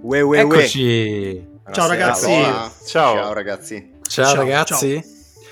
Ue, 0.00 0.20
ue, 0.20 0.38
Eccoci. 0.38 1.48
Ciao 1.72 1.88
ragazzi. 1.88 2.30
Ciao. 2.30 2.70
Ciao 2.86 3.32
ragazzi. 3.32 3.94
Ciao, 4.02 4.24
Ciao, 4.26 4.34
ragazzi. 4.36 5.02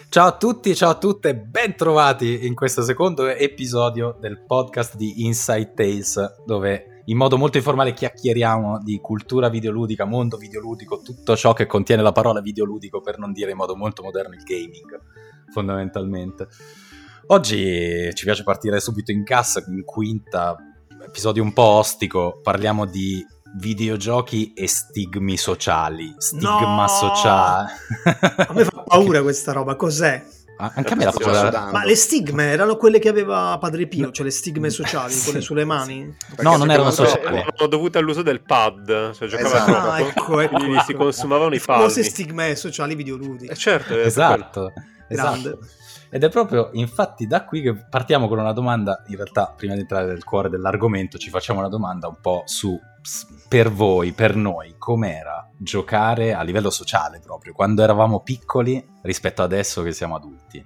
Ciao. 0.08 0.28
a 0.28 0.36
tutti, 0.36 0.74
ciao 0.76 0.90
a 0.90 0.98
tutte, 0.98 1.34
bentrovati 1.34 2.46
in 2.46 2.54
questo 2.54 2.82
secondo 2.82 3.26
episodio 3.26 4.16
del 4.20 4.44
podcast 4.46 4.94
di 4.94 5.24
Inside 5.24 5.72
Tales, 5.74 6.42
dove 6.46 7.02
in 7.06 7.16
modo 7.16 7.36
molto 7.36 7.56
informale 7.56 7.92
chiacchieriamo 7.92 8.80
di 8.84 9.00
cultura 9.00 9.48
videoludica, 9.48 10.04
mondo 10.04 10.36
videoludico, 10.36 11.00
tutto 11.02 11.34
ciò 11.34 11.52
che 11.52 11.66
contiene 11.66 12.02
la 12.02 12.12
parola 12.12 12.40
videoludico, 12.40 13.00
per 13.00 13.18
non 13.18 13.32
dire 13.32 13.50
in 13.50 13.56
modo 13.56 13.74
molto 13.74 14.04
moderno 14.04 14.34
il 14.34 14.44
gaming, 14.44 15.00
fondamentalmente. 15.52 16.46
Oggi 17.26 18.14
ci 18.14 18.24
piace 18.24 18.44
partire 18.44 18.78
subito 18.78 19.10
in 19.10 19.24
cassa, 19.24 19.62
in 19.66 19.84
quinta, 19.84 20.56
episodio 21.04 21.42
un 21.42 21.52
po' 21.52 21.62
ostico, 21.62 22.38
parliamo 22.40 22.86
di 22.86 23.26
videogiochi 23.56 24.52
e 24.54 24.68
stigmi 24.68 25.36
sociali. 25.36 26.14
Stigma 26.18 26.82
No! 26.82 26.88
sociale. 26.88 27.70
A 28.48 28.52
me 28.52 28.64
fa 28.64 28.82
paura 28.82 29.22
questa 29.22 29.52
roba, 29.52 29.76
cos'è? 29.76 30.24
Anche 30.58 30.94
a 30.94 30.96
me 30.96 31.04
la 31.04 31.12
faceva... 31.12 31.44
sudando. 31.44 31.72
Ma 31.72 31.84
le 31.84 31.94
stigme 31.96 32.44
erano 32.46 32.76
quelle 32.76 32.98
che 32.98 33.10
aveva 33.10 33.58
Padre 33.60 33.86
Pio, 33.86 34.10
cioè 34.10 34.24
le 34.24 34.30
stigme 34.30 34.70
sociali, 34.70 35.12
Sì, 35.12 35.24
quelle 35.24 35.40
sulle 35.42 35.64
mani? 35.64 36.14
Perché 36.28 36.42
No, 36.42 36.56
non 36.56 36.70
erano 36.70 36.90
sociali. 36.90 37.24
Erano 37.26 37.66
dovute 37.68 37.98
all'uso 37.98 38.22
del 38.22 38.40
pad, 38.42 39.12
cioè 39.12 39.28
giocava 39.28 39.48
Esatto. 39.48 39.70
troppo, 39.72 39.88
Ah, 39.90 40.00
ecco, 40.00 40.40
ecco, 40.40 40.56
quindi 40.56 40.80
si 40.80 40.92
ecco. 40.92 41.02
consumavano 41.04 41.54
i 41.54 41.58
Le 41.58 41.62
palmi. 41.64 42.02
stigme 42.02 42.56
sociali 42.56 42.94
videoludiche. 42.94 43.52
Eh, 43.52 43.56
certo, 43.56 43.94
è 43.98 44.04
Esatto, 44.06 44.72
esatto. 45.08 45.58
Ed 46.08 46.22
è 46.22 46.28
proprio 46.30 46.70
infatti 46.72 47.26
da 47.26 47.44
qui 47.44 47.60
che 47.60 47.74
partiamo 47.90 48.28
con 48.28 48.38
una 48.38 48.52
domanda, 48.52 49.02
in 49.08 49.16
realtà 49.16 49.52
prima 49.54 49.74
di 49.74 49.80
entrare 49.80 50.06
nel 50.06 50.22
cuore 50.24 50.48
dell'argomento 50.48 51.18
ci 51.18 51.28
facciamo 51.30 51.58
una 51.58 51.68
domanda 51.68 52.06
un 52.06 52.16
po' 52.22 52.44
su 52.46 52.78
per 53.48 53.70
voi, 53.70 54.12
per 54.12 54.34
noi, 54.36 54.74
com'era 54.78 55.48
giocare 55.56 56.34
a 56.34 56.42
livello 56.42 56.70
sociale 56.70 57.20
proprio, 57.20 57.52
quando 57.52 57.82
eravamo 57.82 58.20
piccoli 58.20 58.84
rispetto 59.02 59.42
adesso 59.42 59.82
che 59.82 59.92
siamo 59.92 60.16
adulti. 60.16 60.64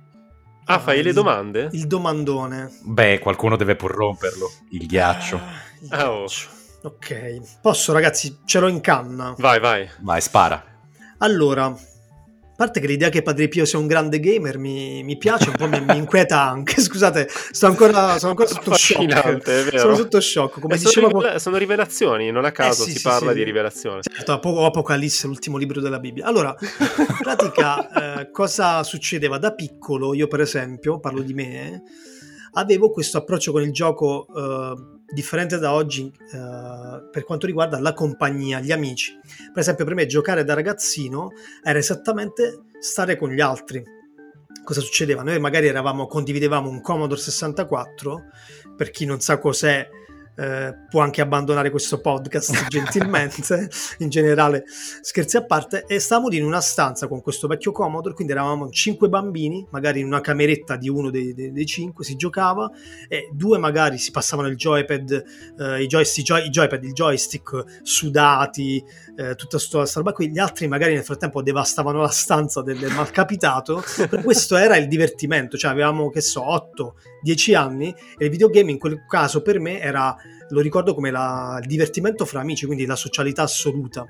Ah, 0.64 0.78
fai 0.78 1.02
le 1.02 1.12
domande? 1.12 1.68
Il 1.72 1.86
domandone. 1.86 2.70
Beh, 2.84 3.18
qualcuno 3.18 3.56
deve 3.56 3.74
pur 3.76 3.90
romperlo, 3.90 4.50
il 4.70 4.86
ghiaccio. 4.86 5.36
Ah, 5.36 5.40
il 5.80 5.88
Ah, 5.92 6.10
oh. 6.12 6.18
ghiaccio. 6.20 6.48
Ok, 6.82 7.58
posso 7.60 7.92
ragazzi, 7.92 8.38
ce 8.46 8.58
l'ho 8.58 8.68
in 8.68 8.80
canna. 8.80 9.34
Vai, 9.36 9.60
vai. 9.60 9.88
Vai, 10.00 10.20
spara. 10.20 10.64
Allora, 11.18 11.74
parte 12.60 12.78
che 12.80 12.86
l'idea 12.86 13.08
che 13.08 13.22
Padre 13.22 13.48
Pio 13.48 13.64
sia 13.64 13.78
un 13.78 13.86
grande 13.86 14.20
gamer 14.20 14.58
mi, 14.58 15.02
mi 15.02 15.16
piace, 15.16 15.48
un 15.48 15.54
po' 15.56 15.66
mi, 15.66 15.80
mi 15.80 15.96
inquieta 15.96 16.42
anche. 16.42 16.76
Scusate, 16.82 17.26
sto 17.30 17.64
ancora, 17.64 18.18
sono 18.18 18.32
ancora 18.32 18.48
sotto 18.48 18.74
shock. 18.74 19.78
Sono 19.78 19.94
sotto 19.96 20.20
shock. 20.20 20.60
Come 20.60 20.74
Eh, 20.74 20.76
sono, 20.76 20.90
diceva 20.90 21.08
rivela- 21.08 21.38
sono 21.38 21.56
rivelazioni, 21.56 22.30
non 22.30 22.44
a 22.44 22.52
caso 22.52 22.82
Eh, 22.82 22.84
sì, 22.84 22.90
si 22.92 22.98
sì, 22.98 23.02
parla 23.02 23.30
sì. 23.30 23.38
di 23.38 23.44
rivelazioni. 23.44 24.00
Certo, 24.02 24.32
Ap- 24.32 24.44
Apocalisse, 24.44 25.26
l'ultimo 25.26 25.56
libro 25.56 25.80
della 25.80 25.98
Bibbia. 25.98 26.26
Allora, 26.26 26.54
in 26.60 27.06
pratica, 27.22 28.20
eh, 28.20 28.30
cosa 28.30 28.82
succedeva? 28.82 29.38
Da 29.38 29.54
piccolo, 29.54 30.12
io 30.12 30.26
per 30.26 30.40
esempio, 30.40 31.00
parlo 31.00 31.22
di 31.22 31.32
me, 31.32 31.82
avevo 32.52 32.90
questo 32.90 33.16
approccio 33.16 33.52
con 33.52 33.62
il 33.62 33.72
gioco 33.72 34.26
eh, 34.36 34.99
differente 35.12 35.58
da 35.58 35.72
oggi 35.72 36.12
eh, 36.32 37.08
per 37.10 37.24
quanto 37.24 37.46
riguarda 37.46 37.80
la 37.80 37.92
compagnia, 37.92 38.60
gli 38.60 38.72
amici. 38.72 39.18
Per 39.52 39.58
esempio, 39.60 39.84
per 39.84 39.94
me 39.94 40.06
giocare 40.06 40.44
da 40.44 40.54
ragazzino 40.54 41.32
era 41.62 41.78
esattamente 41.78 42.64
stare 42.80 43.16
con 43.16 43.30
gli 43.30 43.40
altri. 43.40 43.82
Cosa 44.62 44.80
succedeva? 44.80 45.22
Noi 45.22 45.38
magari 45.40 45.66
eravamo, 45.66 46.06
condividevamo 46.06 46.68
un 46.68 46.80
Commodore 46.80 47.20
64, 47.20 48.24
per 48.76 48.90
chi 48.90 49.04
non 49.04 49.20
sa 49.20 49.38
cos'è 49.38 49.88
eh, 50.40 50.74
può 50.88 51.02
anche 51.02 51.20
abbandonare 51.20 51.70
questo 51.70 52.00
podcast 52.00 52.64
gentilmente, 52.68 53.68
in 53.98 54.08
generale 54.08 54.64
scherzi 54.66 55.36
a 55.36 55.44
parte, 55.44 55.84
e 55.86 55.98
stavamo 55.98 56.28
lì 56.28 56.38
in 56.38 56.44
una 56.44 56.62
stanza 56.62 57.08
con 57.08 57.20
questo 57.20 57.46
vecchio 57.46 57.72
Commodore, 57.72 58.14
quindi 58.14 58.32
eravamo 58.32 58.70
cinque 58.70 59.08
bambini, 59.10 59.66
magari 59.70 60.00
in 60.00 60.06
una 60.06 60.22
cameretta 60.22 60.76
di 60.76 60.88
uno 60.88 61.10
dei, 61.10 61.34
dei- 61.34 61.52
dei 61.52 61.66
cinque 61.66 62.04
si 62.04 62.16
giocava, 62.16 62.70
e 63.08 63.28
due 63.32 63.58
magari 63.58 63.98
si 63.98 64.10
passavano 64.10 64.48
il 64.48 64.56
joypad, 64.56 65.24
eh, 65.58 65.82
i, 65.82 65.86
joystick, 65.86 66.18
i, 66.20 66.32
joy- 66.32 66.46
i 66.46 66.50
joypad, 66.50 66.84
il 66.84 66.92
joystick 66.92 67.80
sudati, 67.82 68.82
eh, 69.16 69.34
tutta 69.34 69.58
sta 69.58 69.84
sta 69.86 69.98
roba 70.00 70.12
qui, 70.12 70.30
gli 70.30 70.38
altri 70.38 70.68
magari 70.68 70.94
nel 70.94 71.04
frattempo 71.04 71.42
devastavano 71.42 72.00
la 72.00 72.08
stanza 72.08 72.62
del, 72.62 72.78
del 72.78 72.92
malcapitato, 72.92 73.82
per 74.08 74.22
questo 74.22 74.56
era 74.56 74.76
il 74.76 74.88
divertimento, 74.88 75.56
cioè 75.56 75.70
avevamo 75.70 76.10
che 76.10 76.20
so 76.20 76.42
8-10 77.24 77.54
anni 77.54 77.94
e 78.16 78.24
il 78.24 78.30
videogame 78.30 78.70
in 78.70 78.78
quel 78.78 79.04
caso 79.06 79.42
per 79.42 79.58
me 79.60 79.80
era, 79.80 80.16
lo 80.50 80.60
ricordo 80.60 80.94
come 80.94 81.10
la- 81.10 81.58
il 81.60 81.66
divertimento 81.66 82.24
fra 82.24 82.40
amici, 82.40 82.66
quindi 82.66 82.86
la 82.86 82.96
socialità 82.96 83.42
assoluta. 83.42 84.06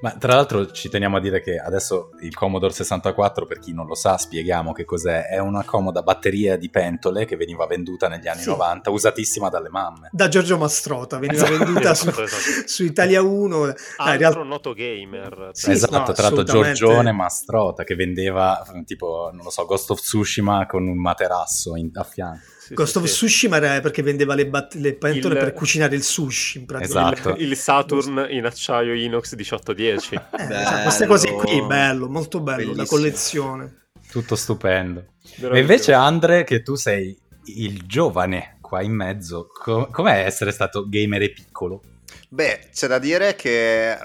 Ma 0.00 0.12
tra 0.12 0.34
l'altro 0.34 0.70
ci 0.70 0.88
teniamo 0.88 1.16
a 1.16 1.20
dire 1.20 1.40
che 1.40 1.56
adesso 1.58 2.10
il 2.20 2.32
Commodore 2.32 2.72
64, 2.72 3.46
per 3.46 3.58
chi 3.58 3.72
non 3.74 3.86
lo 3.86 3.96
sa, 3.96 4.16
spieghiamo 4.16 4.72
che 4.72 4.84
cos'è. 4.84 5.24
È 5.26 5.38
una 5.38 5.64
comoda 5.64 6.02
batteria 6.02 6.56
di 6.56 6.70
pentole 6.70 7.24
che 7.24 7.34
veniva 7.36 7.66
venduta 7.66 8.06
negli 8.06 8.28
anni 8.28 8.42
Sì. 8.42 8.48
90, 8.48 8.90
usatissima 8.90 9.48
dalle 9.48 9.70
mamme. 9.70 10.08
Da 10.12 10.28
Giorgio 10.28 10.56
Mastrota, 10.56 11.18
veniva 11.18 11.44
Esatto. 11.44 11.64
venduta 11.64 11.94
su, 11.94 12.08
Esatto, 12.10 12.22
esatto. 12.22 12.68
su 12.68 12.84
Italia 12.84 13.22
1. 13.22 13.58
Dai, 13.66 13.74
in 13.74 13.74
Altro 13.96 14.16
realtà- 14.18 14.42
noto 14.44 14.72
gamer. 14.72 15.50
Sì, 15.52 15.72
esatto, 15.72 15.98
no, 15.98 16.12
tra 16.12 16.22
l'altro. 16.22 16.44
Giorgione 16.44 17.10
Mastrota 17.10 17.82
che 17.82 17.96
vendeva 17.96 18.64
tipo, 18.84 19.30
non 19.32 19.42
lo 19.42 19.50
so, 19.50 19.64
Ghost 19.66 19.90
of 19.90 20.00
Tsushima 20.00 20.66
con 20.66 20.86
un 20.86 21.00
materasso 21.00 21.74
in- 21.74 21.90
a 21.94 22.04
fianco. 22.04 22.42
Sì, 22.68 22.74
Ghost 22.74 22.92
sì, 22.92 22.98
of 22.98 23.04
sì. 23.04 23.12
Tsushima 23.12 23.56
era 23.56 23.80
perché 23.80 24.02
vendeva 24.02 24.34
le, 24.34 24.46
bat- 24.46 24.74
le 24.74 24.94
pentole 24.94 25.34
Il- 25.34 25.40
per 25.40 25.52
cucinare 25.54 25.96
il 25.96 26.02
sushi 26.02 26.58
in 26.58 26.66
pratica. 26.66 27.12
Esatto. 27.14 27.34
Il, 27.36 27.48
il 27.50 27.56
Saturn 27.56 28.26
in 28.28 28.44
acciaio 28.44 28.92
inox 28.92 29.30
1810. 29.34 30.14
Eh, 30.14 30.20
cioè, 30.48 30.82
queste 30.82 31.06
cose 31.06 31.32
qui, 31.32 31.62
bello, 31.64 32.08
molto 32.08 32.40
bello, 32.40 32.72
Bellissimo. 32.72 32.86
collezione. 32.86 33.76
Tutto 34.10 34.36
stupendo. 34.36 35.00
E 35.00 35.04
Veramente. 35.36 35.60
invece 35.60 35.92
Andre, 35.94 36.44
che 36.44 36.62
tu 36.62 36.74
sei 36.74 37.18
il 37.56 37.86
giovane 37.86 38.58
qua 38.60 38.82
in 38.82 38.92
mezzo, 38.92 39.46
co- 39.46 39.88
com'è 39.90 40.24
essere 40.26 40.52
stato 40.52 40.86
gamer 40.88 41.22
e 41.22 41.30
piccolo? 41.30 41.82
Beh, 42.28 42.68
c'è 42.74 42.86
da 42.86 42.98
dire 42.98 43.34
che 43.34 43.96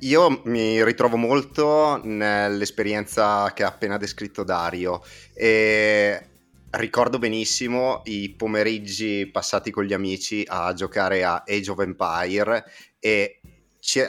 io 0.00 0.40
mi 0.44 0.82
ritrovo 0.84 1.16
molto 1.16 2.00
nell'esperienza 2.02 3.52
che 3.54 3.62
ha 3.64 3.68
appena 3.68 3.96
descritto 3.96 4.44
Dario 4.44 5.02
e 5.34 6.20
ricordo 6.76 7.18
benissimo 7.18 8.02
i 8.04 8.34
pomeriggi 8.36 9.26
passati 9.26 9.70
con 9.70 9.84
gli 9.84 9.92
amici 9.92 10.44
a 10.46 10.72
giocare 10.74 11.24
a 11.24 11.42
Age 11.46 11.70
of 11.70 11.80
Empire 11.80 12.64
e 12.98 13.40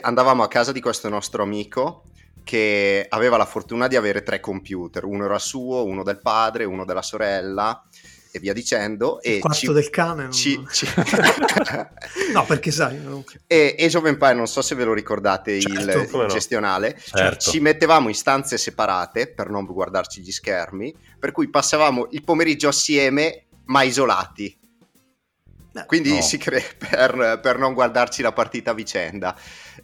andavamo 0.00 0.42
a 0.42 0.48
casa 0.48 0.72
di 0.72 0.80
questo 0.80 1.08
nostro 1.08 1.42
amico 1.42 2.04
che 2.44 3.04
aveva 3.08 3.36
la 3.36 3.44
fortuna 3.44 3.88
di 3.88 3.96
avere 3.96 4.22
tre 4.22 4.40
computer, 4.40 5.04
uno 5.04 5.26
era 5.26 5.38
suo, 5.38 5.84
uno 5.84 6.02
del 6.02 6.18
padre, 6.18 6.64
uno 6.64 6.84
della 6.84 7.02
sorella 7.02 7.86
e 8.30 8.38
via 8.38 8.52
dicendo. 8.52 9.18
Il 9.22 9.32
e 9.34 9.38
quarto 9.38 9.58
ci- 9.58 9.72
del 9.72 9.90
cane. 9.90 10.22
non- 10.24 10.32
ci- 10.32 10.64
ci- 10.72 10.86
no, 12.32 12.44
perché 12.44 12.70
sai, 12.70 12.98
no? 13.00 13.24
E 13.46 13.74
Age 13.78 13.96
of 13.96 14.04
Empire, 14.06 14.34
non 14.34 14.46
so 14.46 14.62
se 14.62 14.74
ve 14.74 14.84
lo 14.84 14.92
ricordate, 14.92 15.60
Certo, 15.60 15.98
il 15.98 16.08
no. 16.12 16.26
gestionale, 16.26 16.98
Certo. 17.04 17.50
ci 17.50 17.60
mettevamo 17.60 18.08
in 18.08 18.14
stanze 18.14 18.58
separate 18.58 19.28
per 19.32 19.48
non 19.50 19.64
guardarci 19.64 20.20
gli 20.20 20.30
schermi, 20.32 20.94
per 21.18 21.32
cui 21.32 21.48
passavamo 21.48 22.08
il 22.12 22.22
pomeriggio 22.24 22.68
assieme 22.68 23.44
ma 23.66 23.82
isolati. 23.82 24.56
Quindi 25.86 26.14
No. 26.14 26.22
si 26.22 26.38
crea 26.38 26.62
per, 26.76 27.38
per 27.42 27.58
non 27.58 27.72
guardarci 27.74 28.22
la 28.22 28.32
partita 28.32 28.72
a 28.72 28.74
vicenda. 28.74 29.36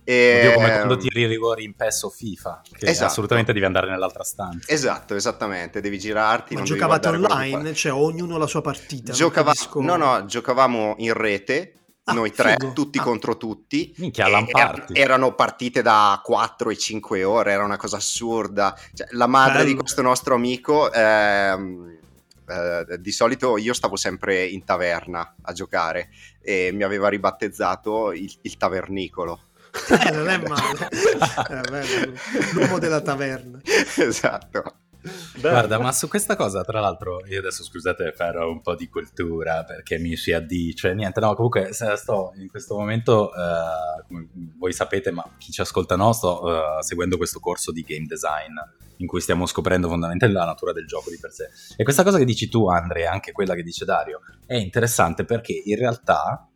E, 0.03 0.39
Oddio, 0.47 0.53
come 0.55 0.73
quando 0.73 0.97
tiri 0.97 1.21
i 1.23 1.27
rigori 1.27 1.65
in 1.65 1.75
PES 1.75 2.03
o 2.03 2.11
FIFA, 2.11 2.63
che 2.77 2.87
Esatto. 2.89 3.11
assolutamente 3.11 3.53
devi 3.53 3.65
andare 3.65 3.89
nell'altra 3.89 4.25
stanza. 4.25 4.73
Esatto, 4.73 5.15
esattamente, 5.15 5.81
devi 5.81 5.99
girarti. 5.99 6.55
Ma 6.55 6.61
non 6.61 6.69
giocavate 6.69 7.09
online, 7.09 7.75
cioè 7.75 7.93
ognuno 7.93 8.37
la 8.39 8.47
sua 8.47 8.61
partita. 8.61 9.13
Giocava- 9.13 9.53
No, 9.75 9.97
no, 9.97 10.25
giocavamo 10.27 10.95
in 10.99 11.13
rete, 11.15 11.75
Ah, 12.07 12.13
noi 12.13 12.33
tre, 12.33 12.57
figo. 12.59 12.73
tutti 12.75 12.99
Ah. 12.99 13.03
contro 13.03 13.37
tutti. 13.39 13.95
Minchia, 13.97 14.27
E 14.27 14.47
er- 14.53 14.85
erano 14.93 15.35
partite 15.35 15.81
da 15.81 16.21
4 16.23 16.69
e 16.71 16.77
5 16.77 17.25
ore, 17.25 17.53
era 17.53 17.65
una 17.65 17.79
cosa 17.79 17.97
assurda. 17.97 18.77
Cioè, 18.93 19.07
la 19.13 19.27
madre 19.27 19.59
Bello. 19.61 19.69
di 19.71 19.75
questo 19.77 20.03
nostro 20.03 20.35
amico, 20.35 20.93
ehm, 20.93 21.97
eh, 22.47 22.99
di 22.99 23.13
solito 23.13 23.57
io 23.57 23.73
stavo 23.73 23.97
sempre 23.97 24.45
in 24.45 24.65
taverna 24.65 25.37
a 25.43 25.53
giocare 25.53 26.11
e 26.41 26.71
mi 26.73 26.83
aveva 26.83 27.09
ribattezzato 27.09 28.13
il, 28.13 28.33
il 28.43 28.57
tavernicolo. 28.57 29.41
Eh, 29.89 30.11
non 30.11 30.29
è 30.29 30.39
male. 30.39 30.89
Eh, 31.51 31.61
bello. 31.71 32.13
L'uomo 32.53 32.79
della 32.79 33.01
taverna. 33.01 33.61
esatto. 33.97 34.77
Bello. 35.35 35.51
Guarda, 35.51 35.79
ma 35.79 35.93
su 35.93 36.09
questa 36.09 36.35
cosa, 36.37 36.63
tra 36.63 36.81
l'altro, 36.81 37.27
io 37.27 37.41
adesso 37.41 37.63
scusate, 37.63 38.13
farò 38.13 38.51
un 38.51 38.63
po' 38.63 38.75
di 38.75 38.89
cultura 38.89 39.63
perché 39.65 39.99
mi 39.99 40.17
si 40.17 40.33
addice. 40.33 40.95
Niente, 40.95 41.21
no, 41.21 41.35
comunque 41.35 41.73
sto 41.73 42.33
in 42.37 42.49
questo 42.49 42.77
momento, 42.77 43.31
eh, 43.35 44.05
come 44.07 44.29
voi 44.57 44.73
sapete, 44.73 45.11
ma 45.11 45.29
chi 45.37 45.53
ci 45.53 45.61
ascolta 45.61 45.97
no, 45.97 46.13
sto 46.13 46.79
eh, 46.79 46.83
seguendo 46.83 47.17
questo 47.19 47.41
corso 47.41 47.71
di 47.71 47.83
game 47.83 48.07
design 48.07 48.55
in 48.99 49.07
cui 49.07 49.21
stiamo 49.21 49.47
scoprendo 49.47 49.89
fondamentalmente 49.89 50.39
la 50.39 50.47
natura 50.47 50.73
del 50.73 50.87
gioco 50.87 51.11
di 51.11 51.19
per 51.21 51.33
sé. 51.33 51.49
E 51.77 51.85
questa 51.85 52.03
cosa 52.03 52.19
che 52.19 52.25
dici 52.25 52.49
tu, 52.49 52.69
Andre, 52.69 53.01
e 53.01 53.07
anche 53.07 53.33
quella 53.33 53.55
che 53.55 53.63
dice 53.63 53.85
Dario, 53.85 54.21
è 54.47 54.57
interessante 54.57 55.25
perché 55.25 55.61
in 55.65 55.77
realtà 55.77 56.49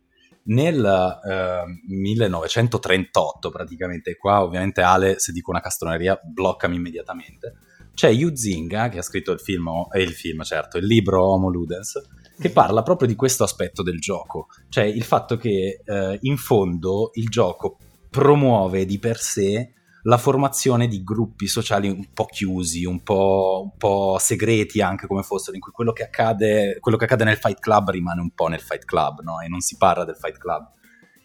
nel 0.43 0.83
eh, 1.25 1.63
1938 1.87 3.49
praticamente, 3.49 4.15
qua 4.15 4.43
ovviamente 4.43 4.81
Ale 4.81 5.19
se 5.19 5.31
dico 5.31 5.51
una 5.51 5.61
castroneria 5.61 6.19
bloccami 6.23 6.75
immediatamente, 6.75 7.55
c'è 7.93 8.09
Yu 8.09 8.33
Zinga 8.33 8.89
che 8.89 8.99
ha 8.99 9.03
scritto 9.03 9.31
il 9.31 9.39
film, 9.39 9.67
eh, 9.91 10.01
il 10.01 10.13
film 10.13 10.41
certo, 10.43 10.77
il 10.77 10.85
libro 10.85 11.23
Homo 11.25 11.49
Ludens, 11.49 12.01
che 12.39 12.49
parla 12.49 12.81
proprio 12.81 13.07
di 13.07 13.15
questo 13.15 13.43
aspetto 13.43 13.83
del 13.83 13.99
gioco, 13.99 14.47
cioè 14.69 14.85
il 14.85 15.03
fatto 15.03 15.35
che 15.35 15.81
eh, 15.83 16.17
in 16.21 16.37
fondo 16.37 17.11
il 17.15 17.27
gioco 17.27 17.77
promuove 18.09 18.85
di 18.85 18.97
per 18.97 19.17
sé 19.17 19.73
la 20.03 20.17
formazione 20.17 20.87
di 20.87 21.03
gruppi 21.03 21.47
sociali 21.47 21.89
un 21.89 22.13
po' 22.13 22.25
chiusi, 22.25 22.85
un 22.85 23.03
po', 23.03 23.61
un 23.63 23.77
po', 23.77 24.17
segreti 24.19 24.81
anche 24.81 25.07
come 25.07 25.23
fossero, 25.23 25.55
in 25.55 25.61
cui 25.61 25.71
quello 25.71 25.91
che, 25.91 26.03
accade, 26.03 26.77
quello 26.79 26.97
che 26.97 27.05
accade 27.05 27.23
nel 27.23 27.37
Fight 27.37 27.59
Club 27.59 27.89
rimane 27.89 28.21
un 28.21 28.31
po' 28.31 28.47
nel 28.47 28.61
Fight 28.61 28.85
Club, 28.85 29.21
no? 29.21 29.41
E 29.41 29.47
non 29.47 29.59
si 29.61 29.77
parla 29.77 30.05
del 30.05 30.15
Fight 30.15 30.37
Club. 30.37 30.71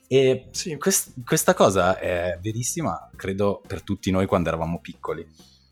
E 0.06 0.48
sì. 0.50 0.76
quest- 0.76 1.12
questa 1.24 1.54
cosa 1.54 1.98
è 1.98 2.38
verissima, 2.40 3.10
credo, 3.16 3.62
per 3.66 3.82
tutti 3.82 4.10
noi 4.10 4.26
quando 4.26 4.48
eravamo 4.48 4.80
piccoli. 4.80 5.26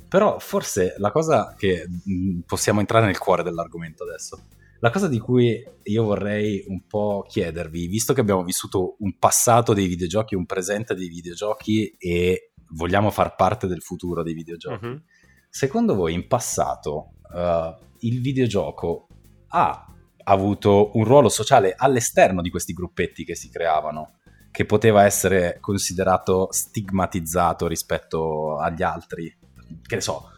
Però 0.09 0.39
forse 0.39 0.95
la 0.99 1.11
cosa 1.11 1.55
che 1.57 1.87
mh, 1.87 2.41
possiamo 2.41 2.81
entrare 2.81 3.07
nel 3.07 3.19
cuore 3.19 3.43
dell'argomento 3.43 4.05
adesso. 4.05 4.41
La 4.81 4.91
cosa 4.91 5.07
di 5.07 5.21
cui 5.21 5.65
io 5.85 6.03
vorrei 6.03 6.65
un 6.67 6.87
po' 6.89 7.25
chiedervi, 7.29 7.87
visto 7.87 8.13
che 8.13 8.21
abbiamo 8.21 8.43
vissuto 8.43 8.97
un 8.99 9.17
passato 9.17 9.73
dei 9.75 9.87
videogiochi, 9.87 10.35
un 10.35 10.45
presente 10.45 10.97
dei 10.97 11.07
videogiochi 11.07 11.95
e 11.97 12.52
vogliamo 12.73 13.11
far 13.11 13.35
parte 13.35 13.67
del 13.67 13.83
futuro 13.83 14.23
dei 14.23 14.35
videogiochi. 14.35 14.85
Uh-huh. 14.85 15.01
Secondo 15.49 15.95
voi 15.95 16.15
in 16.15 16.27
passato 16.27 17.15
uh, 17.33 17.75
il 18.01 18.21
videogioco 18.21 19.09
ha 19.49 19.87
avuto 20.25 20.91
un 20.95 21.05
ruolo 21.05 21.29
sociale 21.29 21.75
all'esterno 21.77 22.41
di 22.41 22.51
questi 22.51 22.73
gruppetti 22.73 23.25
che 23.25 23.35
si 23.35 23.51
creavano, 23.51 24.19
che 24.51 24.65
poteva 24.65 25.05
essere 25.05 25.59
considerato 25.61 26.49
stigmatizzato 26.51 27.67
rispetto 27.67 28.59
agli 28.59 28.83
altri? 28.83 29.37
Che 29.83 29.95
ne 29.95 30.01
so, 30.01 30.31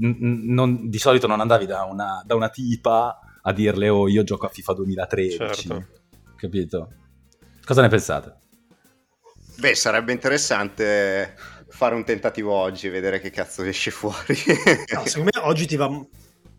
n- 0.00 0.52
non, 0.52 0.88
di 0.88 0.98
solito 0.98 1.26
non 1.26 1.40
andavi 1.40 1.66
da 1.66 1.84
una, 1.84 2.22
da 2.24 2.34
una, 2.34 2.48
tipa 2.48 3.18
a 3.42 3.52
dirle 3.52 3.88
oh 3.88 4.08
io 4.08 4.24
gioco 4.24 4.46
a 4.46 4.50
FIFA 4.50 4.72
2013, 4.74 5.36
certo. 5.36 5.86
capito? 6.36 6.92
Cosa 7.64 7.82
ne 7.82 7.88
pensate? 7.88 8.36
Beh, 9.58 9.74
sarebbe 9.74 10.12
interessante 10.12 11.34
fare 11.78 11.94
un 11.94 12.02
tentativo 12.02 12.52
oggi 12.52 12.88
e 12.88 12.90
vedere 12.90 13.20
che 13.20 13.30
cazzo 13.30 13.62
esce 13.62 13.92
fuori. 13.92 14.34
no, 14.92 15.06
secondo 15.06 15.30
me 15.32 15.46
oggi 15.46 15.64
ti 15.64 15.76
va, 15.76 15.88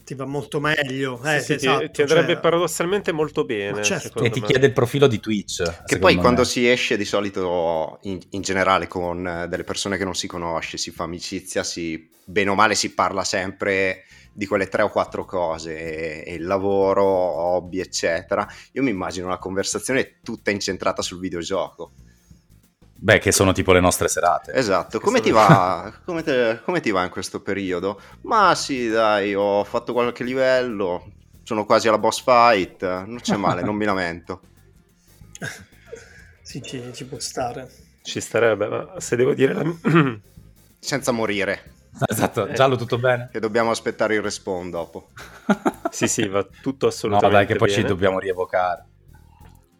ti 0.05 0.15
va 0.15 0.23
molto 0.23 0.61
meglio. 0.61 1.21
Eh, 1.25 1.41
sì, 1.41 1.55
esatto, 1.55 1.87
ti, 1.87 1.91
ti, 1.91 2.01
andrebbe 2.03 2.31
cioè... 2.33 2.41
paradossalmente 2.41 3.11
molto 3.11 3.43
bene. 3.43 3.83
Certo. 3.83 4.23
E 4.23 4.29
ti 4.29 4.39
me. 4.39 4.45
chiede 4.45 4.67
il 4.67 4.71
profilo 4.71 5.07
di 5.07 5.19
Twitch. 5.19 5.83
Che 5.83 5.99
poi 5.99 6.15
me. 6.15 6.21
quando 6.21 6.45
si 6.45 6.69
esce 6.69 6.95
di 6.95 7.03
solito 7.03 7.99
in, 8.03 8.17
in, 8.29 8.41
generale 8.41 8.87
con 8.87 9.45
delle 9.49 9.65
persone 9.65 9.97
che 9.97 10.05
non 10.05 10.15
si 10.15 10.25
conosce, 10.25 10.77
si 10.77 10.89
fa 10.89 11.03
amicizia, 11.03 11.65
si, 11.65 12.09
bene 12.23 12.51
o 12.51 12.55
male 12.55 12.75
si 12.75 12.93
parla 12.93 13.25
sempre 13.25 14.05
di 14.31 14.45
quelle 14.45 14.69
tre 14.69 14.83
o 14.83 14.89
quattro 14.89 15.25
cose, 15.25 16.23
e 16.23 16.33
il 16.33 16.45
lavoro, 16.45 17.03
hobby, 17.03 17.81
eccetera. 17.81 18.47
Io 18.71 18.83
mi 18.83 18.89
immagino 18.89 19.25
una 19.25 19.37
conversazione 19.37 20.19
tutta 20.23 20.49
incentrata 20.49 21.01
sul 21.01 21.19
videogioco. 21.19 21.91
Beh, 23.01 23.19
che 23.19 23.31
sono 23.31 23.53
tipo 23.53 23.71
le 23.71 23.79
nostre 23.79 24.09
serate. 24.09 24.51
Esatto, 24.53 24.99
come 24.99 25.21
ti, 25.21 25.31
va, 25.31 25.93
come, 26.03 26.21
te, 26.21 26.59
come 26.65 26.81
ti 26.81 26.91
va 26.91 27.03
in 27.03 27.09
questo 27.09 27.41
periodo? 27.41 28.01
Ma 28.23 28.53
sì, 28.55 28.89
dai, 28.89 29.33
ho 29.33 29.63
fatto 29.63 29.93
qualche 29.93 30.25
livello, 30.25 31.09
sono 31.43 31.65
quasi 31.65 31.87
alla 31.87 31.97
boss 31.97 32.21
fight, 32.21 32.83
non 32.83 33.19
c'è 33.21 33.37
male, 33.37 33.61
non 33.61 33.75
mi 33.75 33.85
lamento. 33.85 34.41
sì, 36.41 36.61
ci, 36.61 36.91
ci, 36.93 37.05
può 37.05 37.19
stare. 37.19 37.71
Ci 38.01 38.19
starebbe, 38.19 38.67
ma 38.67 38.99
se 38.99 39.15
devo 39.15 39.33
dire 39.33 39.53
la... 39.53 39.63
Senza 40.77 41.11
morire. 41.13 41.75
Esatto, 42.05 42.47
eh. 42.47 42.53
Giallo 42.53 42.75
tutto 42.75 42.97
bene? 42.97 43.29
Che 43.31 43.39
dobbiamo 43.39 43.71
aspettare 43.71 44.15
il 44.15 44.21
respawn 44.21 44.69
dopo. 44.69 45.09
sì, 45.89 46.07
sì, 46.09 46.27
va 46.27 46.45
tutto 46.61 46.87
assolutamente 46.87 47.33
No, 47.33 47.43
dai, 47.43 47.45
che 47.47 47.55
poi 47.55 47.69
bene. 47.69 47.81
ci 47.81 47.87
dobbiamo 47.87 48.19
rievocare. 48.19 48.85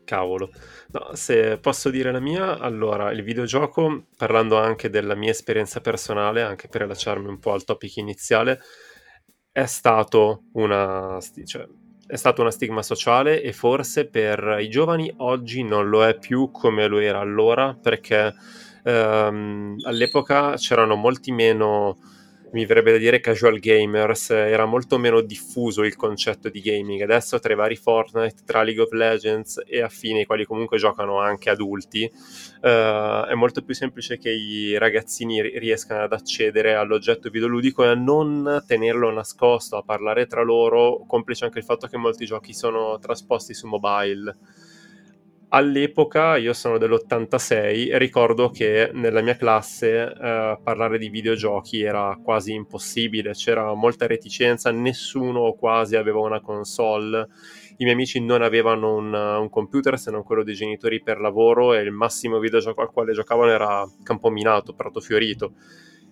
Cavolo. 0.06 0.50
No, 0.92 1.12
se 1.14 1.60
posso 1.60 1.92
dire 1.92 2.12
la 2.12 2.20
mia, 2.20 2.58
allora 2.58 3.12
il 3.12 3.22
videogioco, 3.22 4.06
parlando 4.18 4.58
anche 4.58 4.90
della 4.90 5.14
mia 5.14 5.30
esperienza 5.30 5.82
personale, 5.82 6.42
anche 6.42 6.68
per 6.68 6.82
rilacciarmi 6.82 7.28
un 7.28 7.38
po' 7.38 7.54
al 7.54 7.64
topic 7.64 7.98
iniziale, 7.98 8.60
è 9.52 9.66
stato 9.66 10.46
una, 10.54 11.20
cioè, 11.46 11.68
è 12.08 12.16
stato 12.16 12.42
una 12.42 12.50
stigma 12.50 12.82
sociale 12.82 13.42
e 13.44 13.54
forse 13.54 14.08
per 14.08 14.58
i 14.62 14.70
giovani 14.70 15.14
oggi 15.18 15.64
non 15.64 15.90
lo 15.90 16.04
è 16.06 16.18
più 16.18 16.50
come 16.52 16.88
lo 16.88 16.98
era 16.98 17.20
allora, 17.20 17.76
perché 17.80 18.34
ehm, 18.84 19.76
all'epoca 19.84 20.54
c'erano 20.56 20.96
molti 20.96 21.32
meno 21.32 22.00
mi 22.52 22.66
verrebbe 22.66 22.92
da 22.92 22.98
dire 22.98 23.20
casual 23.20 23.60
gamers, 23.60 24.32
era 24.32 24.66
molto 24.66 24.98
meno 24.98 25.22
diffuso 25.22 25.84
il 25.84 25.96
concetto 25.96 26.50
di 26.50 26.62
gaming. 26.62 27.02
Adesso 27.02 27.40
tra 27.40 27.54
i 27.54 27.56
vari 27.56 27.76
Fortnite, 27.76 28.44
tra 28.46 28.64
League 28.64 28.82
of 28.82 28.92
Legends 28.92 29.62
e 29.66 29.82
affini, 29.82 30.22
i 30.22 30.26
quali 30.26 30.46
comunque 30.46 30.78
giocano 30.78 31.20
anche 31.20 31.50
adulti, 31.50 32.10
uh, 32.62 33.26
è 33.28 33.34
molto 33.36 33.62
più 33.64 33.76
semplice 33.76 34.18
che 34.18 34.32
i 34.32 34.78
ragazzini 34.78 35.42
riescano 35.60 36.04
ad 36.04 36.14
accedere 36.14 36.74
all'oggetto 36.74 37.30
videoludico 37.30 37.84
e 37.84 37.88
a 37.88 37.96
non 37.96 38.64
tenerlo 38.66 39.12
nascosto, 39.12 39.78
a 39.78 39.84
parlare 39.84 40.26
tra 40.26 40.42
loro, 40.42 41.04
complice 41.08 41.46
anche 41.46 41.60
il 41.60 41.66
fatto 41.66 41.88
che 41.88 41.98
molti 41.98 42.26
giochi 42.26 42.54
sono 42.54 42.98
trasposti 43.00 43.54
su 43.54 43.68
mobile 43.68 44.36
all'epoca, 45.50 46.38
io 46.38 46.54
sono 46.54 46.78
dell'86, 46.78 47.98
ricordo 47.98 48.50
che 48.50 48.92
nella 48.94 49.22
mia 49.22 49.36
classe 49.36 50.12
eh, 50.12 50.60
parlare 50.64 50.98
di 50.98 51.10
videogiochi 51.10 51.82
era 51.82 52.20
quasi 52.24 52.54
impossibile, 52.54 53.34
c'era 53.34 53.74
molta 53.74 54.08
reticenza, 54.08 54.72
nessuno 54.72 55.54
quasi 55.54 55.96
aveva 55.96 56.20
una 56.20 56.42
console, 56.42 57.28
i 57.78 57.84
miei 57.84 57.94
amici 57.94 58.20
non 58.20 58.42
avevano 58.42 58.96
un, 58.96 59.14
un, 59.14 59.50
computer 59.50 59.98
se 59.98 60.12
non 60.12 60.24
quello 60.24 60.44
dei 60.44 60.56
genitori 60.56 61.02
per 61.02 61.20
lavoro 61.20 61.74
e 61.74 61.82
il 61.82 61.92
massimo 61.92 62.40
videogioco 62.40 62.82
al 62.82 62.92
quale 62.92 63.14
giocavano 63.14 63.52
era 63.52 63.90
Campominato, 64.04 64.74
Prato 64.74 65.00
Fiorito 65.00 65.54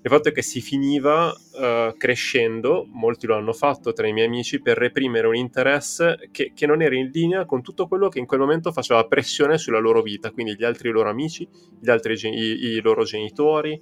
il 0.07 0.13
fatto 0.13 0.29
è 0.29 0.31
che 0.31 0.41
si 0.41 0.61
finiva 0.61 1.29
uh, 1.29 1.95
crescendo, 1.97 2.87
molti 2.91 3.27
lo 3.27 3.35
hanno 3.35 3.53
fatto 3.53 3.91
tra 3.91 4.07
i 4.07 4.13
miei 4.13 4.27
amici, 4.27 4.61
per 4.61 4.77
reprimere 4.77 5.27
un 5.27 5.35
interesse 5.35 6.29
che, 6.31 6.53
che, 6.55 6.65
non 6.65 6.81
era 6.81 6.95
in 6.95 7.09
linea 7.11 7.45
con 7.45 7.61
tutto 7.61 7.87
quello 7.87 8.07
che 8.07 8.19
in 8.19 8.25
quel 8.25 8.39
momento 8.39 8.71
faceva 8.71 9.05
pressione 9.05 9.57
sulla 9.57 9.79
loro 9.79 10.01
vita, 10.01 10.31
quindi 10.31 10.55
gli 10.55 10.63
altri 10.63 10.89
loro 10.89 11.09
amici, 11.09 11.47
altri 11.85 12.13
i, 12.13 12.75
i 12.75 12.81
loro 12.81 13.03
genitori, 13.03 13.79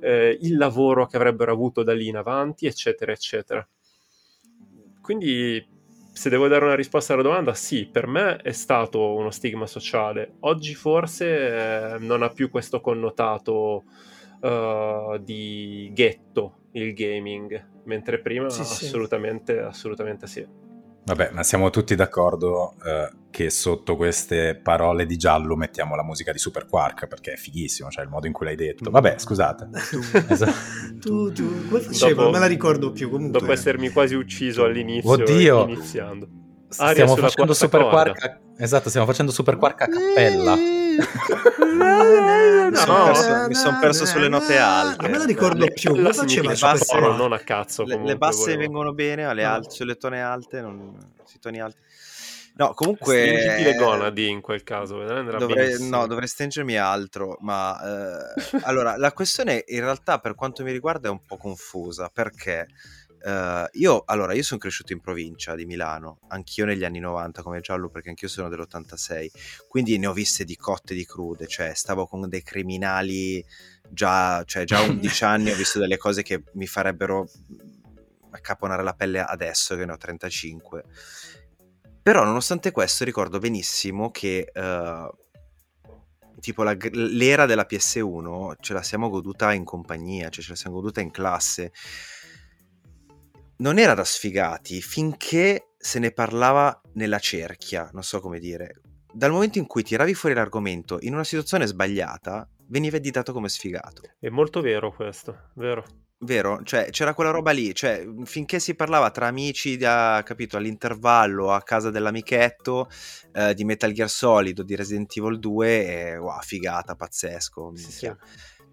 eh, 0.00 0.36
il 0.42 0.56
lavoro 0.56 1.06
che 1.06 1.16
avrebbero 1.16 1.52
avuto 1.52 1.82
da 1.82 1.94
lì 1.94 2.08
in 2.08 2.16
avanti, 2.16 2.66
eccetera, 2.66 3.12
eccetera. 3.12 3.66
Quindi 5.00 5.66
se 6.12 6.28
devo 6.28 6.48
dare 6.48 6.64
una 6.66 6.74
risposta 6.74 7.14
alla 7.14 7.22
domanda, 7.22 7.54
sì, 7.54 7.86
per 7.86 8.06
me 8.06 8.36
è 8.36 8.52
stato 8.52 9.14
uno 9.14 9.30
stigma 9.30 9.66
sociale. 9.66 10.34
Oggi 10.40 10.74
forse 10.74 11.94
eh, 11.94 11.98
non 11.98 12.22
ha 12.22 12.28
più 12.28 12.50
questo 12.50 12.80
connotato 12.80 13.84
uh, 14.42 15.18
di 15.18 15.90
ghetto 15.94 16.58
il 16.72 16.92
gaming, 16.94 17.82
mentre 17.84 18.20
prima 18.20 18.48
sì, 18.50 18.60
assolutamente, 18.60 19.54
sì. 19.54 19.60
assolutamente 19.60 20.26
sì. 20.26 20.46
Vabbè, 21.04 21.30
ma 21.32 21.42
siamo 21.42 21.68
tutti 21.70 21.96
d'accordo 21.96 22.74
uh, 22.76 23.30
che 23.30 23.50
sotto 23.50 23.96
queste 23.96 24.54
parole 24.54 25.04
di 25.04 25.16
giallo 25.16 25.56
mettiamo 25.56 25.96
la 25.96 26.04
musica 26.04 26.30
di 26.30 26.38
Super 26.38 26.66
Quark 26.66 27.08
perché 27.08 27.32
è 27.32 27.36
fighissimo, 27.36 27.90
cioè 27.90 28.04
il 28.04 28.10
modo 28.10 28.28
in 28.28 28.32
cui 28.32 28.46
l'hai 28.46 28.54
detto. 28.54 28.88
Vabbè, 28.88 29.16
scusate. 29.18 29.68
esatto. 30.28 30.52
tu, 31.00 31.32
tu, 31.32 31.66
come 31.68 31.80
facevo? 31.80 32.10
Dopo, 32.10 32.22
non 32.22 32.30
me 32.30 32.38
la 32.38 32.46
ricordo 32.46 32.92
più. 32.92 33.10
Comunque. 33.10 33.40
Dopo 33.40 33.50
essermi 33.50 33.88
quasi 33.90 34.14
ucciso 34.14 34.62
all'inizio, 34.64 35.10
Oddio. 35.10 35.66
iniziando. 35.66 36.28
Stiamo 36.68 37.16
facendo 37.16 37.52
Super 37.52 37.82
Quark 37.88 38.24
a... 38.24 38.38
Esatto, 38.56 38.88
stiamo 38.88 39.06
facendo 39.06 39.32
Super 39.32 39.56
Quark 39.56 39.82
a 39.82 39.86
cappella 39.88 40.56
mi 42.72 42.78
sono 42.78 43.04
perso, 43.04 43.54
son 43.54 43.78
perso, 43.78 44.06
sulle 44.06 44.28
note 44.28 44.56
alte. 44.56 45.06
A 45.06 45.08
me 45.08 45.18
la 45.18 45.24
ricordo 45.24 45.64
le, 45.64 45.72
più. 45.72 45.94
La 45.94 46.12
faceva 46.12 46.50
le 46.50 46.58
basse, 46.58 46.98
non 46.98 47.32
a 47.32 47.38
cazzo. 47.38 47.84
Le, 47.84 48.02
le 48.02 48.16
basse 48.16 48.40
volevo. 48.40 48.60
vengono 48.60 48.92
bene, 48.92 49.24
ma 49.24 49.32
le 49.32 49.44
alte, 49.44 49.70
sulle 49.70 49.96
tone 49.96 50.22
alte, 50.22 50.60
non, 50.60 50.96
sui 51.24 51.38
toni 51.38 51.60
alti. 51.60 51.80
No, 52.54 52.74
comunque... 52.74 53.26
Stringiti 53.26 53.62
le 53.62 53.74
gonadi 53.74 54.28
in 54.28 54.40
quel 54.42 54.62
caso, 54.62 54.98
dovrei, 54.98 55.88
No, 55.88 56.06
dovrei 56.06 56.28
stringermi 56.28 56.76
altro, 56.76 57.38
ma... 57.40 57.78
Eh, 57.80 58.60
allora, 58.64 58.96
la 58.98 59.12
questione 59.12 59.64
in 59.68 59.80
realtà 59.80 60.18
per 60.18 60.34
quanto 60.34 60.62
mi 60.62 60.70
riguarda 60.70 61.08
è 61.08 61.10
un 61.10 61.24
po' 61.24 61.38
confusa, 61.38 62.10
perché 62.12 62.66
Uh, 63.24 63.68
io, 63.72 64.02
allora, 64.06 64.34
io 64.34 64.42
sono 64.42 64.58
cresciuto 64.58 64.92
in 64.92 65.00
provincia 65.00 65.54
di 65.54 65.64
Milano, 65.64 66.18
anch'io 66.28 66.64
negli 66.64 66.84
anni 66.84 66.98
90 66.98 67.42
come 67.42 67.60
giallo, 67.60 67.88
perché 67.88 68.08
anch'io 68.08 68.28
sono 68.28 68.48
dell'86, 68.48 69.28
quindi 69.68 69.96
ne 69.98 70.06
ho 70.06 70.12
viste 70.12 70.44
di 70.44 70.56
cotte 70.56 70.92
e 70.92 70.96
di 70.96 71.06
crude, 71.06 71.46
cioè 71.46 71.72
stavo 71.74 72.06
con 72.06 72.28
dei 72.28 72.42
criminali 72.42 73.44
già, 73.88 74.42
cioè, 74.44 74.64
già 74.64 74.78
a 74.82 74.82
11 74.82 75.24
anni, 75.24 75.50
ho 75.50 75.56
visto 75.56 75.78
delle 75.78 75.98
cose 75.98 76.22
che 76.22 76.42
mi 76.54 76.66
farebbero 76.66 77.28
accaponare 78.30 78.82
la 78.82 78.94
pelle 78.94 79.20
adesso 79.20 79.76
che 79.76 79.84
ne 79.84 79.92
ho 79.92 79.96
35. 79.96 80.84
Però 82.02 82.24
nonostante 82.24 82.72
questo 82.72 83.04
ricordo 83.04 83.38
benissimo 83.38 84.10
che 84.10 84.50
uh, 84.52 85.16
tipo 86.40 86.64
la, 86.64 86.76
l'era 86.90 87.46
della 87.46 87.66
PS1 87.68 88.54
ce 88.60 88.72
la 88.72 88.82
siamo 88.82 89.08
goduta 89.08 89.52
in 89.52 89.64
compagnia, 89.64 90.28
cioè 90.28 90.42
ce 90.42 90.50
la 90.50 90.56
siamo 90.56 90.76
goduta 90.76 91.00
in 91.00 91.12
classe. 91.12 91.72
Non 93.62 93.78
era 93.78 93.94
da 93.94 94.02
sfigati 94.02 94.82
finché 94.82 95.74
se 95.78 96.00
ne 96.00 96.10
parlava 96.10 96.80
nella 96.94 97.20
cerchia, 97.20 97.88
non 97.92 98.02
so 98.02 98.18
come 98.18 98.40
dire. 98.40 98.80
Dal 99.12 99.30
momento 99.30 99.58
in 99.58 99.66
cui 99.66 99.84
tiravi 99.84 100.14
fuori 100.14 100.34
l'argomento 100.34 100.98
in 101.02 101.12
una 101.14 101.22
situazione 101.22 101.68
sbagliata, 101.68 102.48
veniva 102.66 102.96
editato 102.96 103.32
come 103.32 103.48
sfigato. 103.48 104.02
È 104.18 104.28
molto 104.30 104.60
vero 104.62 104.92
questo, 104.92 105.50
vero. 105.54 105.84
Vero, 106.18 106.64
cioè 106.64 106.90
c'era 106.90 107.14
quella 107.14 107.30
roba 107.30 107.52
lì, 107.52 107.72
cioè 107.72 108.04
finché 108.24 108.58
si 108.58 108.74
parlava 108.74 109.12
tra 109.12 109.28
amici, 109.28 109.76
da, 109.76 110.22
capito, 110.24 110.56
all'intervallo 110.56 111.52
a 111.52 111.62
casa 111.62 111.90
dell'amichetto 111.90 112.88
eh, 113.32 113.54
di 113.54 113.62
Metal 113.62 113.92
Gear 113.92 114.10
Solid 114.10 114.58
o 114.58 114.64
di 114.64 114.74
Resident 114.74 115.16
Evil 115.16 115.38
2, 115.38 115.86
eh, 115.86 116.16
wow, 116.16 116.40
figata, 116.40 116.96
pazzesco. 116.96 117.76
Sì, 117.76 117.92
sì. 117.92 118.12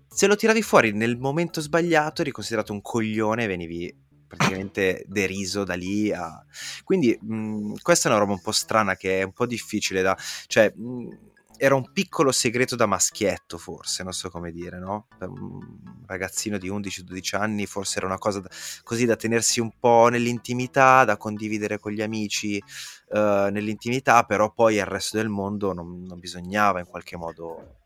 Se 0.08 0.26
lo 0.26 0.36
tiravi 0.36 0.64
fuori 0.64 0.94
nel 0.94 1.20
momento 1.20 1.62
sbagliato 1.62 2.22
eri 2.24 2.32
considerato 2.32 2.74
un 2.74 2.82
coglione 2.82 3.44
e 3.44 3.48
venivi 3.48 4.08
praticamente 4.30 5.04
deriso 5.08 5.64
da 5.64 5.74
lì 5.74 6.14
a... 6.14 6.46
Quindi 6.84 7.18
mh, 7.20 7.74
questa 7.82 8.08
è 8.08 8.12
una 8.12 8.22
roba 8.22 8.34
un 8.34 8.42
po' 8.42 8.52
strana 8.52 8.96
che 8.96 9.20
è 9.20 9.24
un 9.24 9.34
po' 9.34 9.46
difficile 9.46 10.02
da... 10.02 10.18
cioè... 10.48 10.72
Mh, 10.74 11.28
era 11.62 11.76
un 11.76 11.92
piccolo 11.92 12.32
segreto 12.32 12.78
da 12.78 12.86
maschietto, 12.86 13.58
forse, 13.58 14.02
non 14.04 14.14
so 14.14 14.30
come 14.30 14.50
dire, 14.52 14.80
no? 14.80 15.08
Per 15.18 15.28
un 15.28 15.60
ragazzino 16.08 16.58
di 16.58 16.70
11-12 16.70 17.36
anni, 17.36 17.66
forse 17.66 17.98
era 17.98 18.08
una 18.08 18.18
cosa 18.18 18.40
da, 18.40 18.50
così 18.84 19.06
da 19.06 19.18
tenersi 19.18 19.60
un 19.60 19.72
po' 19.78 20.08
nell'intimità, 20.08 21.04
da 21.04 21.18
condividere 21.18 21.78
con 21.78 21.92
gli 21.92 22.02
amici 22.02 22.64
uh, 23.10 23.50
nell'intimità, 23.52 24.24
però 24.24 24.54
poi 24.54 24.80
al 24.80 24.88
resto 24.88 25.18
del 25.18 25.28
mondo 25.28 25.74
non, 25.74 26.04
non 26.04 26.18
bisognava 26.18 26.80
in 26.80 26.86
qualche 26.86 27.18
modo 27.18 27.79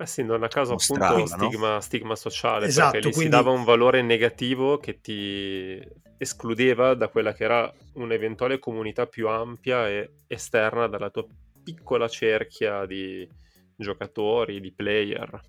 eh 0.00 0.06
sì, 0.06 0.22
non 0.22 0.42
a 0.44 0.48
caso 0.48 0.74
appunto 0.74 1.26
stigma, 1.26 1.72
no? 1.74 1.80
stigma 1.80 2.16
sociale, 2.16 2.66
Esatto, 2.66 2.92
perché 2.92 3.06
lì 3.08 3.12
quindi- 3.12 3.36
si 3.36 3.42
dava 3.42 3.50
un 3.50 3.64
valore 3.64 4.00
negativo 4.02 4.78
che 4.78 5.00
ti 5.00 5.80
escludeva 6.16 6.94
da 6.94 7.08
quella 7.08 7.32
che 7.32 7.44
era 7.44 7.72
un'eventuale 7.94 8.58
comunità 8.58 9.06
più 9.06 9.28
ampia 9.28 9.88
e 9.88 10.10
esterna 10.26 10.86
dalla 10.86 11.10
tua 11.10 11.26
piccola 11.62 12.08
cerchia 12.08 12.86
di 12.86 13.28
giocatori, 13.76 14.60
di 14.60 14.72
player. 14.72 15.40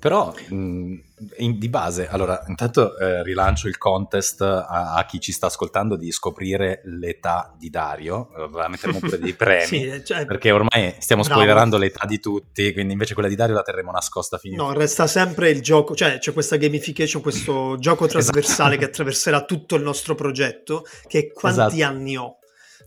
Però 0.00 0.32
mh, 0.48 0.94
in- 1.36 1.58
di 1.58 1.68
base, 1.68 2.08
allora, 2.08 2.42
intanto 2.48 2.96
eh, 2.96 3.22
rilancio 3.22 3.68
il 3.68 3.76
contest 3.76 4.40
a, 4.40 4.94
a 4.94 5.04
chi 5.04 5.20
ci 5.20 5.30
sta 5.30 5.46
ascoltando 5.46 5.96
di 5.96 6.10
scoprire 6.10 6.80
l'età 6.84 7.54
di 7.58 7.68
Dario, 7.68 8.30
la 8.54 8.68
metteremo 8.68 8.98
pure 8.98 9.18
dei 9.18 9.34
premi. 9.34 9.66
Sì, 9.66 10.02
cioè, 10.04 10.24
Perché 10.24 10.50
ormai 10.50 10.94
stiamo 11.00 11.22
Bravo. 11.22 11.38
spoilerando 11.38 11.76
l'età 11.76 12.06
di 12.06 12.18
tutti, 12.18 12.72
quindi 12.72 12.94
invece 12.94 13.12
quella 13.12 13.28
di 13.28 13.36
Dario 13.36 13.54
la 13.54 13.62
terremo 13.62 13.90
nascosta 13.90 14.38
fino 14.38 14.64
No, 14.64 14.72
resta 14.72 15.06
sempre 15.06 15.50
il 15.50 15.60
gioco, 15.60 15.94
cioè 15.94 16.18
c'è 16.18 16.32
questa 16.32 16.56
gamification, 16.56 17.20
questo 17.20 17.76
gioco 17.78 18.06
trasversale 18.06 18.78
che 18.78 18.86
attraverserà 18.86 19.44
tutto 19.44 19.76
il 19.76 19.82
nostro 19.82 20.14
progetto, 20.14 20.84
che 21.06 21.30
quanti 21.30 21.60
Esatto. 21.60 21.84
anni 21.84 22.16
ho? 22.16 22.38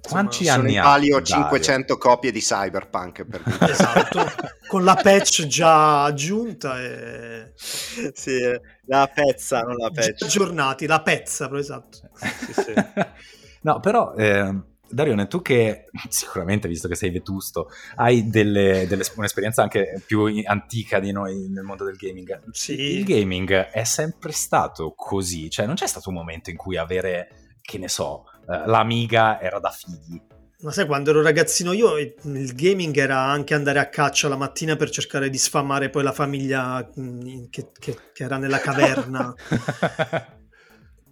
Quanti 0.10 0.45
Sono 0.45 0.62
anni 0.62 0.74
in 0.74 0.79
ha 0.79 0.83
palio 0.83 1.19
Dario? 1.19 1.25
500 1.25 1.98
copie 1.98 2.31
di 2.31 2.39
Cyberpunk. 2.39 3.25
Per. 3.25 3.41
Esatto, 3.69 4.25
con 4.67 4.83
la 4.83 4.95
patch 4.95 5.45
già 5.48 6.03
aggiunta 6.03 6.81
e 6.81 7.53
sì, 7.55 8.39
la 8.86 9.10
pezza, 9.13 9.62
non 9.62 9.77
la 9.77 9.89
già 9.89 10.13
aggiornati, 10.25 10.86
la 10.86 11.01
pezza, 11.01 11.48
però 11.48 11.60
esatto. 11.60 11.98
Sì, 12.13 12.53
sì. 12.53 12.74
no, 13.62 13.79
però 13.79 14.13
eh, 14.15 14.53
Darione, 14.93 15.27
tu 15.27 15.41
che 15.41 15.86
sicuramente, 16.10 16.67
visto 16.67 16.88
che 16.88 16.95
sei 16.95 17.10
vetusto, 17.10 17.69
hai 17.95 18.29
delle, 18.29 18.86
delle- 18.88 19.05
un'esperienza 19.15 19.63
anche 19.63 20.01
più 20.05 20.27
in- 20.27 20.48
antica 20.48 21.00
di 21.00 21.12
noi 21.12 21.50
nel 21.50 21.63
mondo 21.63 21.83
del 21.83 21.95
gaming. 21.95 22.51
Sì. 22.51 22.79
Il 22.79 23.03
gaming 23.03 23.51
è 23.51 23.83
sempre 23.83 24.31
stato 24.31 24.93
così, 24.95 25.50
cioè 25.50 25.65
non 25.65 25.75
c'è 25.75 25.88
stato 25.88 26.10
un 26.10 26.15
momento 26.15 26.51
in 26.51 26.57
cui 26.57 26.77
avere, 26.77 27.55
che 27.62 27.77
ne 27.79 27.88
so, 27.88 28.25
eh, 28.50 28.63
l'Amiga 28.67 29.39
era 29.41 29.59
da 29.59 29.69
fighi. 29.69 30.21
Ma 30.63 30.71
sai, 30.71 30.85
quando 30.85 31.09
ero 31.09 31.21
ragazzino 31.21 31.73
io, 31.73 31.97
il 31.97 32.53
gaming 32.55 32.95
era 32.97 33.17
anche 33.19 33.53
andare 33.53 33.79
a 33.79 33.89
caccia 33.89 34.29
la 34.29 34.38
mattina 34.38 34.77
per 34.77 34.89
cercare 34.89 35.29
di 35.29 35.38
sfamare 35.38 35.89
poi 35.89 36.03
la 36.03 36.13
famiglia 36.13 36.89
mh, 36.95 37.50
che, 37.50 37.71
che- 37.77 37.97
che 38.13 38.23
era 38.23 38.38
nella 38.38 38.59
caverna. 38.59 39.33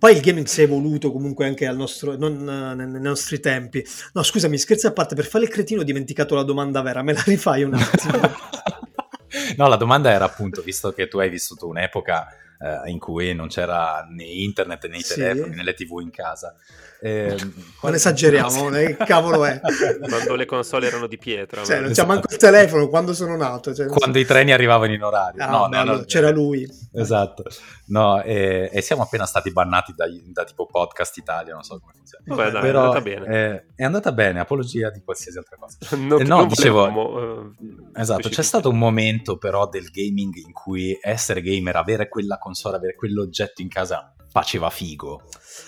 Poi 0.02 0.16
il 0.16 0.22
gaming 0.22 0.48
si 0.48 0.62
è 0.62 0.64
evoluto 0.64 1.12
comunque 1.12 1.46
anche 1.46 1.68
al 1.68 1.76
nostro, 1.76 2.16
non, 2.18 2.34
eh, 2.50 2.74
nei, 2.74 2.88
nei 2.88 3.02
nostri 3.02 3.40
tempi. 3.40 3.86
No, 4.14 4.24
scusami, 4.24 4.58
scherzi 4.58 4.88
a 4.88 4.94
parte, 4.94 5.14
per 5.14 5.26
fare 5.26 5.44
il 5.44 5.52
cretino 5.52 5.82
ho 5.82 5.84
dimenticato 5.84 6.34
la 6.34 6.42
domanda 6.42 6.82
vera, 6.82 7.04
me 7.04 7.14
la 7.14 7.22
rifai 7.24 7.62
un 7.64 7.76
attimo? 7.76 8.20
no, 9.58 9.68
la 9.68 9.76
domanda 9.76 10.10
era 10.12 10.26
appunto, 10.26 10.64
visto 10.64 10.92
che 10.92 11.08
tu 11.08 11.20
hai 11.20 11.30
vissuto 11.30 11.68
un'epoca 11.68 12.28
eh, 12.60 12.90
in 12.90 12.98
cui 12.98 13.36
non 13.36 13.48
c'era 13.48 14.04
né 14.10 14.24
internet 14.24 14.88
né 14.88 14.98
i 14.98 15.02
Sì. 15.04 15.16
telefoni 15.16 15.56
né 15.56 15.64
le 15.64 15.74
tv 15.76 16.00
in 16.02 16.10
casa. 16.10 16.56
Ehm, 17.02 17.38
Non 17.38 17.54
qual- 17.80 17.94
esageriamo, 17.96 18.70
eh, 18.76 18.96
che 18.96 19.06
cavolo 19.06 19.46
è? 19.46 19.60
Quando 20.00 20.36
le 20.36 20.46
console 20.46 20.88
erano 20.88 21.08
di 21.08 21.18
pietra. 21.18 21.64
Cioè, 21.64 21.80
non 21.80 21.92
c'è 21.92 22.06
manco 22.06 22.28
il 22.32 22.38
telefono 22.38 22.88
quando 22.88 23.14
sono 23.14 23.36
nato. 23.36 23.74
Cioè, 23.74 23.86
non 23.88 23.96
Quando 23.96 24.20
i 24.20 24.26
treni 24.26 24.52
arrivavano 24.52 24.94
in 24.94 25.04
orario. 25.04 25.44
Ah, 25.44 25.48
no, 25.50 25.68
no, 25.68 25.80
allora 25.80 25.98
no, 25.98 26.04
c'era 26.06 26.30
lui. 26.30 26.68
Esatto, 26.94 27.44
no, 27.88 28.22
e, 28.22 28.70
e 28.72 28.82
siamo 28.82 29.04
appena 29.04 29.26
stati 29.26 29.52
bannati 29.52 29.94
da, 29.96 30.06
da 30.32 30.44
tipo 30.44 30.66
Podcast 30.66 31.18
Italia, 31.18 31.54
non 31.54 31.64
so 31.64 31.80
come 31.80 31.94
funziona. 31.96 32.24
Beh, 32.36 32.52
dai, 32.52 32.62
Però 32.62 32.82
è 32.82 32.86
andata 32.86 33.02
bene. 33.02 33.26
eh, 33.28 33.66
è 33.76 33.84
andata 33.84 34.12
bene, 34.12 34.40
apologia 34.40 34.90
di 34.90 35.02
qualsiasi 35.04 35.38
altra 35.38 35.58
cosa. 35.58 35.78
Non, 36.02 36.22
eh, 36.22 36.24
no, 36.24 36.38
non 36.38 36.48
dicevo- 36.48 36.90
volevamo, 36.90 37.52
eh, 37.96 38.00
Esatto, 38.02 38.30
c'è 38.30 38.42
stato 38.44 38.70
un 38.70 38.78
momento 38.78 39.38
però 39.38 39.68
del 39.68 39.90
gaming 39.90 40.36
in 40.36 40.52
cui 40.52 40.98
essere 41.02 41.42
gamer, 41.42 41.76
avere 41.76 42.08
quella 42.10 42.38
console, 42.38 42.76
avere 42.78 42.96
quell'oggetto 42.96 43.62
in 43.62 43.70
casa 43.70 44.14
faceva 44.30 44.70
figo. 44.70 45.24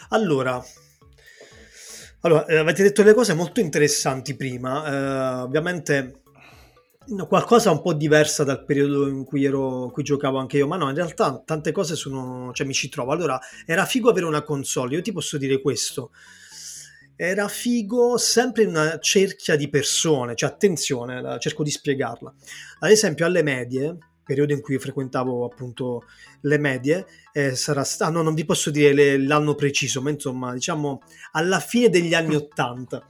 Allora, 0.09 0.61
allora 2.25 2.45
eh, 2.45 2.57
avete 2.57 2.83
detto 2.83 3.03
delle 3.03 3.13
cose 3.13 3.33
molto 3.33 3.59
interessanti 3.59 4.35
prima. 4.35 4.85
eh, 4.85 5.41
ovviamente 5.43 6.23
qualcosa 7.27 7.71
un 7.71 7.81
po' 7.81 7.93
diversa 7.93 8.43
dal 8.43 8.63
periodo 8.63 9.07
in 9.07 9.25
cui, 9.25 9.43
ero, 9.43 9.85
in 9.85 9.91
cui 9.91 10.03
giocavo 10.03 10.37
anche 10.37 10.57
io, 10.57 10.67
ma 10.67 10.77
no, 10.77 10.89
in 10.89 10.95
realtà 10.95 11.41
tante 11.45 11.71
cose 11.71 11.95
sono, 11.95 12.51
cioè, 12.53 12.65
mi 12.65 12.73
ci 12.73 12.89
trovo. 12.89 13.11
Allora, 13.11 13.39
era 13.65 13.85
figo 13.85 14.09
avere 14.09 14.25
una 14.25 14.43
console, 14.43 14.95
io 14.95 15.01
ti 15.01 15.11
posso 15.11 15.37
dire 15.37 15.61
questo. 15.61 16.11
Era 17.15 17.47
figo 17.47 18.17
sempre 18.17 18.63
in 18.63 18.69
una 18.69 18.97
cerchia 18.99 19.55
di 19.55 19.69
persone, 19.69 20.35
cioè 20.35 20.49
attenzione, 20.49 21.37
cerco 21.39 21.63
di 21.63 21.71
spiegarla. 21.71 22.33
Ad 22.79 22.89
esempio, 22.89 23.25
alle 23.25 23.43
medie, 23.43 23.97
periodo 24.23 24.53
in 24.53 24.61
cui 24.61 24.77
frequentavo 24.79 25.45
appunto 25.45 26.03
le 26.41 26.57
medie, 26.57 27.05
eh, 27.31 27.55
sarà 27.55 27.83
sta- 27.83 28.07
ah, 28.07 28.09
no, 28.09 28.21
non 28.21 28.33
vi 28.33 28.45
posso 28.45 28.69
dire 28.71 28.93
le- 28.93 29.17
l'anno 29.17 29.55
preciso, 29.55 30.01
ma 30.01 30.09
insomma, 30.09 30.53
diciamo 30.53 31.01
alla 31.33 31.59
fine 31.59 31.89
degli 31.89 32.13
anni 32.13 32.35
Ottanta. 32.35 33.05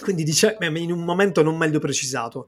Quindi 0.00 0.22
dice, 0.22 0.56
in 0.60 0.92
un 0.92 1.02
momento 1.04 1.42
non 1.42 1.56
meglio 1.56 1.80
precisato, 1.80 2.46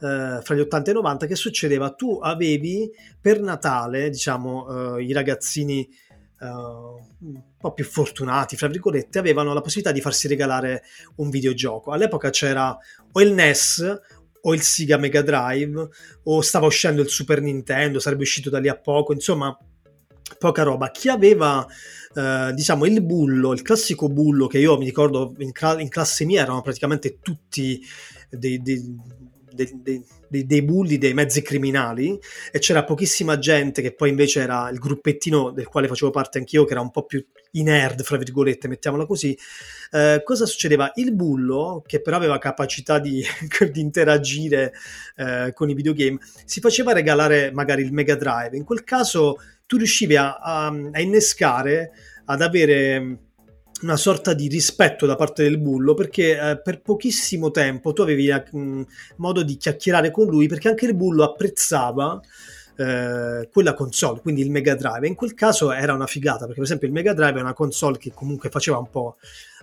eh, 0.00 0.40
fra 0.42 0.54
gli 0.54 0.60
80 0.60 0.90
e 0.90 0.92
i 0.92 0.96
90, 0.96 1.26
che 1.26 1.34
succedeva? 1.34 1.90
Tu 1.94 2.18
avevi 2.22 2.90
per 3.20 3.40
Natale, 3.40 4.08
diciamo, 4.08 4.98
eh, 4.98 5.02
i 5.02 5.12
ragazzini 5.12 5.88
eh, 6.42 6.46
un 6.46 7.40
po' 7.58 7.72
più 7.72 7.84
fortunati, 7.84 8.56
fra 8.56 8.66
virgolette, 8.68 9.18
avevano 9.18 9.52
la 9.52 9.60
possibilità 9.60 9.92
di 9.92 10.00
farsi 10.00 10.28
regalare 10.28 10.82
un 11.16 11.30
videogioco. 11.30 11.92
All'epoca 11.92 12.30
c'era 12.30 12.76
o 13.12 13.20
il 13.20 13.32
NES 13.32 14.00
o 14.42 14.54
il 14.54 14.62
Sega 14.62 14.96
Mega 14.96 15.22
Drive 15.22 15.88
o 16.24 16.40
stava 16.40 16.66
uscendo 16.66 17.02
il 17.02 17.08
Super 17.08 17.40
Nintendo, 17.40 17.98
sarebbe 17.98 18.22
uscito 18.22 18.50
da 18.50 18.58
lì 18.58 18.68
a 18.68 18.76
poco, 18.76 19.12
insomma, 19.12 19.56
poca 20.38 20.62
roba. 20.62 20.90
Chi 20.90 21.08
aveva, 21.08 21.66
eh, 22.14 22.52
diciamo, 22.54 22.84
il 22.86 23.02
bullo, 23.02 23.52
il 23.52 23.62
classico 23.62 24.08
bullo 24.08 24.46
che 24.46 24.58
io 24.58 24.76
mi 24.78 24.84
ricordo 24.84 25.34
in, 25.38 25.52
cla- 25.52 25.80
in 25.80 25.88
classe 25.88 26.24
mia 26.24 26.42
erano 26.42 26.62
praticamente 26.62 27.18
tutti 27.20 27.80
dei- 28.30 28.60
dei- 28.60 28.96
dei- 29.52 30.04
dei- 30.28 30.46
dei 30.46 30.62
bulli, 30.62 30.96
dei 30.96 31.12
mezzi 31.12 31.42
criminali 31.42 32.18
e 32.50 32.58
c'era 32.58 32.84
pochissima 32.84 33.38
gente 33.38 33.82
che 33.82 33.94
poi 33.94 34.08
invece 34.08 34.40
era 34.40 34.70
il 34.70 34.78
gruppettino 34.78 35.50
del 35.50 35.66
quale 35.66 35.88
facevo 35.88 36.10
parte 36.10 36.38
anch'io, 36.38 36.64
che 36.64 36.72
era 36.72 36.80
un 36.80 36.90
po' 36.90 37.04
più 37.04 37.24
i 37.52 37.62
nerd, 37.62 38.02
fra 38.02 38.16
virgolette, 38.16 38.68
mettiamola 38.68 39.06
così. 39.06 39.36
Eh, 39.90 40.22
cosa 40.24 40.46
succedeva? 40.46 40.92
Il 40.94 41.14
bullo, 41.14 41.82
che 41.86 42.00
però 42.00 42.16
aveva 42.16 42.38
capacità 42.38 42.98
di, 42.98 43.22
di 43.70 43.80
interagire 43.80 44.72
eh, 45.16 45.52
con 45.54 45.68
i 45.68 45.74
videogame, 45.74 46.18
si 46.44 46.60
faceva 46.60 46.92
regalare 46.92 47.50
magari 47.52 47.82
il 47.82 47.92
Mega 47.92 48.14
Drive. 48.14 48.56
In 48.56 48.64
quel 48.64 48.84
caso 48.84 49.36
tu 49.66 49.76
riuscivi 49.76 50.16
a, 50.16 50.36
a- 50.36 50.66
a 50.92 51.00
innescare, 51.00 51.92
ad 52.26 52.42
avere 52.42 53.18
una 53.82 53.96
sorta 53.96 54.32
di 54.32 54.48
rispetto 54.48 55.06
da 55.06 55.16
parte 55.16 55.42
del 55.42 55.58
bullo 55.58 55.94
perché 55.94 56.38
eh, 56.38 56.60
per 56.62 56.80
pochissimo 56.82 57.50
tempo 57.50 57.92
tu 57.92 58.02
avevi 58.02 58.28
eh, 58.28 58.44
mh, 58.50 58.82
modo 59.16 59.42
di 59.42 59.56
chiacchierare 59.56 60.10
con 60.10 60.26
lui 60.28 60.46
perché 60.46 60.68
anche 60.68 60.86
il 60.86 60.94
bullo 60.94 61.24
apprezzava 61.24 62.20
eh, 62.76 63.48
quella 63.52 63.74
console, 63.74 64.20
quindi 64.20 64.42
il 64.42 64.50
Mega 64.50 64.74
Drive. 64.74 65.06
In 65.06 65.14
quel 65.14 65.34
caso 65.34 65.72
era 65.72 65.92
una 65.92 66.06
figata 66.06 66.40
perché, 66.40 66.54
per 66.54 66.64
esempio, 66.64 66.86
il 66.86 66.92
Mega 66.92 67.12
Drive 67.12 67.38
è 67.38 67.42
una 67.42 67.54
console 67.54 67.98
che 67.98 68.12
comunque 68.12 68.50
faceva 68.50 68.78
un 68.78 68.90
po' 68.90 69.16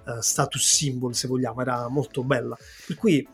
eh, 0.05 0.21
status 0.21 0.63
symbol, 0.63 1.15
se 1.15 1.27
vogliamo, 1.27 1.61
era 1.61 1.87
molto 1.87 2.23
bella. 2.23 2.57
Per 2.85 2.95
cui 2.95 3.27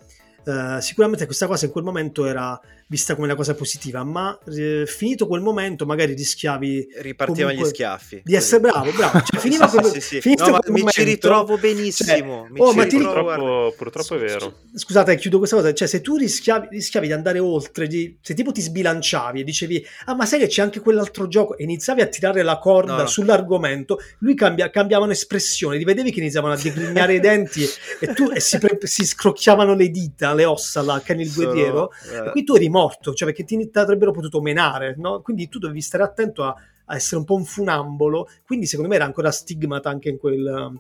eh, 0.46 0.77
sicuramente 0.82 1.25
questa 1.25 1.48
cosa 1.48 1.65
in 1.65 1.72
quel 1.72 1.84
momento 1.84 2.25
era 2.25 2.60
vista 2.88 3.15
come 3.15 3.25
una 3.25 3.36
cosa 3.36 3.56
positiva, 3.56 4.04
ma 4.04 4.38
eh, 4.56 4.84
finito 4.86 5.25
quel 5.27 5.42
momento 5.42 5.86
magari 5.86 6.13
rischiavi 6.13 6.88
ripartivano 7.00 7.54
gli 7.54 7.63
schiaffi 7.65 8.22
di 8.24 8.36
essere 8.36 8.62
bravo, 8.62 8.92
bravo, 8.92 9.22
cioè 9.24 9.39
finiva 9.42 9.68
sì, 9.68 9.77
quel, 9.77 9.92
sì, 9.94 10.01
sì. 10.01 10.22
finito 10.22 10.44
No, 10.46 10.51
quel 10.60 10.62
mi 10.72 10.80
momento, 10.80 10.92
ci 10.92 11.04
ritrovo 11.04 11.58
benissimo 11.58 12.08
cioè, 12.10 12.50
mi 12.51 12.60
oh, 12.60 12.70
ci 12.72 12.77
ma 12.77 12.86
ti 12.86 12.98
ritrovo. 12.98 13.24
Purtroppo, 13.34 13.74
purtroppo 13.75 14.15
è 14.15 14.18
vero. 14.20 14.54
Scusate, 14.75 15.15
chiudo 15.18 15.38
questa 15.39 15.56
cosa. 15.56 15.74
Cioè, 15.74 15.88
se 15.88 16.01
tu 16.01 16.15
rischiavi, 16.15 16.68
rischiavi 16.72 17.08
di 17.08 17.13
andare 17.13 17.39
oltre, 17.39 17.88
di- 17.88 18.18
se 18.22 18.34
tipo 18.34 18.51
ti 18.51 18.62
sbilanciavi 18.62 19.39
e 19.42 19.44
dicevi, 19.44 19.86
ah, 20.06 20.13
ma 20.15 20.25
sai 20.25 20.39
che 20.39 20.48
c'è 20.48 20.62
anche 20.62 20.80
quell'altro 20.80 21.27
gioco, 21.27 21.58
e 21.58 21.63
iniziavi 21.63 22.01
a 22.01 22.06
tirare 22.08 22.44
la 22.44 22.58
corda 22.60 22.98
No, 22.98 23.08
sull'argomento, 23.08 24.00
lui 24.20 24.36
cambia, 24.36 24.70
cambiavano 24.70 25.12
espressione, 25.12 25.77
li 25.77 25.84
vedevi 25.84 26.12
che 26.12 26.20
iniziavano 26.20 26.54
a 26.54 26.58
degrignare 26.58 27.15
i 27.15 27.20
denti 27.20 27.63
e, 28.00 28.13
tu, 28.13 28.30
e 28.32 28.39
si, 28.39 28.58
pre- 28.60 28.77
si 28.84 29.06
scrocchiavano 29.06 29.74
le 29.74 29.89
dita, 29.89 30.34
le 30.34 30.46
ossa, 30.46 30.82
la 30.82 31.01
Ken 31.04 31.20
il 31.20 31.30
Sono- 31.30 31.51
guerriero. 31.51 31.92
eh, 32.12 32.27
E 32.27 32.32
qui 32.32 32.44
tu 32.44 32.54
eri 32.56 32.70
morto, 32.75 33.13
cioè 33.13 33.32
perché 33.32 33.44
ti, 33.46 33.70
avrebbero 33.74 34.12
potuto 34.12 34.41
menare, 34.41 34.96
no? 34.98 35.22
Quindi 35.22 35.48
tu 35.48 35.60
dovevi 35.60 35.82
stare 35.82 36.03
attento 36.03 36.44
a, 36.44 36.53
a 36.86 36.96
essere 36.96 37.17
un 37.17 37.25
po' 37.25 37.36
un 37.36 37.46
funambolo. 37.46 38.27
Quindi 38.46 38.65
secondo 38.65 38.89
me 38.89 38.96
era 38.96 39.05
ancora 39.05 39.32
stigmata 39.32 39.89
anche 39.89 40.10
in 40.10 40.17
quel. 40.17 40.46
um, 40.46 40.79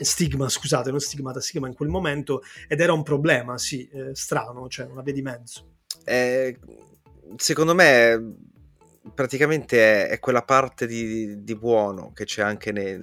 Stigma, 0.00 0.48
scusate, 0.48 0.90
non 0.90 1.00
stigmata, 1.00 1.42
stigma 1.42 1.66
in 1.66 1.74
quel 1.74 1.90
momento 1.90 2.40
ed 2.68 2.80
era 2.80 2.94
un 2.94 3.02
problema, 3.02 3.58
sì, 3.58 3.86
eh, 3.88 4.14
strano, 4.14 4.66
cioè 4.66 4.86
una 4.86 5.02
via 5.02 5.12
di 5.12 5.20
mezzo. 5.20 5.72
eh, 6.04 6.58
secondo 7.36 7.74
me 7.74 8.36
praticamente 9.14 10.06
è, 10.06 10.08
è 10.08 10.18
quella 10.18 10.42
parte 10.42 10.86
di, 10.86 11.42
di 11.42 11.54
buono 11.54 12.12
che 12.14 12.24
c'è 12.24 12.42
anche 12.42 12.72
nei, 12.72 12.98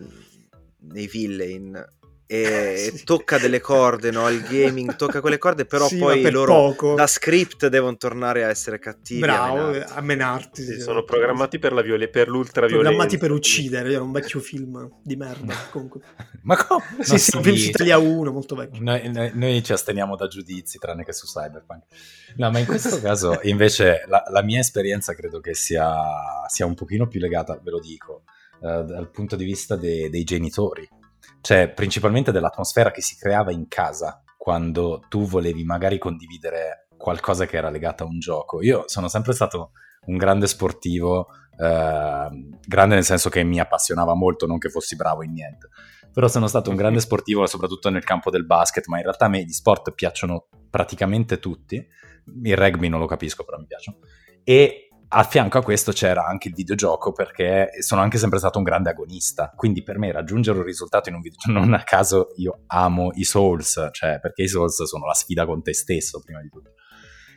nei 0.80 1.08
villain 1.08 1.97
e, 2.28 2.92
Sì. 2.98 3.04
tocca 3.06 3.38
delle 3.38 3.60
corde, 3.62 4.12
no? 4.12 4.30
Il 4.30 4.42
gaming 4.44 4.96
tocca 4.98 5.22
quelle 5.22 5.38
corde, 5.38 5.66
però 5.66 5.88
Sì, 5.88 5.98
poi 5.98 6.22
per 6.22 6.34
loro 6.34 6.54
poco. 6.54 6.94
da 6.96 7.08
script 7.08 7.68
devono 7.68 7.96
tornare 7.98 8.44
a 8.44 8.50
essere 8.50 8.80
cattivi. 8.80 9.22
Bravo, 9.22 9.72
a 9.84 10.02
menarti. 10.02 10.62
Sì, 10.64 10.80
sono 10.82 11.04
programmati 11.04 11.58
per, 11.58 11.72
la 11.74 11.82
viole- 11.82 12.10
per 12.10 12.28
l'ultraviolenza. 12.28 12.90
Programmati 12.90 13.18
per 13.18 13.32
uccidere, 13.32 13.94
era 13.94 14.04
un 14.04 14.12
vecchio 14.12 14.40
film 14.42 14.90
di 15.02 15.16
merda, 15.16 15.54
comunque. 15.72 16.02
Ma 16.44 16.56
come? 16.58 16.84
Sì, 17.00 17.10
Non 17.12 17.18
sì, 17.18 17.32
si 17.32 17.36
un 17.38 17.44
film 17.44 17.56
su. 17.56 17.70
Italia 17.70 17.98
1, 17.98 18.32
molto 18.32 18.56
vecchio. 18.56 18.82
Noi, 18.82 19.10
noi- 19.12 19.32
noi 19.34 19.64
ci 19.64 19.72
asteniamo 19.74 20.16
da 20.16 20.28
giudizi, 20.28 20.78
tranne 20.78 21.04
che 21.06 21.14
su 21.14 21.26
Cyberpunk. 21.26 21.84
No, 22.36 22.52
ma 22.52 22.60
in 22.60 22.66
questo 22.66 23.00
caso, 23.02 23.40
invece, 23.44 24.04
la, 24.08 24.22
la 24.30 24.44
mia 24.44 24.60
esperienza 24.60 25.14
credo 25.14 25.40
che 25.40 25.54
sia, 25.56 25.90
sia 26.48 26.66
un 26.66 26.76
pochino 26.76 27.08
più 27.08 27.20
legata, 27.20 27.60
ve 27.64 27.72
lo 27.72 27.80
dico, 27.80 28.24
eh, 28.62 28.84
dal 28.84 29.10
punto 29.12 29.36
di 29.36 29.46
vista 29.46 29.76
de- 29.76 30.10
dei 30.10 30.24
genitori. 30.24 30.88
Cioè, 31.42 31.70
principalmente 31.70 32.32
dell'atmosfera 32.32 32.92
che 32.92 33.02
si 33.02 33.16
creava 33.18 33.52
in 33.52 33.68
casa 33.68 34.22
quando 34.38 35.04
tu 35.10 35.26
volevi 35.26 35.64
magari 35.64 35.98
condividere 35.98 36.88
qualcosa 36.98 37.46
che 37.46 37.58
era 37.58 37.70
legato 37.70 38.04
a 38.04 38.08
un 38.08 38.20
gioco. 38.20 38.62
Io 38.62 38.84
sono 38.88 39.08
sempre 39.08 39.34
stato 39.34 39.72
un 40.06 40.18
grande 40.18 40.48
sportivo, 40.48 41.28
eh, 41.58 42.30
grande 42.66 42.96
nel 42.96 43.04
senso 43.04 43.30
che 43.30 43.44
mi 43.44 43.60
appassionava 43.60 44.16
molto, 44.16 44.46
non 44.46 44.58
che 44.58 44.70
fossi 44.70 44.96
bravo 44.96 45.24
in 45.24 45.34
niente. 45.34 45.70
Però 46.12 46.28
sono 46.28 46.48
stato 46.48 46.70
un 46.70 46.76
grande 46.76 47.00
sportivo 47.02 47.46
soprattutto 47.46 47.90
nel 47.90 48.04
campo 48.04 48.30
del 48.30 48.46
basket, 48.46 48.88
ma 48.88 48.98
in 48.98 49.04
realtà 49.04 49.26
a 49.26 49.30
me 49.30 49.44
gli 49.44 49.52
sport 49.52 49.94
piacciono 49.94 50.48
praticamente 50.70 51.40
tutti, 51.40 51.86
il 52.44 52.58
rugby 52.58 52.90
non 52.90 53.00
lo 53.00 53.06
capisco 53.06 53.44
però 53.44 53.58
mi 53.58 53.68
piacciono, 53.68 54.00
e 54.44 54.87
a 55.10 55.24
fianco 55.24 55.58
a 55.58 55.64
questo 55.64 55.92
c'era 55.92 56.26
anche 56.26 56.50
il 56.50 56.54
videogioco 56.54 57.12
perché 57.12 57.70
sono 57.80 58.02
anche 58.02 58.18
sempre 58.18 58.40
stato 58.40 58.58
un 58.58 58.64
grande 58.64 58.90
agonista, 58.90 59.54
quindi 59.56 59.84
per 59.84 59.98
me 59.98 60.12
raggiungere 60.12 60.58
un 60.58 60.66
risultato 60.66 61.10
in 61.10 61.16
un 61.16 61.22
videogioco, 61.22 61.58
non 61.58 61.74
a 61.74 61.84
caso 61.84 62.30
io 62.38 62.64
amo 62.68 63.12
i 63.14 63.24
Souls, 63.24 63.90
cioè 63.92 64.20
perché 64.20 64.44
i 64.44 64.48
Souls 64.48 64.84
sono 64.84 65.06
la 65.06 65.14
sfida 65.14 65.46
con 65.46 65.62
te 65.62 65.74
stesso 65.74 66.22
prima 66.24 66.42
di 66.42 66.50
tutto. 66.50 66.72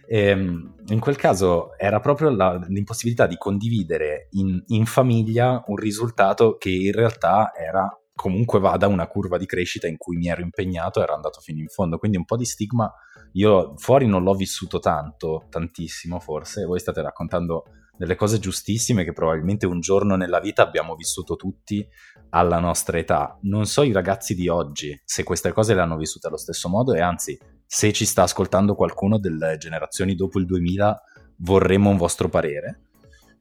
Ehm, 0.08 0.74
in 0.88 0.98
quel 0.98 1.14
caso 1.14 1.78
era 1.78 2.00
proprio 2.00 2.30
la- 2.30 2.60
l'impossibilità 2.66 3.26
di 3.26 3.36
condividere 3.36 4.26
in, 4.30 4.60
in 4.68 4.84
famiglia 4.84 5.62
un 5.66 5.76
risultato 5.76 6.56
che 6.56 6.70
in 6.70 6.90
realtà 6.90 7.52
era 7.56 7.88
comunque 8.20 8.60
vada 8.60 8.86
una 8.86 9.06
curva 9.06 9.38
di 9.38 9.46
crescita 9.46 9.86
in 9.86 9.96
cui 9.96 10.18
mi 10.18 10.28
ero 10.28 10.42
impegnato 10.42 11.00
e 11.00 11.04
ero 11.04 11.14
andato 11.14 11.40
fino 11.40 11.58
in 11.58 11.68
fondo. 11.68 11.96
Quindi 11.96 12.18
un 12.18 12.26
po' 12.26 12.36
di 12.36 12.44
stigma 12.44 12.92
io 13.32 13.72
fuori 13.78 14.06
non 14.06 14.22
l'ho 14.22 14.34
vissuto 14.34 14.78
tanto, 14.78 15.46
tantissimo 15.48 16.20
forse. 16.20 16.66
Voi 16.66 16.78
state 16.78 17.00
raccontando 17.00 17.64
delle 17.96 18.16
cose 18.16 18.38
giustissime 18.38 19.04
che 19.04 19.14
probabilmente 19.14 19.64
un 19.64 19.80
giorno 19.80 20.16
nella 20.16 20.38
vita 20.38 20.60
abbiamo 20.62 20.96
vissuto 20.96 21.36
tutti 21.36 21.86
alla 22.28 22.58
nostra 22.58 22.98
età. 22.98 23.38
Non 23.44 23.64
so 23.64 23.84
i 23.84 23.92
ragazzi 23.92 24.34
di 24.34 24.48
oggi 24.48 25.00
se 25.02 25.22
queste 25.22 25.52
cose 25.52 25.72
le 25.72 25.80
hanno 25.80 25.96
vissute 25.96 26.26
allo 26.26 26.36
stesso 26.36 26.68
modo 26.68 26.92
e 26.92 27.00
anzi 27.00 27.38
se 27.64 27.90
ci 27.90 28.04
sta 28.04 28.24
ascoltando 28.24 28.74
qualcuno 28.74 29.18
delle 29.18 29.56
generazioni 29.56 30.14
dopo 30.14 30.38
il 30.38 30.44
2000 30.44 31.02
vorremmo 31.38 31.88
un 31.88 31.96
vostro 31.96 32.28
parere. 32.28 32.82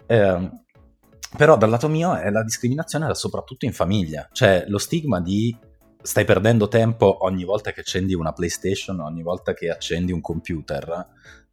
Ehm, 0.07 0.63
però 1.35 1.57
dal 1.57 1.69
lato 1.69 1.87
mio 1.87 2.15
è 2.15 2.29
la 2.29 2.43
discriminazione 2.43 3.05
era 3.05 3.13
soprattutto 3.13 3.65
in 3.65 3.73
famiglia, 3.73 4.27
cioè 4.31 4.65
lo 4.67 4.77
stigma 4.77 5.19
di 5.21 5.55
stai 6.01 6.25
perdendo 6.25 6.67
tempo 6.67 7.25
ogni 7.25 7.43
volta 7.43 7.71
che 7.71 7.81
accendi 7.81 8.13
una 8.13 8.31
PlayStation, 8.31 8.99
ogni 8.99 9.21
volta 9.21 9.53
che 9.53 9.69
accendi 9.69 10.11
un 10.11 10.21
computer, 10.21 11.07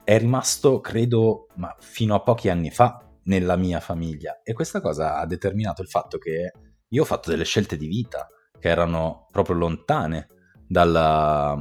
è 0.04 0.18
rimasto, 0.18 0.80
credo, 0.80 1.48
ma 1.54 1.74
fino 1.80 2.14
a 2.14 2.22
pochi 2.22 2.48
anni 2.48 2.70
fa 2.70 3.00
nella 3.24 3.56
mia 3.56 3.80
famiglia 3.80 4.40
e 4.44 4.52
questa 4.52 4.80
cosa 4.80 5.18
ha 5.18 5.26
determinato 5.26 5.82
il 5.82 5.88
fatto 5.88 6.16
che 6.16 6.52
io 6.88 7.02
ho 7.02 7.04
fatto 7.04 7.30
delle 7.30 7.44
scelte 7.44 7.76
di 7.76 7.88
vita 7.88 8.28
che 8.58 8.68
erano 8.68 9.26
proprio 9.32 9.56
lontane 9.56 10.28
dalla, 10.66 11.56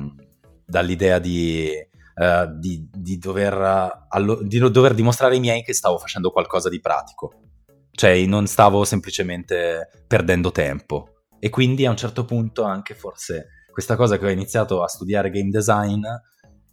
dall'idea 0.66 1.20
di, 1.20 1.70
eh, 1.70 2.48
di, 2.58 2.88
di 2.94 3.18
dover, 3.18 4.06
allo- 4.10 4.42
di 4.44 4.60
dover 4.60 4.94
dimostrare 4.94 5.34
ai 5.34 5.40
miei 5.40 5.64
che 5.64 5.74
stavo 5.74 5.98
facendo 5.98 6.32
qualcosa 6.32 6.70
di 6.70 6.80
pratico. 6.80 7.45
Cioè, 7.96 8.26
non 8.26 8.46
stavo 8.46 8.84
semplicemente 8.84 9.90
perdendo 10.06 10.52
tempo. 10.52 11.24
E 11.40 11.50
quindi 11.50 11.86
a 11.86 11.90
un 11.90 11.98
certo 11.98 12.26
punto 12.26 12.64
anche 12.64 12.94
forse 12.94 13.48
questa 13.72 13.96
cosa 13.96 14.18
che 14.18 14.26
ho 14.26 14.30
iniziato 14.30 14.84
a 14.84 14.88
studiare 14.88 15.30
game 15.30 15.50
design, 15.50 16.04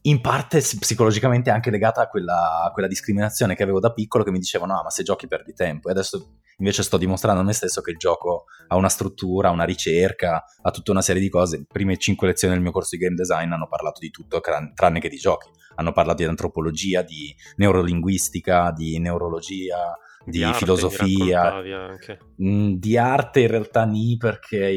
in 0.03 0.21
parte 0.21 0.59
psicologicamente 0.59 1.51
anche 1.51 1.71
legata 1.71 2.01
a 2.03 2.09
quella, 2.09 2.65
a 2.65 2.71
quella 2.73 2.89
discriminazione 2.89 3.55
che 3.55 3.63
avevo 3.63 3.79
da 3.79 3.93
piccolo 3.93 4.25
che 4.25 4.33
mi 4.33 4.39
dicevano, 4.39 4.79
ah, 4.79 4.83
ma 4.83 4.91
se 4.91 5.05
giochi 5.05 5.29
perdi 5.29 5.53
tempo. 5.53 5.89
E 5.89 5.93
adesso 5.93 6.39
invece 6.59 6.83
sto 6.83 6.97
dimostrando 6.97 7.41
a 7.41 7.45
me 7.45 7.53
stesso 7.53 7.81
che 7.83 7.93
il 7.93 7.99
gioco 7.99 8.45
ha 8.69 8.77
una 8.77 8.89
struttura, 8.89 9.51
una 9.51 9.65
ricerca, 9.65 10.45
ha 10.61 10.71
tutta 10.71 10.91
una 10.91 11.03
serie 11.03 11.23
di 11.23 11.29
cose. 11.29 11.59
Le 11.59 11.67
prime 11.69 11.97
cinque 11.99 12.27
lezioni 12.27 12.55
del 12.55 12.63
mio 12.63 12.73
corso 12.73 12.97
di 12.97 13.03
game 13.03 13.15
design 13.15 13.53
hanno 13.53 13.69
parlato 13.69 14.01
di 14.01 14.11
tutto 14.11 14.41
tranne 14.41 15.01
che 15.01 15.09
di 15.09 15.19
giochi. 15.19 15.49
Hanno 15.77 15.93
parlato 15.93 16.23
di 16.23 16.29
antropologia, 16.29 17.03
di 17.03 17.35
neurolinguistica, 17.57 18.73
di 18.73 18.99
neurologia, 18.99 19.97
di, 20.25 20.43
arte, 20.43 20.59
filosofia, 20.59 21.55
anche. 21.89 22.19
Mm, 22.43 22.75
di 22.75 22.97
arte 22.97 23.41
in 23.41 23.49
realtà 23.49 23.85
ni 23.85 24.17
perché 24.17 24.73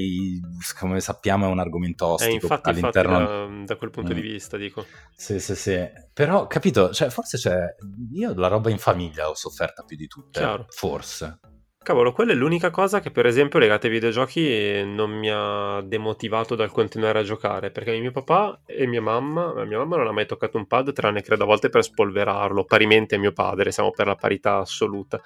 come 0.80 1.00
sappiamo 1.00 1.46
è 1.46 1.50
un 1.50 1.60
argomento 1.60 2.06
Eh, 2.06 2.12
ostico 2.14 2.34
infatti, 2.46 2.70
infatti 2.70 2.98
all'interno 3.00 3.48
da, 3.58 3.64
da 3.66 3.76
quel 3.76 3.90
punto 3.92 4.12
Mm. 4.12 4.16
di 4.16 4.22
vista, 4.22 4.58
dico. 4.58 4.86
sì 5.16 5.40
sì 5.40 5.56
sì 5.56 5.80
però 6.14 6.48
capito 6.48 6.92
cioè 6.92 7.10
forse 7.10 7.38
c'è 7.38 7.76
io 8.14 8.34
la 8.36 8.48
roba 8.48 8.70
in 8.70 8.78
famiglia 8.78 9.30
ho 9.30 9.36
sofferta 9.36 9.84
più 9.84 9.96
di 9.98 10.08
tutte 10.08 10.40
Chiaro. 10.40 10.66
forse 10.70 11.40
Cavolo, 11.86 12.14
quella 12.14 12.32
è 12.32 12.36
l'unica 12.36 12.72
cosa 12.72 13.00
che, 13.00 13.12
per 13.12 13.28
esempio, 13.28 13.60
legata 13.60 13.86
ai 13.86 13.94
videogiochi 13.94 14.84
non 14.86 15.12
mi 15.12 15.30
ha 15.32 15.82
demotivato 15.82 16.56
dal 16.56 16.72
continuare 16.72 17.20
a 17.20 17.22
giocare. 17.22 17.70
Perché 17.70 17.96
mio 18.00 18.10
papà 18.10 18.62
e 18.66 18.88
mia 18.88 19.04
mamma, 19.04 19.64
mia 19.66 19.78
mamma 19.78 19.98
non 19.98 20.08
ha 20.08 20.12
mai 20.12 20.26
toccato 20.26 20.58
un 20.58 20.66
pad, 20.66 20.94
tranne 20.94 21.22
credo 21.22 21.44
a 21.44 21.46
volte 21.46 21.70
per 21.70 21.84
spolverarlo, 21.84 22.66
parimenti 22.66 23.14
a 23.14 23.20
mio 23.20 23.34
padre, 23.34 23.72
siamo 23.72 23.92
per 23.92 24.08
la 24.08 24.16
parità 24.16 24.58
assoluta. 24.58 25.22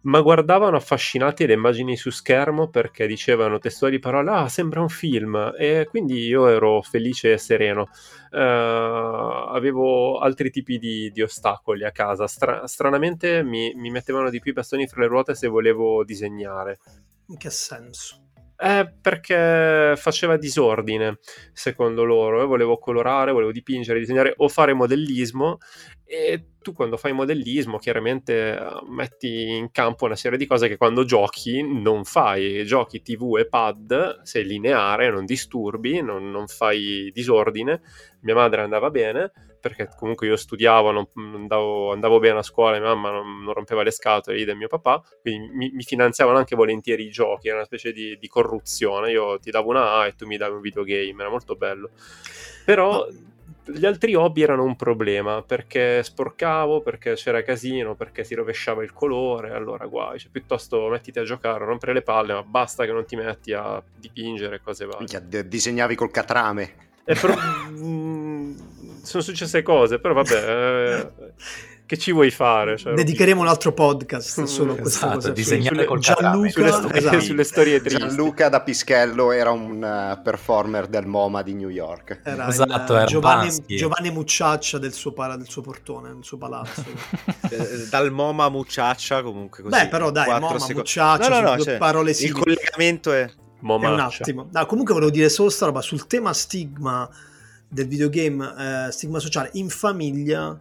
Ma 0.00 0.20
guardavano 0.20 0.76
affascinati 0.76 1.44
le 1.44 1.54
immagini 1.54 1.96
su 1.96 2.10
schermo 2.10 2.68
perché 2.68 3.06
dicevano 3.06 3.58
testuali 3.58 3.98
parole, 3.98 4.30
ah, 4.30 4.48
sembra 4.48 4.80
un 4.80 4.88
film. 4.88 5.52
E 5.58 5.86
quindi 5.88 6.26
io 6.26 6.46
ero 6.46 6.82
felice 6.82 7.32
e 7.32 7.38
sereno. 7.38 7.88
Eh, 8.30 8.38
avevo 8.38 10.18
altri 10.18 10.50
tipi 10.50 10.78
di, 10.78 11.10
di 11.10 11.22
ostacoli 11.22 11.84
a 11.84 11.90
casa. 11.90 12.26
Stra- 12.26 12.66
stranamente 12.66 13.42
mi, 13.42 13.74
mi 13.74 13.90
mettevano 13.90 14.30
di 14.30 14.38
più 14.40 14.52
i 14.52 14.54
bastoni 14.54 14.86
fra 14.86 15.02
le 15.02 15.08
ruote 15.08 15.34
se 15.34 15.48
volevo 15.48 16.04
disegnare. 16.04 16.78
In 17.26 17.36
che 17.36 17.50
senso? 17.50 18.27
Eh, 18.60 18.92
perché 19.00 19.94
faceva 19.96 20.36
disordine, 20.36 21.18
secondo 21.52 22.02
loro. 22.02 22.40
Io 22.40 22.48
volevo 22.48 22.78
colorare, 22.78 23.30
volevo 23.30 23.52
dipingere, 23.52 24.00
disegnare 24.00 24.34
o 24.38 24.48
fare 24.48 24.72
modellismo. 24.74 25.58
E 26.04 26.54
tu 26.60 26.72
quando 26.72 26.96
fai 26.96 27.12
modellismo 27.12 27.78
chiaramente 27.78 28.56
eh, 28.56 28.60
metti 28.88 29.56
in 29.56 29.70
campo 29.70 30.06
una 30.06 30.16
serie 30.16 30.38
di 30.38 30.46
cose 30.46 30.66
che 30.66 30.76
quando 30.76 31.04
giochi 31.04 31.62
non 31.62 32.02
fai. 32.04 32.64
Giochi 32.64 33.00
TV 33.00 33.36
e 33.38 33.46
pad, 33.46 34.22
sei 34.22 34.44
lineare, 34.44 35.08
non 35.10 35.24
disturbi, 35.24 36.02
non, 36.02 36.28
non 36.30 36.48
fai 36.48 37.10
disordine. 37.12 37.80
Mia 38.22 38.34
madre 38.34 38.62
andava 38.62 38.90
bene 38.90 39.30
perché 39.60 39.88
comunque 39.96 40.26
io 40.26 40.36
studiavo, 40.36 40.90
non- 40.90 41.08
andavo, 41.14 41.92
andavo 41.92 42.18
bene 42.18 42.38
a 42.38 42.42
scuola, 42.42 42.78
mia 42.78 42.94
mamma 42.94 43.10
non, 43.10 43.42
non 43.42 43.54
rompeva 43.54 43.82
le 43.82 43.90
scatole, 43.90 44.38
idem 44.40 44.58
mio 44.58 44.68
papà, 44.68 45.02
quindi 45.20 45.48
mi, 45.54 45.70
mi 45.72 45.82
finanziavano 45.82 46.38
anche 46.38 46.56
volentieri 46.56 47.04
i 47.04 47.10
giochi, 47.10 47.48
era 47.48 47.56
una 47.56 47.66
specie 47.66 47.92
di, 47.92 48.16
di 48.18 48.28
corruzione, 48.28 49.10
io 49.10 49.38
ti 49.38 49.50
davo 49.50 49.70
una 49.70 49.94
A 49.94 50.06
e 50.06 50.14
tu 50.14 50.26
mi 50.26 50.36
davi 50.36 50.54
un 50.54 50.60
videogame, 50.60 51.20
era 51.20 51.30
molto 51.30 51.54
bello. 51.56 51.90
Però 52.64 53.06
gli 53.70 53.84
altri 53.84 54.14
hobby 54.14 54.42
erano 54.42 54.64
un 54.64 54.76
problema 54.76 55.42
perché 55.42 56.02
sporcavo, 56.02 56.80
perché 56.80 57.14
c'era 57.14 57.42
casino, 57.42 57.94
perché 57.94 58.24
si 58.24 58.34
rovesciava 58.34 58.82
il 58.82 58.92
colore, 58.92 59.52
allora 59.52 59.86
guai, 59.86 60.18
cioè, 60.18 60.30
piuttosto 60.30 60.88
mettiti 60.88 61.18
a 61.18 61.24
giocare, 61.24 61.64
a 61.64 61.66
rompere 61.66 61.92
le 61.92 62.02
palle, 62.02 62.32
ma 62.32 62.42
basta 62.42 62.84
che 62.84 62.92
non 62.92 63.04
ti 63.04 63.16
metti 63.16 63.52
a 63.52 63.82
dipingere 63.94 64.60
cose 64.60 64.84
varie. 64.84 65.00
Minchia, 65.00 65.20
d- 65.20 65.46
disegnavi 65.46 65.94
col 65.94 66.10
catrame. 66.10 66.86
Però, 67.04 67.34
mm, 67.70 68.56
sono 69.08 69.22
successe 69.22 69.62
cose, 69.62 69.98
però 69.98 70.14
vabbè, 70.14 71.08
eh, 71.18 71.32
che 71.86 71.96
ci 71.96 72.12
vuoi 72.12 72.30
fare? 72.30 72.76
Cioè, 72.76 72.92
Dedicheremo 72.92 73.40
un 73.40 73.46
altro 73.48 73.72
podcast 73.72 74.42
Mm, 74.42 74.44
solo 74.44 74.72
a 74.72 74.76
questa 74.76 74.98
esatto, 75.06 75.14
cosa. 75.14 75.30
disegnare 75.30 75.68
Sulle- 75.74 75.84
col 75.86 75.98
Gianluca- 76.00 76.50
sulle, 76.50 76.70
sto- 76.72 76.90
esatto. 76.92 77.20
sulle 77.20 77.44
storie 77.44 77.80
tristi. 77.80 77.98
Gianluca 77.98 78.48
da 78.50 78.60
Pischello 78.60 79.32
era 79.32 79.50
un 79.52 79.82
eh, 79.82 80.20
performer 80.22 80.86
del 80.86 81.06
MoMA 81.06 81.40
di 81.42 81.54
New 81.54 81.70
York. 81.70 82.20
Era 82.24 82.46
Esatto, 82.48 82.92
il, 82.92 82.98
era 82.98 83.04
Giovanni. 83.06 83.50
Giovanni 83.68 84.10
Mucciaccia 84.10 84.76
del 84.76 84.92
suo, 84.92 85.12
pala- 85.12 85.36
del 85.36 85.48
suo 85.48 85.62
portone, 85.62 86.10
del 86.12 86.24
suo 86.24 86.36
palazzo. 86.36 86.84
Eh, 87.50 87.86
dal 87.88 88.10
Moma 88.12 88.44
a 88.44 88.50
Mucciaccia 88.50 89.22
comunque 89.22 89.62
così. 89.62 89.74
Beh, 89.74 89.88
però 89.88 90.10
dai, 90.10 90.28
Moma, 90.28 90.48
secondi. 90.58 90.74
Mucciaccia, 90.74 91.28
No, 91.30 91.40
no, 91.40 91.48
no, 91.48 91.54
due 91.54 91.64
cioè, 91.64 91.76
parole 91.78 92.10
Il 92.10 92.16
simili. 92.16 92.38
collegamento 92.40 93.12
è... 93.12 93.22
È 93.24 93.32
un 93.60 93.98
attimo. 93.98 94.48
No, 94.52 94.66
comunque 94.66 94.92
volevo 94.92 95.10
dire 95.10 95.28
solo 95.30 95.48
sta 95.48 95.64
roba 95.66 95.80
sul 95.80 96.06
tema 96.06 96.32
stigma 96.34 97.08
del 97.68 97.86
videogame, 97.86 98.86
eh, 98.88 98.92
stigma 98.92 99.18
sociale 99.18 99.50
in 99.54 99.68
famiglia. 99.68 100.60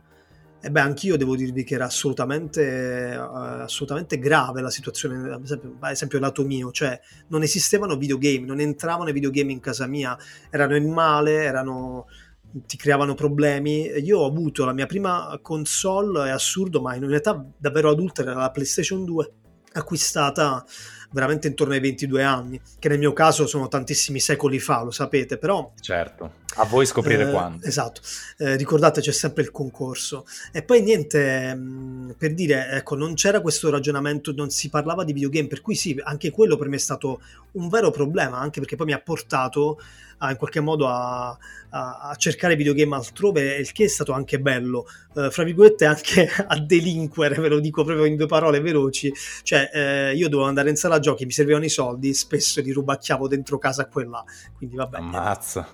E 0.60 0.72
beh, 0.72 0.80
anch'io 0.80 1.18
devo 1.18 1.36
dirvi 1.36 1.64
che 1.64 1.76
era 1.76 1.86
assolutamente, 1.86 3.12
eh, 3.12 3.16
assolutamente 3.16 4.18
grave 4.18 4.62
la 4.62 4.72
situazione, 4.72 5.32
ad 5.32 5.44
esempio, 5.44 5.76
ad 5.80 5.92
esempio 5.92 6.20
lato 6.20 6.44
mio, 6.44 6.72
cioè 6.72 7.00
non 7.28 7.44
esistevano 7.44 7.96
videogame, 7.96 8.46
non 8.46 8.60
entravano 8.60 9.10
i 9.10 9.14
videogame 9.14 9.52
in 9.52 9.60
casa 9.60 9.86
mia, 9.86 10.18
erano 10.50 10.76
in 10.76 10.92
male, 10.92 11.44
erano, 11.44 12.08
ti 12.52 12.76
creavano 12.76 13.14
problemi. 13.14 13.86
Io 13.86 14.20
ho 14.20 14.26
avuto 14.26 14.66
la 14.66 14.74
mia 14.74 14.88
prima 14.88 15.40
console, 15.42 16.28
è 16.28 16.32
assurdo, 16.32 16.82
ma 16.82 16.96
in 16.96 17.04
un'età 17.04 17.46
davvero 17.56 17.92
adulta 17.92 18.24
era 18.24 18.34
la 18.34 18.50
PlayStation 18.50 19.06
2, 19.06 19.32
acquistata 19.74 20.66
veramente 21.12 21.48
intorno 21.48 21.74
ai 21.74 21.80
22 21.80 22.24
anni, 22.24 22.60
che 22.80 22.90
nel 22.90 23.00
mio 23.00 23.14
caso 23.14 23.48
sono 23.48 23.68
tantissimi 23.68 24.20
secoli 24.20 24.60
fa, 24.60 24.84
lo 24.84 24.92
sapete, 24.92 25.38
però 25.38 25.72
Certo, 25.80 26.46
a 26.56 26.66
voi 26.66 26.86
scoprire 26.86 27.28
eh, 27.28 27.32
quando. 27.32 27.66
Esatto, 27.66 28.02
Eh, 28.38 28.56
ricordate 28.56 29.02
c'è 29.02 29.12
sempre 29.12 29.44
il 29.44 29.52
concorso. 29.52 30.26
E 30.52 30.64
poi 30.64 30.82
niente, 30.82 31.54
mh, 31.54 32.16
per 32.18 32.34
dire, 32.34 32.70
ecco, 32.72 32.96
non 32.96 33.14
c'era 33.14 33.42
questo 33.42 33.70
ragionamento, 33.70 34.34
non 34.36 34.50
si 34.50 34.70
parlava 34.70 35.04
di 35.04 35.14
videogame, 35.14 35.48
per 35.48 35.62
cui 35.62 35.76
sì, 35.76 36.00
anche 36.04 36.32
quello 36.32 36.58
per 36.58 36.68
me 36.68 36.78
è 36.78 36.80
stato 36.80 37.22
un 37.54 37.70
vero 37.70 37.92
problema, 37.92 38.38
anche 38.40 38.60
perché 38.60 38.76
poi 38.76 38.88
mi 38.88 38.94
ha 38.94 39.00
portato 39.00 39.80
a, 40.20 40.32
in 40.32 40.38
qualche 40.38 40.60
modo 40.60 40.88
a, 40.88 41.30
a- 41.70 42.00
a 42.10 42.16
cercare 42.16 42.56
videogame 42.56 42.96
altrove, 42.96 43.58
il 43.58 43.72
che 43.72 43.86
è 43.86 43.88
stato 43.88 44.12
anche 44.14 44.40
bello, 44.40 44.88
eh, 45.16 45.30
fra 45.30 45.44
virgolette 45.44 45.86
anche 45.86 46.28
a 46.48 46.60
delinquere, 46.60 47.40
ve 47.40 47.50
lo 47.50 47.60
dico 47.60 47.84
proprio 47.84 48.06
in 48.06 48.16
due 48.16 48.26
parole 48.28 48.62
veloci, 48.62 49.12
cioè 49.44 49.70
eh, 49.74 50.16
io 50.16 50.30
dovevo 50.30 50.48
andare 50.48 50.70
in 50.70 50.76
sala 50.76 51.00
giochi, 51.00 51.26
mi 51.26 51.32
servivano 51.32 51.66
i 51.66 51.70
soldi, 51.70 52.14
spesso 52.14 52.62
li 52.62 52.72
rubacchiavo 52.72 53.28
dentro 53.28 53.58
casa 53.60 53.86
quella, 53.88 54.24
quindi 54.56 54.76
vabbè. 54.76 54.98
Ammazza. 54.98 55.68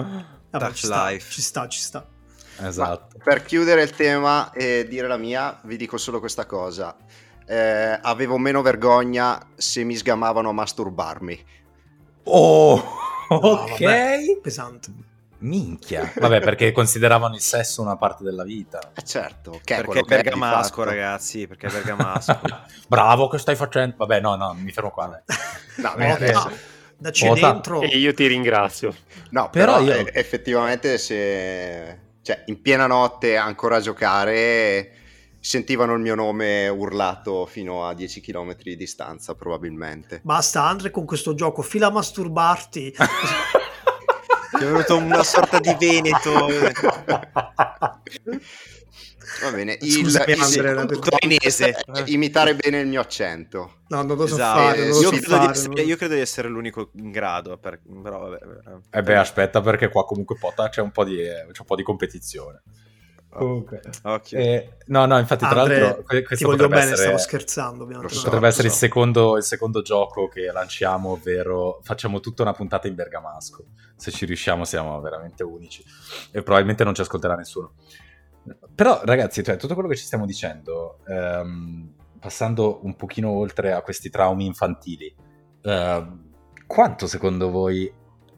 Vabbè, 0.00 0.24
Touch 0.50 0.74
ci 0.74 0.86
sta, 0.86 1.08
life. 1.08 1.30
ci 1.30 1.40
sta, 1.42 1.68
ci 1.68 1.80
sta. 1.80 2.06
Esatto. 2.60 3.16
Per 3.22 3.42
chiudere 3.42 3.82
il 3.82 3.90
tema 3.90 4.50
e 4.52 4.86
dire 4.88 5.06
la 5.08 5.16
mia, 5.16 5.58
vi 5.64 5.76
dico 5.76 5.96
solo 5.96 6.18
questa 6.20 6.46
cosa. 6.46 6.96
Eh, 7.46 7.98
avevo 8.02 8.38
meno 8.38 8.62
vergogna 8.62 9.40
se 9.56 9.82
mi 9.84 9.94
sgamavano 9.96 10.50
a 10.50 10.52
masturbarmi. 10.52 11.44
Oh, 12.24 12.76
No, 13.28 13.36
ok. 13.62 13.80
vabbè, 13.80 14.38
pesante. 14.42 14.92
Minchia. 15.38 16.12
Vabbè, 16.20 16.38
perché 16.40 16.70
consideravano 16.70 17.34
il 17.34 17.40
sesso 17.40 17.82
una 17.82 17.96
parte 17.96 18.22
della 18.22 18.44
vita. 18.44 18.78
Eh 18.94 19.02
certo, 19.02 19.58
che 19.64 19.74
è 19.78 19.84
Perché 19.84 19.98
è 19.98 20.04
che 20.04 20.14
è 20.14 20.22
di 20.22 20.22
bergamasco, 20.22 20.84
ragazzi, 20.84 21.48
perché 21.48 21.66
è 21.66 21.70
bergamasco. 21.72 22.38
Bravo, 22.86 23.26
che 23.26 23.38
stai 23.38 23.56
facendo? 23.56 23.96
Vabbè, 23.98 24.20
no, 24.20 24.36
no, 24.36 24.54
mi 24.54 24.70
fermo 24.70 24.90
qua. 24.90 25.06
dai. 25.08 25.20
No, 25.78 25.94
No, 25.96 26.12
adesso- 26.14 26.48
no, 26.48 26.54
da 27.02 27.10
c'è 27.10 27.28
Ota. 27.30 27.52
dentro. 27.52 27.82
E 27.82 27.88
io 27.98 28.14
ti 28.14 28.26
ringrazio. 28.26 28.94
no, 29.30 29.50
Però 29.50 29.78
però, 29.78 29.94
io- 30.00 30.06
effettivamente 30.12 30.96
se 30.96 31.98
cioè, 32.22 32.44
in 32.46 32.62
piena 32.62 32.86
notte 32.86 33.36
ancora 33.36 33.76
a 33.76 33.80
giocare 33.80 34.92
sentivano 35.40 35.92
il 35.94 36.00
mio 36.00 36.14
nome 36.14 36.68
urlato 36.68 37.46
fino 37.46 37.84
a 37.84 37.94
10 37.94 38.20
km 38.20 38.54
di 38.62 38.76
distanza 38.76 39.34
probabilmente. 39.34 40.20
Basta, 40.22 40.62
Andre, 40.64 40.90
con 40.92 41.04
questo 41.04 41.34
gioco, 41.34 41.62
fila 41.62 41.88
a 41.88 41.90
masturbarti. 41.90 42.94
Ti 44.52 44.62
è 44.62 44.66
venuto 44.66 44.96
una 44.98 45.24
sorta 45.24 45.58
di 45.58 45.74
Veneto. 45.78 46.46
Va 49.40 49.50
bene, 49.50 49.78
Scusami, 49.80 50.32
il, 50.32 50.40
Andrea, 50.40 50.80
il- 50.82 50.86
per- 50.86 50.98
torinese. 50.98 51.70
è 51.70 52.02
imitare 52.06 52.54
bene 52.54 52.80
il 52.80 52.86
mio 52.86 53.00
accento. 53.00 53.78
No, 53.88 54.02
non 54.02 54.16
lo 54.16 54.26
so 54.26 54.34
Esatto. 54.34 54.58
fare, 54.60 54.78
non 54.80 54.88
lo 54.88 54.94
io, 54.94 55.02
so 55.02 55.08
credo 55.10 55.18
di 55.26 55.30
fare. 55.32 55.50
essere, 55.52 55.74
non- 55.74 55.86
io 55.86 55.96
credo 55.96 56.14
di 56.14 56.20
essere 56.20 56.48
l'unico 56.48 56.90
in 56.96 57.10
grado, 57.10 57.58
per- 57.58 57.80
però 58.02 58.18
vabbè. 58.28 58.38
eh. 58.90 58.98
Eh 58.98 59.02
beh, 59.02 59.16
aspetta, 59.16 59.60
perché 59.60 59.88
qua 59.88 60.04
comunque 60.04 60.36
Pota 60.38 60.68
c'è 60.68 60.80
un 60.80 60.90
po' 60.90 61.04
di, 61.04 61.20
eh, 61.20 61.46
c'è 61.50 61.60
un 61.60 61.66
po' 61.66 61.76
di 61.76 61.82
competizione. 61.82 62.62
Comunque. 63.34 63.80
Occhio. 64.02 64.38
Eh, 64.38 64.76
no, 64.88 65.06
no, 65.06 65.18
infatti, 65.18 65.46
tra 65.48 65.62
Andre, 65.62 65.80
l'altro, 65.80 66.02
questo 66.04 66.44
voglio 66.44 66.50
potrebbe 66.68 66.74
bene, 66.74 66.82
essere, 66.92 67.02
stavo 67.02 67.16
scherzando, 67.18 67.84
ovviamente. 67.84 68.14
Potrebbe 68.22 68.46
essere 68.48 68.68
il 68.68 68.74
secondo, 68.74 69.38
il 69.38 69.42
secondo 69.42 69.80
gioco 69.80 70.28
che 70.28 70.52
lanciamo, 70.52 71.12
ovvero 71.12 71.80
facciamo 71.82 72.20
tutta 72.20 72.42
una 72.42 72.52
puntata 72.52 72.88
in 72.88 72.94
bergamasco. 72.94 73.64
Se 73.96 74.10
ci 74.10 74.26
riusciamo 74.26 74.66
siamo 74.66 75.00
veramente 75.00 75.42
unici 75.44 75.82
e 76.30 76.42
probabilmente 76.42 76.84
non 76.84 76.94
ci 76.94 77.00
ascolterà 77.00 77.34
nessuno. 77.34 77.72
Però 78.74 79.02
ragazzi, 79.04 79.42
cioè, 79.42 79.56
tutto 79.56 79.74
quello 79.74 79.88
che 79.88 79.96
ci 79.96 80.04
stiamo 80.04 80.26
dicendo, 80.26 80.98
ehm, 81.06 81.94
passando 82.18 82.80
un 82.84 82.96
pochino 82.96 83.30
oltre 83.30 83.72
a 83.72 83.82
questi 83.82 84.10
traumi 84.10 84.46
infantili, 84.46 85.14
ehm, 85.62 86.30
quanto 86.66 87.06
secondo 87.06 87.50
voi 87.50 87.92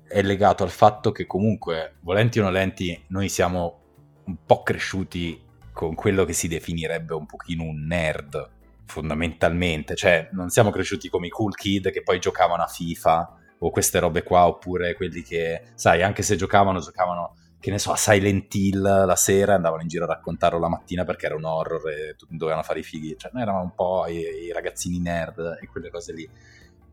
è 0.06 0.22
legato 0.22 0.62
al 0.62 0.70
fatto 0.70 1.12
che 1.12 1.26
comunque, 1.26 1.96
volenti 2.00 2.38
o 2.40 2.42
nolenti, 2.42 3.04
noi 3.08 3.28
siamo 3.28 3.80
un 4.24 4.36
po' 4.44 4.62
cresciuti 4.62 5.42
con 5.72 5.94
quello 5.94 6.24
che 6.24 6.32
si 6.32 6.48
definirebbe 6.48 7.14
un 7.14 7.26
pochino 7.26 7.64
un 7.64 7.84
nerd, 7.86 8.50
fondamentalmente. 8.86 9.94
Cioè, 9.94 10.28
non 10.32 10.50
siamo 10.50 10.70
cresciuti 10.70 11.08
come 11.08 11.26
i 11.26 11.30
cool 11.30 11.54
kid 11.54 11.90
che 11.90 12.02
poi 12.02 12.18
giocavano 12.20 12.62
a 12.62 12.66
FIFA 12.66 13.38
o 13.58 13.70
queste 13.70 13.98
robe 13.98 14.22
qua, 14.22 14.46
oppure 14.46 14.94
quelli 14.94 15.22
che, 15.22 15.62
sai, 15.74 16.02
anche 16.02 16.22
se 16.22 16.36
giocavano, 16.36 16.80
giocavano, 16.80 17.34
che 17.64 17.70
ne 17.70 17.78
so, 17.78 17.92
a 17.92 17.96
Silent 17.96 18.54
Hill 18.54 18.82
la 18.82 19.16
sera 19.16 19.52
e 19.52 19.54
andavano 19.54 19.80
in 19.80 19.88
giro 19.88 20.04
a 20.04 20.08
raccontarlo 20.08 20.58
la 20.58 20.68
mattina 20.68 21.06
perché 21.06 21.24
era 21.24 21.34
un 21.34 21.44
horror 21.44 21.88
e 21.88 22.14
dovevano 22.28 22.62
fare 22.62 22.80
i 22.80 22.82
fighi. 22.82 23.16
Cioè, 23.16 23.30
noi 23.32 23.40
eravamo 23.40 23.64
un 23.64 23.74
po' 23.74 24.06
i, 24.06 24.18
i 24.18 24.52
ragazzini 24.52 25.00
nerd 25.00 25.60
e 25.62 25.66
quelle 25.68 25.88
cose 25.88 26.12
lì. 26.12 26.28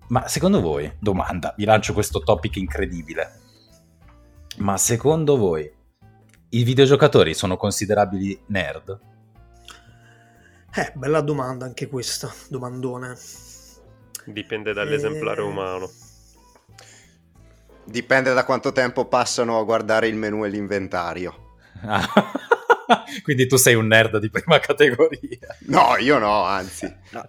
Ma 0.08 0.30
secondo 0.30 0.62
voi, 0.62 0.90
domanda, 0.98 1.54
vi 1.58 1.66
lancio 1.66 1.92
questo 1.92 2.22
topic 2.22 2.56
incredibile. 2.56 3.40
Ma 4.60 4.78
secondo 4.78 5.36
voi 5.36 5.70
i 6.52 6.64
videogiocatori 6.64 7.34
sono 7.34 7.58
considerabili 7.58 8.42
nerd? 8.46 8.98
Eh, 10.74 10.94
bella 10.96 11.20
domanda 11.20 11.66
anche 11.66 11.90
questa, 11.90 12.32
domandone. 12.48 13.18
Dipende 14.24 14.72
dall'esemplare 14.72 15.42
Eh, 15.42 15.46
umano. 15.46 15.90
Dipende 17.84 18.34
da 18.34 18.46
quanto 18.46 18.72
tempo 18.72 19.06
passano 19.06 19.60
a 19.60 19.64
guardare 19.64 20.08
il 20.08 20.16
menu 20.16 20.46
e 20.46 20.50
l'inventario. 20.50 21.56
Ah. 21.82 22.08
Quindi 23.24 23.48
tu 23.48 23.56
sei 23.58 23.76
un 23.76 23.88
nerd 23.88 24.18
di 24.18 24.30
prima 24.30 24.60
categoria. 24.60 25.56
No, 25.68 25.96
io 25.98 26.18
no, 26.18 26.44
anzi. 26.44 26.94
No, 27.12 27.28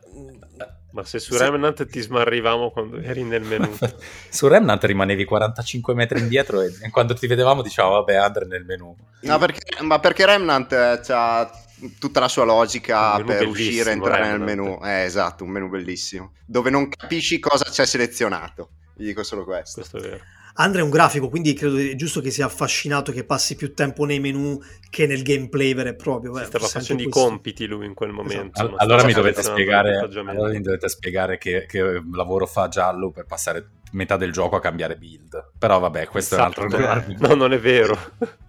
Ma 0.92 1.04
se 1.04 1.18
su 1.18 1.32
Sì. 1.34 1.38
Remnant 1.38 1.86
ti 1.86 2.00
smarrivamo 2.00 2.70
quando 2.70 2.98
eri 2.98 3.22
nel 3.22 3.42
menu. 3.42 3.74
Su 4.28 4.48
Remnant 4.48 4.82
rimanevi 4.84 5.24
45 5.24 5.94
metri 5.94 6.20
indietro 6.20 6.60
e 6.60 6.90
quando 6.90 7.14
ti 7.14 7.26
vedevamo 7.26 7.62
dicevamo 7.62 7.94
vabbè 7.94 8.14
Andre 8.14 8.46
nel 8.46 8.64
menu. 8.64 8.94
No, 9.20 9.38
perché, 9.38 9.82
ma 9.82 9.98
perché 10.00 10.26
Remnant 10.26 10.72
ha 11.08 11.50
tutta 11.98 12.20
la 12.20 12.28
sua 12.28 12.44
logica 12.44 13.22
per 13.24 13.46
uscire 13.46 13.90
e 13.90 13.92
entrare 13.94 14.22
nel 14.28 14.38
Remnant. 14.38 14.58
menu. 14.58 14.78
Eh, 14.84 15.04
esatto, 15.04 15.44
un 15.44 15.50
menu 15.50 15.68
bellissimo. 15.68 16.34
Dove 16.44 16.68
non 16.70 16.88
capisci 16.88 17.38
cosa 17.38 17.64
c'è 17.64 17.86
selezionato. 17.86 18.70
Vi 18.96 19.06
dico 19.06 19.22
solo 19.22 19.44
questo. 19.44 19.80
Questo 19.80 19.96
è 19.96 20.00
vero. 20.00 20.22
Andre 20.54 20.80
è 20.80 20.84
un 20.84 20.90
grafico, 20.90 21.28
quindi 21.28 21.54
credo 21.54 21.76
è 21.76 21.94
giusto 21.94 22.20
che 22.20 22.30
sia 22.30 22.46
affascinato 22.46 23.12
che 23.12 23.24
passi 23.24 23.56
più 23.56 23.72
tempo 23.74 24.04
nei 24.04 24.20
menu 24.20 24.60
che 24.90 25.06
nel 25.06 25.22
gameplay 25.22 25.74
vero 25.74 25.88
e 25.90 25.94
proprio. 25.94 26.34
Si 26.34 26.40
Beh, 26.40 26.46
stava 26.46 26.66
facendo 26.66 27.02
i 27.02 27.06
questo. 27.06 27.28
compiti 27.28 27.66
lui 27.66 27.86
in 27.86 27.94
quel 27.94 28.10
momento. 28.10 28.60
Al- 28.60 28.68
non 28.70 28.78
allora 28.78 29.04
mi 29.04 29.12
dovete 29.12 29.42
spiegare, 29.42 29.96
allora 29.96 30.48
mi 30.48 30.60
dovete 30.60 30.88
spiegare 30.88 31.38
che, 31.38 31.66
che 31.66 32.02
lavoro 32.12 32.46
fa 32.46 32.68
Giallo 32.68 33.10
per 33.10 33.24
passare 33.26 33.70
metà 33.92 34.16
del 34.16 34.32
gioco 34.32 34.56
a 34.56 34.60
cambiare 34.60 34.96
build. 34.96 35.52
Però 35.58 35.78
vabbè, 35.78 36.06
questo 36.06 36.34
Esatto. 36.34 36.60
è 36.60 36.64
un 36.64 36.72
altro 36.72 36.88
argomento. 36.88 37.26
No, 37.28 37.34
non 37.34 37.52
è 37.52 37.58
vero. 37.58 37.98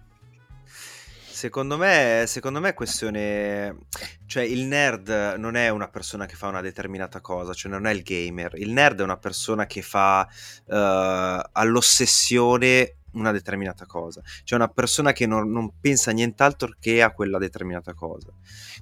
Secondo 1.44 1.76
me, 1.76 2.24
secondo 2.26 2.58
me 2.58 2.70
è 2.70 2.74
questione. 2.74 3.80
Cioè 4.24 4.42
il 4.44 4.64
nerd 4.64 5.34
non 5.36 5.56
è 5.56 5.68
una 5.68 5.88
persona 5.88 6.24
che 6.24 6.36
fa 6.36 6.48
una 6.48 6.62
determinata 6.62 7.20
cosa, 7.20 7.52
cioè 7.52 7.70
non 7.70 7.84
è 7.84 7.92
il 7.92 8.02
gamer. 8.02 8.54
Il 8.54 8.70
nerd 8.70 9.00
è 9.00 9.02
una 9.02 9.18
persona 9.18 9.66
che 9.66 9.82
fa 9.82 10.26
uh, 10.26 11.48
all'ossessione 11.52 12.96
una 13.12 13.30
determinata 13.30 13.84
cosa. 13.84 14.22
C'è 14.42 14.54
una 14.54 14.68
persona 14.68 15.12
che 15.12 15.26
non, 15.26 15.50
non, 15.50 15.78
pensa 15.78 16.12
nient'altro 16.12 16.72
che 16.80 17.02
a 17.02 17.12
quella 17.12 17.36
determinata 17.36 17.92
cosa. 17.92 18.32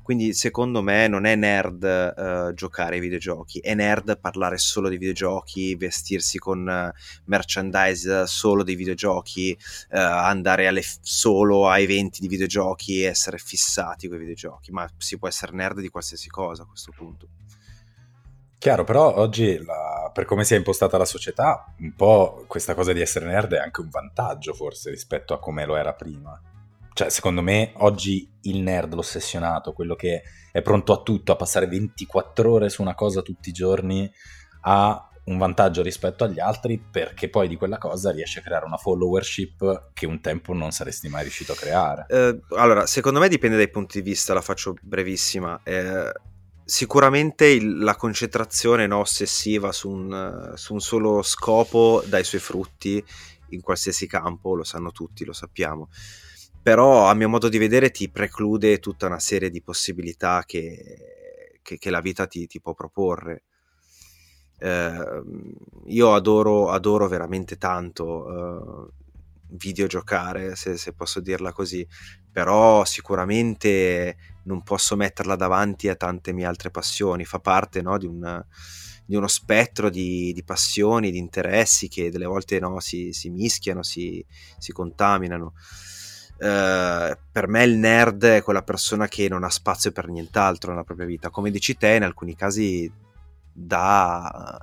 Quindi 0.02 0.34
secondo 0.34 0.82
me 0.82 1.06
non 1.06 1.24
è 1.24 1.36
nerd 1.36 1.82
uh, 1.82 2.52
giocare 2.54 2.96
ai 2.96 3.00
videogiochi, 3.00 3.60
è 3.60 3.74
nerd 3.74 4.18
parlare 4.18 4.58
solo 4.58 4.88
di 4.88 4.98
videogiochi, 4.98 5.76
vestirsi 5.76 6.38
con 6.38 6.66
uh, 6.66 6.98
merchandise 7.26 8.26
solo 8.26 8.64
dei 8.64 8.74
videogiochi, 8.74 9.56
uh, 9.90 9.96
andare 9.96 10.66
alle, 10.66 10.82
solo 11.00 11.68
a 11.68 11.78
eventi 11.78 12.20
di 12.20 12.28
videogiochi 12.28 13.02
e 13.02 13.06
essere 13.06 13.38
fissati 13.38 14.08
con 14.08 14.16
i 14.16 14.20
videogiochi. 14.20 14.72
Ma 14.72 14.88
si 14.98 15.18
può 15.18 15.28
essere 15.28 15.52
nerd 15.52 15.80
di 15.80 15.88
qualsiasi 15.88 16.28
cosa 16.28 16.62
a 16.64 16.66
questo 16.66 16.92
punto. 16.96 17.28
Chiaro, 18.58 18.84
però 18.84 19.16
oggi, 19.16 19.60
la, 19.64 20.08
per 20.14 20.24
come 20.24 20.44
si 20.44 20.54
è 20.54 20.56
impostata 20.56 20.96
la 20.96 21.04
società, 21.04 21.74
un 21.78 21.94
po' 21.96 22.44
questa 22.46 22.74
cosa 22.74 22.92
di 22.92 23.00
essere 23.00 23.26
nerd 23.26 23.54
è 23.54 23.58
anche 23.58 23.80
un 23.80 23.88
vantaggio 23.88 24.54
forse 24.54 24.90
rispetto 24.90 25.34
a 25.34 25.40
come 25.40 25.66
lo 25.66 25.74
era 25.74 25.94
prima. 25.94 26.40
Cioè, 26.94 27.08
secondo 27.10 27.42
me, 27.42 27.72
oggi 27.76 28.30
il 28.42 28.60
nerd, 28.60 28.94
l'ossessionato, 28.94 29.72
quello 29.72 29.94
che 29.94 30.22
è 30.50 30.62
pronto 30.62 30.92
a 30.92 31.02
tutto, 31.02 31.32
a 31.32 31.36
passare 31.36 31.66
24 31.66 32.50
ore 32.50 32.68
su 32.68 32.82
una 32.82 32.94
cosa 32.94 33.22
tutti 33.22 33.48
i 33.48 33.52
giorni, 33.52 34.10
ha 34.62 35.08
un 35.24 35.38
vantaggio 35.38 35.82
rispetto 35.82 36.24
agli 36.24 36.40
altri 36.40 36.78
perché 36.78 37.28
poi 37.28 37.46
di 37.46 37.56
quella 37.56 37.78
cosa 37.78 38.10
riesce 38.10 38.40
a 38.40 38.42
creare 38.42 38.64
una 38.64 38.76
followership 38.76 39.90
che 39.92 40.06
un 40.06 40.20
tempo 40.20 40.52
non 40.52 40.72
saresti 40.72 41.08
mai 41.08 41.22
riuscito 41.22 41.52
a 41.52 41.56
creare. 41.56 42.06
Eh, 42.08 42.40
allora, 42.56 42.86
secondo 42.86 43.20
me 43.20 43.28
dipende 43.28 43.56
dai 43.56 43.70
punti 43.70 44.02
di 44.02 44.08
vista, 44.08 44.34
la 44.34 44.40
faccio 44.40 44.74
brevissima. 44.82 45.60
Eh, 45.62 46.12
sicuramente 46.64 47.46
il, 47.46 47.78
la 47.78 47.96
concentrazione 47.96 48.86
no, 48.86 48.98
ossessiva 48.98 49.72
su 49.72 49.90
un, 49.90 50.52
su 50.54 50.72
un, 50.72 50.80
solo 50.80 51.22
scopo 51.22 52.02
dà 52.06 52.18
i 52.18 52.24
suoi 52.24 52.40
frutti 52.40 53.02
in 53.50 53.60
qualsiasi 53.60 54.06
campo, 54.06 54.54
lo 54.54 54.64
sanno 54.64 54.90
tutti, 54.90 55.24
lo 55.24 55.32
sappiamo. 55.32 55.88
Però 56.62 57.08
a 57.08 57.14
mio 57.14 57.28
modo 57.28 57.48
di 57.48 57.58
vedere 57.58 57.90
ti 57.90 58.08
preclude 58.08 58.78
tutta 58.78 59.06
una 59.06 59.18
serie 59.18 59.50
di 59.50 59.62
possibilità 59.62 60.44
che, 60.46 61.58
che, 61.62 61.78
che 61.78 61.90
la 61.90 62.00
vita 62.00 62.26
ti, 62.26 62.46
ti, 62.46 62.60
può 62.60 62.72
proporre. 62.74 63.42
Eh, 64.58 65.22
io 65.86 66.14
adoro, 66.14 66.70
adoro 66.70 67.08
veramente 67.08 67.58
tanto 67.58 68.28
eh, 68.28 68.92
videogiocare, 69.48 70.54
se, 70.56 70.76
se 70.76 70.92
posso 70.92 71.20
dirla 71.20 71.52
così, 71.52 71.86
però 72.30 72.84
sicuramente 72.84 74.16
non 74.44 74.62
posso 74.62 74.96
metterla 74.96 75.36
davanti 75.36 75.88
a 75.88 75.94
tante 75.94 76.32
mie 76.32 76.46
altre 76.46 76.70
passioni, 76.70 77.24
fa 77.24 77.38
parte 77.38 77.82
no, 77.82 77.98
di, 77.98 78.06
un, 78.06 78.44
di, 79.04 79.14
uno 79.14 79.28
spettro 79.28 79.90
di, 79.90 80.32
di, 80.32 80.42
passioni, 80.42 81.10
di 81.10 81.18
interessi 81.18 81.88
che 81.88 82.10
delle 82.10 82.26
volte 82.26 82.58
no, 82.58 82.80
si, 82.80 83.12
si, 83.12 83.30
mischiano, 83.30 83.82
si, 83.82 84.24
si 84.58 84.72
contaminano. 84.72 85.54
Uh, 86.42 87.16
per 87.30 87.46
me 87.46 87.62
il 87.62 87.76
nerd 87.76 88.24
è 88.24 88.42
quella 88.42 88.62
persona 88.62 89.06
che 89.06 89.28
non 89.28 89.44
ha 89.44 89.48
spazio 89.48 89.92
per 89.92 90.08
nient'altro 90.08 90.72
nella 90.72 90.82
propria 90.82 91.06
vita. 91.06 91.30
Come 91.30 91.52
dici 91.52 91.76
te, 91.76 91.90
in 91.90 92.02
alcuni 92.02 92.34
casi 92.34 92.92
dà, 93.52 94.60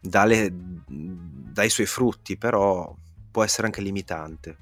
dà, 0.00 0.24
le, 0.24 0.50
dà 0.50 1.62
i 1.62 1.68
suoi 1.68 1.84
frutti, 1.84 2.38
però 2.38 2.96
può 3.30 3.44
essere 3.44 3.66
anche 3.66 3.82
limitante. 3.82 4.56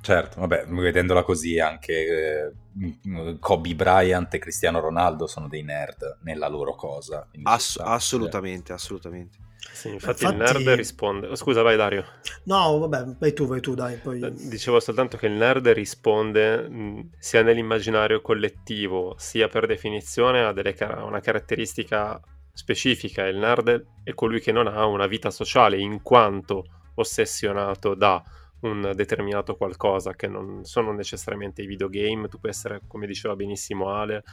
Certo, 0.00 0.40
vabbè, 0.40 0.66
vedendola 0.66 1.24
così 1.24 1.58
anche 1.58 1.92
eh, 1.92 3.38
Kobe 3.38 3.74
Bryant 3.74 4.32
e 4.32 4.38
Cristiano 4.38 4.80
Ronaldo 4.80 5.26
sono 5.26 5.46
dei 5.46 5.62
nerd 5.62 6.20
nella 6.22 6.48
loro 6.48 6.74
cosa. 6.74 7.28
Ass- 7.42 7.82
assolutamente, 7.82 8.72
assolutamente. 8.72 9.36
Sì, 9.72 9.88
infatti, 9.88 10.24
infatti, 10.24 10.54
il 10.54 10.62
nerd 10.62 10.76
risponde. 10.76 11.34
Scusa, 11.36 11.62
vai 11.62 11.76
Dario. 11.76 12.04
No, 12.44 12.78
vabbè, 12.78 13.16
vai 13.18 13.32
tu, 13.32 13.46
vai 13.46 13.60
tu, 13.60 13.74
dai. 13.74 13.96
Poi... 13.96 14.20
Eh, 14.20 14.32
dicevo 14.48 14.80
soltanto 14.80 15.16
che 15.16 15.26
il 15.26 15.32
nerd 15.32 15.68
risponde 15.68 16.68
mh, 16.68 17.10
sia 17.18 17.42
nell'immaginario 17.42 18.20
collettivo, 18.20 19.14
sia 19.18 19.48
per 19.48 19.66
definizione 19.66 20.44
a 20.44 20.52
delle, 20.52 20.74
una 21.04 21.20
caratteristica 21.20 22.20
specifica. 22.52 23.26
Il 23.26 23.36
nerd 23.36 23.86
è 24.02 24.14
colui 24.14 24.40
che 24.40 24.52
non 24.52 24.66
ha 24.66 24.86
una 24.86 25.06
vita 25.06 25.30
sociale, 25.30 25.78
in 25.78 26.02
quanto 26.02 26.64
ossessionato 26.94 27.94
da 27.94 28.22
un 28.60 28.92
determinato 28.94 29.56
qualcosa 29.56 30.14
che 30.14 30.28
non 30.28 30.64
sono 30.64 30.92
necessariamente 30.92 31.62
i 31.62 31.66
videogame, 31.66 32.28
tu 32.28 32.38
puoi 32.38 32.52
essere, 32.52 32.82
come 32.86 33.06
diceva 33.06 33.36
benissimo 33.36 33.90
Ale, 33.90 34.24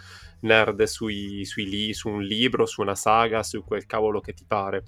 nerd 0.42 0.84
sui, 0.84 1.44
sui 1.46 1.68
li, 1.68 1.94
su 1.94 2.10
un 2.10 2.22
libro, 2.22 2.66
su 2.66 2.82
una 2.82 2.96
saga, 2.96 3.44
su 3.44 3.64
quel 3.64 3.86
cavolo 3.86 4.22
che 4.22 4.34
ti 4.34 4.46
pare. 4.46 4.84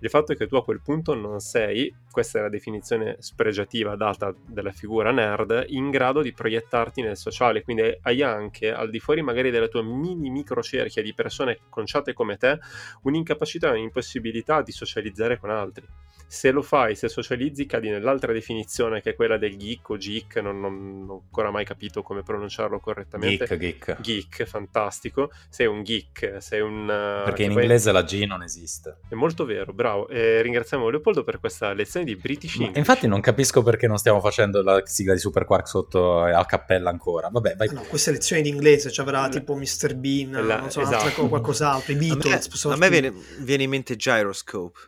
Il 0.00 0.10
fatto 0.10 0.32
è 0.32 0.36
che 0.36 0.46
tu 0.46 0.56
a 0.56 0.64
quel 0.64 0.80
punto 0.82 1.14
non 1.14 1.40
sei, 1.40 1.94
questa 2.10 2.38
è 2.38 2.42
la 2.42 2.48
definizione 2.48 3.16
spregiativa 3.20 3.96
data 3.96 4.34
dalla 4.46 4.72
figura 4.72 5.10
nerd, 5.10 5.64
in 5.68 5.90
grado 5.90 6.22
di 6.22 6.32
proiettarti 6.32 7.02
nel 7.02 7.16
sociale, 7.16 7.62
quindi 7.62 7.98
hai 8.02 8.22
anche, 8.22 8.72
al 8.72 8.90
di 8.90 9.00
fuori 9.00 9.22
magari 9.22 9.50
della 9.50 9.68
tua 9.68 9.82
mini 9.82 10.30
micro 10.30 10.62
cerchia 10.62 11.02
di 11.02 11.14
persone 11.14 11.60
conciate 11.68 12.12
come 12.12 12.36
te, 12.36 12.58
un'incapacità, 13.02 13.70
un'impossibilità 13.70 14.62
di 14.62 14.72
socializzare 14.72 15.38
con 15.38 15.50
altri 15.50 15.86
se 16.28 16.50
lo 16.50 16.62
fai, 16.62 16.96
se 16.96 17.08
socializzi, 17.08 17.66
cadi 17.66 17.88
nell'altra 17.88 18.32
definizione 18.32 19.00
che 19.00 19.10
è 19.10 19.14
quella 19.14 19.38
del 19.38 19.56
geek 19.56 19.88
o 19.90 19.96
geek, 19.96 20.36
non, 20.36 20.58
non, 20.58 20.98
non 21.00 21.08
ho 21.08 21.22
ancora 21.24 21.50
mai 21.50 21.64
capito 21.64 22.02
come 22.02 22.22
pronunciarlo 22.22 22.80
correttamente. 22.80 23.46
Geek, 23.46 23.58
geek. 23.58 24.00
Geek, 24.00 24.44
fantastico. 24.44 25.30
Sei 25.48 25.66
un 25.66 25.84
geek, 25.84 26.36
sei 26.40 26.60
un... 26.60 26.86
Perché 27.24 27.44
in 27.44 27.52
inglese 27.52 27.92
la 27.92 28.02
G 28.02 28.24
non 28.24 28.42
esiste. 28.42 28.98
È 29.08 29.14
molto 29.14 29.44
vero, 29.44 29.72
bravo. 29.72 29.85
E 30.08 30.42
ringraziamo 30.42 30.88
Leopoldo 30.88 31.22
per 31.22 31.38
questa 31.38 31.72
lezione 31.72 32.04
di 32.04 32.16
British 32.16 32.56
English. 32.56 32.76
infatti 32.76 33.06
non 33.06 33.20
capisco 33.20 33.62
perché 33.62 33.86
non 33.86 33.98
stiamo 33.98 34.20
facendo 34.20 34.62
la 34.62 34.82
sigla 34.84 35.12
di 35.12 35.20
Super 35.20 35.44
Quark 35.44 35.68
sotto 35.68 36.22
a 36.22 36.44
cappella 36.44 36.90
ancora. 36.90 37.28
Vabbè, 37.30 37.56
vai. 37.56 37.68
No, 37.72 37.82
queste 37.82 38.10
lezioni 38.10 38.42
di 38.42 38.48
inglese, 38.48 38.90
cioè 38.90 39.04
avrà 39.04 39.28
tipo 39.28 39.54
Mr. 39.54 39.94
Bean, 39.94 40.46
la, 40.46 40.60
non 40.60 40.70
so, 40.70 40.80
esatto. 40.80 41.28
qualcos'altro, 41.28 41.92
i 41.92 41.96
Beatles. 41.96 42.64
A 42.64 42.68
me, 42.68 42.74
a 42.74 42.76
me 42.76 42.90
viene, 42.90 43.12
viene 43.40 43.62
in 43.62 43.70
mente 43.70 43.96
Gyroscope. 43.96 44.78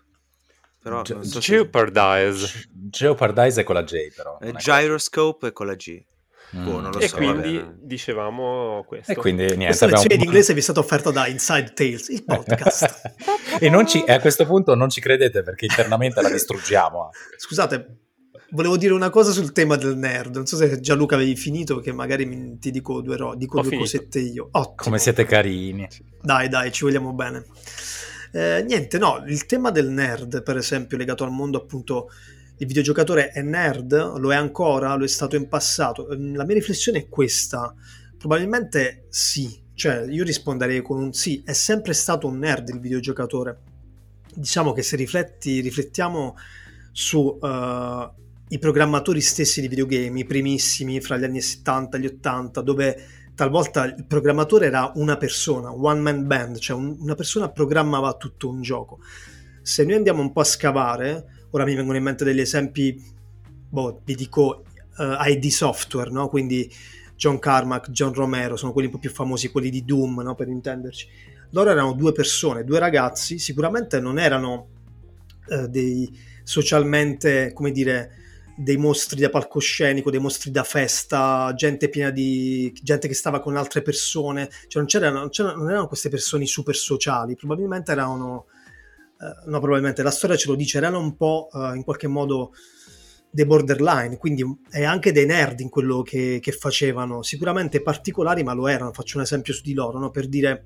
Però 0.80 1.02
Ge- 1.02 1.22
so 1.22 1.38
Jeopardize. 1.38 2.46
Se... 2.46 2.68
Jeopardize 2.70 3.61
è 3.61 3.64
con 3.64 3.74
la 3.74 3.84
J, 3.84 4.14
però. 4.14 4.38
Eh, 4.40 4.52
gyroscope 4.52 5.48
è 5.48 5.52
con 5.52 5.66
la 5.66 5.74
G. 5.74 6.02
Mm. 6.56 6.64
Boh, 6.64 6.80
non 6.80 6.90
lo 6.92 6.98
e 6.98 7.08
so, 7.08 7.16
quindi 7.16 7.62
dicevamo 7.80 8.84
questo. 8.87 9.12
E 9.12 9.16
quindi 9.16 9.42
niente. 9.42 9.66
Questa 9.66 9.84
abbiamo... 9.84 10.02
lezione 10.02 10.22
di 10.22 10.28
inglese 10.28 10.52
vi 10.54 10.61
è 10.61 10.62
stata 10.62 10.80
offerta 10.80 11.11
da 11.11 11.26
Inside 11.26 11.72
Tales, 11.74 12.08
il 12.08 12.24
podcast. 12.24 13.12
e, 13.61 13.87
ci, 13.87 14.02
e, 14.04 14.12
a 14.12 14.20
questo 14.20 14.46
punto 14.46 14.74
non 14.74 14.88
ci 14.88 15.00
credete 15.00 15.42
perché 15.42 15.66
internamente 15.66 16.22
la 16.22 16.30
distruggiamo. 16.30 17.11
Scusate, 17.37 17.98
volevo 18.50 18.78
dire 18.78 18.94
una 18.94 19.11
cosa 19.11 19.30
sul 19.30 19.52
tema 19.52 19.76
del 19.76 19.96
nerd. 19.96 20.37
Non 20.37 20.46
so 20.46 20.56
se 20.56 20.80
Gianluca 20.80 21.16
avevi 21.16 21.37
finito, 21.37 21.80
che 21.80 21.92
magari 21.92 22.24
mi, 22.24 22.58
ti 22.58 22.70
dico 22.70 23.02
due, 23.02 23.16
ro- 23.16 23.34
dico 23.34 23.61
due 23.61 23.76
cosette 23.76 24.18
io. 24.18 24.48
Ottimo. 24.52 24.74
Come 24.76 24.98
siete 24.98 25.26
carini. 25.26 25.87
Dai, 26.22 26.48
dai, 26.48 26.72
ci 26.72 26.84
vogliamo 26.84 27.12
bene. 27.12 27.44
Eh, 28.32 28.64
niente, 28.66 28.98
no, 28.98 29.22
il 29.26 29.46
tema 29.46 29.70
del 29.70 29.88
nerd, 29.88 30.42
per 30.42 30.56
esempio, 30.56 30.96
legato 30.96 31.24
al 31.24 31.30
mondo 31.30 31.58
appunto 31.58 32.08
il 32.59 32.66
videogiocatore 32.66 33.31
è 33.31 33.40
nerd, 33.40 34.18
lo 34.18 34.33
è 34.33 34.37
ancora, 34.37 34.94
lo 34.97 35.05
è 35.05 35.09
stato 35.09 35.37
in 35.37 35.49
passato. 35.49 36.11
Ehm, 36.11 36.37
la 36.37 36.44
mia 36.44 36.55
riflessione 36.55 36.99
è 36.99 37.09
questa. 37.09 37.75
Probabilmente 38.16 39.07
sì, 39.09 39.62
cioè 39.75 40.05
io 40.09 40.25
risponderei 40.25 40.83
con 40.83 41.01
un 41.01 41.12
sì, 41.12 41.42
è 41.44 41.53
sempre 41.53 41.92
stato 41.92 42.27
un 42.27 42.38
nerd 42.38 42.68
il 42.71 42.81
videogiocatore. 42.81 43.59
Diciamo 44.35 44.73
che 44.73 44.83
se 44.83 44.97
rifletti, 44.97 45.61
riflettiamo 45.61 46.37
su 46.90 47.38
uh, 47.40 47.47
i 48.49 48.59
programmatori 48.59 49.21
stessi 49.21 49.61
di 49.61 49.68
videogame, 49.68 50.21
i 50.21 50.25
primissimi 50.25 51.01
fra 51.01 51.16
gli 51.16 51.25
anni 51.25 51.40
70 51.40 51.97
e 51.97 52.01
gli 52.01 52.07
80, 52.07 52.61
dove 52.62 53.03
talvolta 53.37 53.85
il 53.85 54.05
programmatore 54.05 54.66
era 54.66 54.90
una 54.97 55.16
persona, 55.16 55.73
one 55.73 56.01
man 56.01 56.27
band, 56.27 56.59
cioè 56.59 56.77
un, 56.77 56.97
una 56.99 57.14
persona 57.14 57.49
programmava 57.51 58.14
tutto 58.14 58.49
un 58.49 58.62
gioco. 58.62 58.99
Se 59.62 59.85
noi 59.85 59.94
andiamo 59.94 60.23
un 60.23 60.33
po' 60.33 60.40
a 60.40 60.44
scavare, 60.44 61.38
ora 61.50 61.64
mi 61.64 61.74
vengono 61.74 61.96
in 61.96 62.02
mente 62.02 62.24
degli 62.24 62.40
esempi, 62.40 63.02
boh, 63.68 64.00
vi 64.04 64.14
dico 64.14 64.64
uh, 64.96 65.02
eh, 65.02 65.32
ID 65.32 65.46
Software, 65.46 66.11
no? 66.11 66.28
quindi 66.28 66.70
John 67.16 67.38
Carmack, 67.38 67.90
John 67.90 68.12
Romero, 68.12 68.56
sono 68.56 68.72
quelli 68.72 68.88
un 68.88 68.94
po' 68.94 69.00
più 69.00 69.11
famosi, 69.11 69.50
quelli 69.50 69.70
di 69.70 69.84
Doom, 69.84 70.20
no? 70.22 70.34
per 70.34 70.48
intenderci. 70.48 71.08
Loro 71.50 71.70
erano 71.70 71.92
due 71.92 72.12
persone, 72.12 72.64
due 72.64 72.78
ragazzi, 72.78 73.38
sicuramente 73.38 74.00
non 74.00 74.18
erano 74.18 74.68
uh, 75.48 75.66
dei 75.66 76.26
socialmente, 76.42 77.52
come 77.52 77.70
dire, 77.70 78.12
dei 78.56 78.76
mostri 78.76 79.20
da 79.20 79.30
palcoscenico, 79.30 80.11
dei 80.11 80.18
mostri 80.18 80.50
da 80.50 80.64
festa, 80.64 81.52
gente 81.54 81.88
piena 81.88 82.11
di 82.11 82.72
gente 82.82 83.06
che 83.06 83.14
stava 83.14 83.38
con 83.40 83.56
altre 83.56 83.82
persone, 83.82 84.48
cioè 84.66 84.82
non, 84.82 84.87
c'erano, 84.87 85.18
non, 85.20 85.28
c'erano, 85.28 85.58
non 85.58 85.70
erano 85.70 85.87
queste 85.87 86.08
persone 86.08 86.44
super 86.44 86.74
sociali, 86.74 87.37
probabilmente 87.37 87.92
erano, 87.92 88.46
eh, 89.20 89.48
no 89.48 89.59
probabilmente 89.61 90.02
la 90.02 90.11
storia 90.11 90.37
ce 90.37 90.48
lo 90.48 90.54
dice, 90.54 90.78
erano 90.78 91.00
un 91.00 91.16
po' 91.16 91.48
eh, 91.52 91.76
in 91.76 91.83
qualche 91.85 92.07
modo 92.07 92.52
dei 93.31 93.44
borderline, 93.44 94.16
quindi 94.16 94.42
è 94.70 94.85
anche 94.85 95.12
dei 95.12 95.26
nerd 95.26 95.61
in 95.61 95.68
quello 95.68 96.02
che, 96.02 96.38
che 96.40 96.52
facevano, 96.52 97.22
sicuramente 97.22 97.83
particolari 97.83 98.42
ma 98.42 98.54
lo 98.54 98.68
erano, 98.68 98.92
faccio 98.92 99.18
un 99.18 99.24
esempio 99.24 99.52
su 99.52 99.62
di 99.62 99.74
loro, 99.74 99.98
no? 99.98 100.11
per 100.11 100.28
dire 100.28 100.62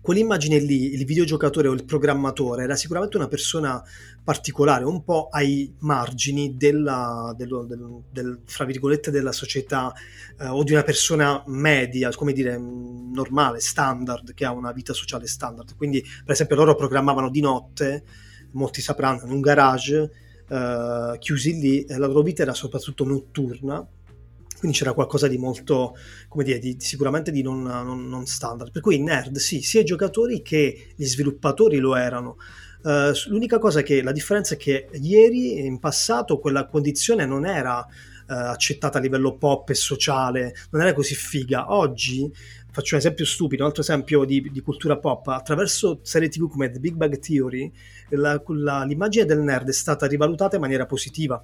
quell'immagine 0.00 0.58
lì, 0.58 0.94
il 0.94 1.04
videogiocatore 1.04 1.68
o 1.68 1.72
il 1.72 1.84
programmatore 1.84 2.64
era 2.64 2.76
sicuramente 2.76 3.16
una 3.16 3.28
persona 3.28 3.82
particolare, 4.22 4.84
un 4.84 5.04
po' 5.04 5.28
ai 5.30 5.74
margini 5.80 6.56
della, 6.56 7.34
dello, 7.36 7.64
del, 7.64 8.02
del, 8.10 8.40
fra 8.44 8.64
virgolette, 8.64 9.10
della 9.10 9.32
società 9.32 9.92
eh, 10.38 10.46
o 10.46 10.62
di 10.62 10.72
una 10.72 10.82
persona 10.82 11.42
media, 11.46 12.10
come 12.10 12.32
dire, 12.32 12.56
normale, 12.58 13.60
standard, 13.60 14.34
che 14.34 14.44
ha 14.44 14.52
una 14.52 14.72
vita 14.72 14.92
sociale 14.92 15.26
standard. 15.26 15.76
Quindi, 15.76 16.00
per 16.00 16.32
esempio, 16.32 16.56
loro 16.56 16.74
programmavano 16.74 17.30
di 17.30 17.40
notte, 17.40 18.04
molti 18.52 18.80
sapranno, 18.80 19.24
in 19.24 19.32
un 19.32 19.40
garage, 19.40 20.10
eh, 20.48 21.16
chiusi 21.18 21.58
lì, 21.58 21.84
la 21.88 22.06
loro 22.06 22.22
vita 22.22 22.42
era 22.42 22.54
soprattutto 22.54 23.04
notturna 23.04 23.86
quindi 24.60 24.76
c'era 24.76 24.92
qualcosa 24.92 25.26
di 25.26 25.38
molto, 25.38 25.96
come 26.28 26.44
dire, 26.44 26.58
di, 26.58 26.76
sicuramente 26.78 27.30
di 27.30 27.40
non, 27.40 27.62
non, 27.62 28.06
non, 28.06 28.26
standard. 28.26 28.70
Per 28.70 28.82
cui 28.82 28.96
i 28.96 29.02
nerd, 29.02 29.38
sì, 29.38 29.62
sia 29.62 29.80
i 29.80 29.84
giocatori 29.84 30.42
che 30.42 30.88
gli 30.94 31.06
sviluppatori 31.06 31.78
lo 31.78 31.96
erano. 31.96 32.36
Uh, 32.82 33.10
l'unica 33.28 33.58
cosa 33.58 33.80
che 33.80 34.02
la 34.02 34.12
differenza 34.12 34.54
è 34.54 34.56
che 34.58 34.90
ieri, 35.00 35.64
in 35.64 35.78
passato, 35.78 36.38
quella 36.38 36.66
condizione 36.66 37.24
non 37.24 37.46
era 37.46 37.78
uh, 37.78 37.86
accettata 38.26 38.98
a 38.98 39.00
livello 39.00 39.38
pop 39.38 39.70
e 39.70 39.74
sociale, 39.74 40.54
non 40.72 40.82
era 40.82 40.92
così 40.92 41.14
figa. 41.14 41.72
Oggi, 41.72 42.30
faccio 42.70 42.96
un 42.96 43.00
esempio 43.00 43.24
stupido, 43.24 43.62
un 43.62 43.68
altro 43.68 43.82
esempio 43.82 44.26
di, 44.26 44.46
di 44.52 44.60
cultura 44.60 44.98
pop, 44.98 45.26
attraverso 45.28 46.00
serie 46.02 46.28
tv 46.28 46.50
come 46.50 46.70
The 46.70 46.80
Big 46.80 46.96
Bang 46.96 47.18
Theory, 47.18 47.72
la, 48.10 48.42
la, 48.46 48.84
l'immagine 48.84 49.24
del 49.24 49.40
nerd 49.40 49.68
è 49.68 49.72
stata 49.72 50.06
rivalutata 50.06 50.56
in 50.56 50.60
maniera 50.60 50.84
positiva 50.84 51.42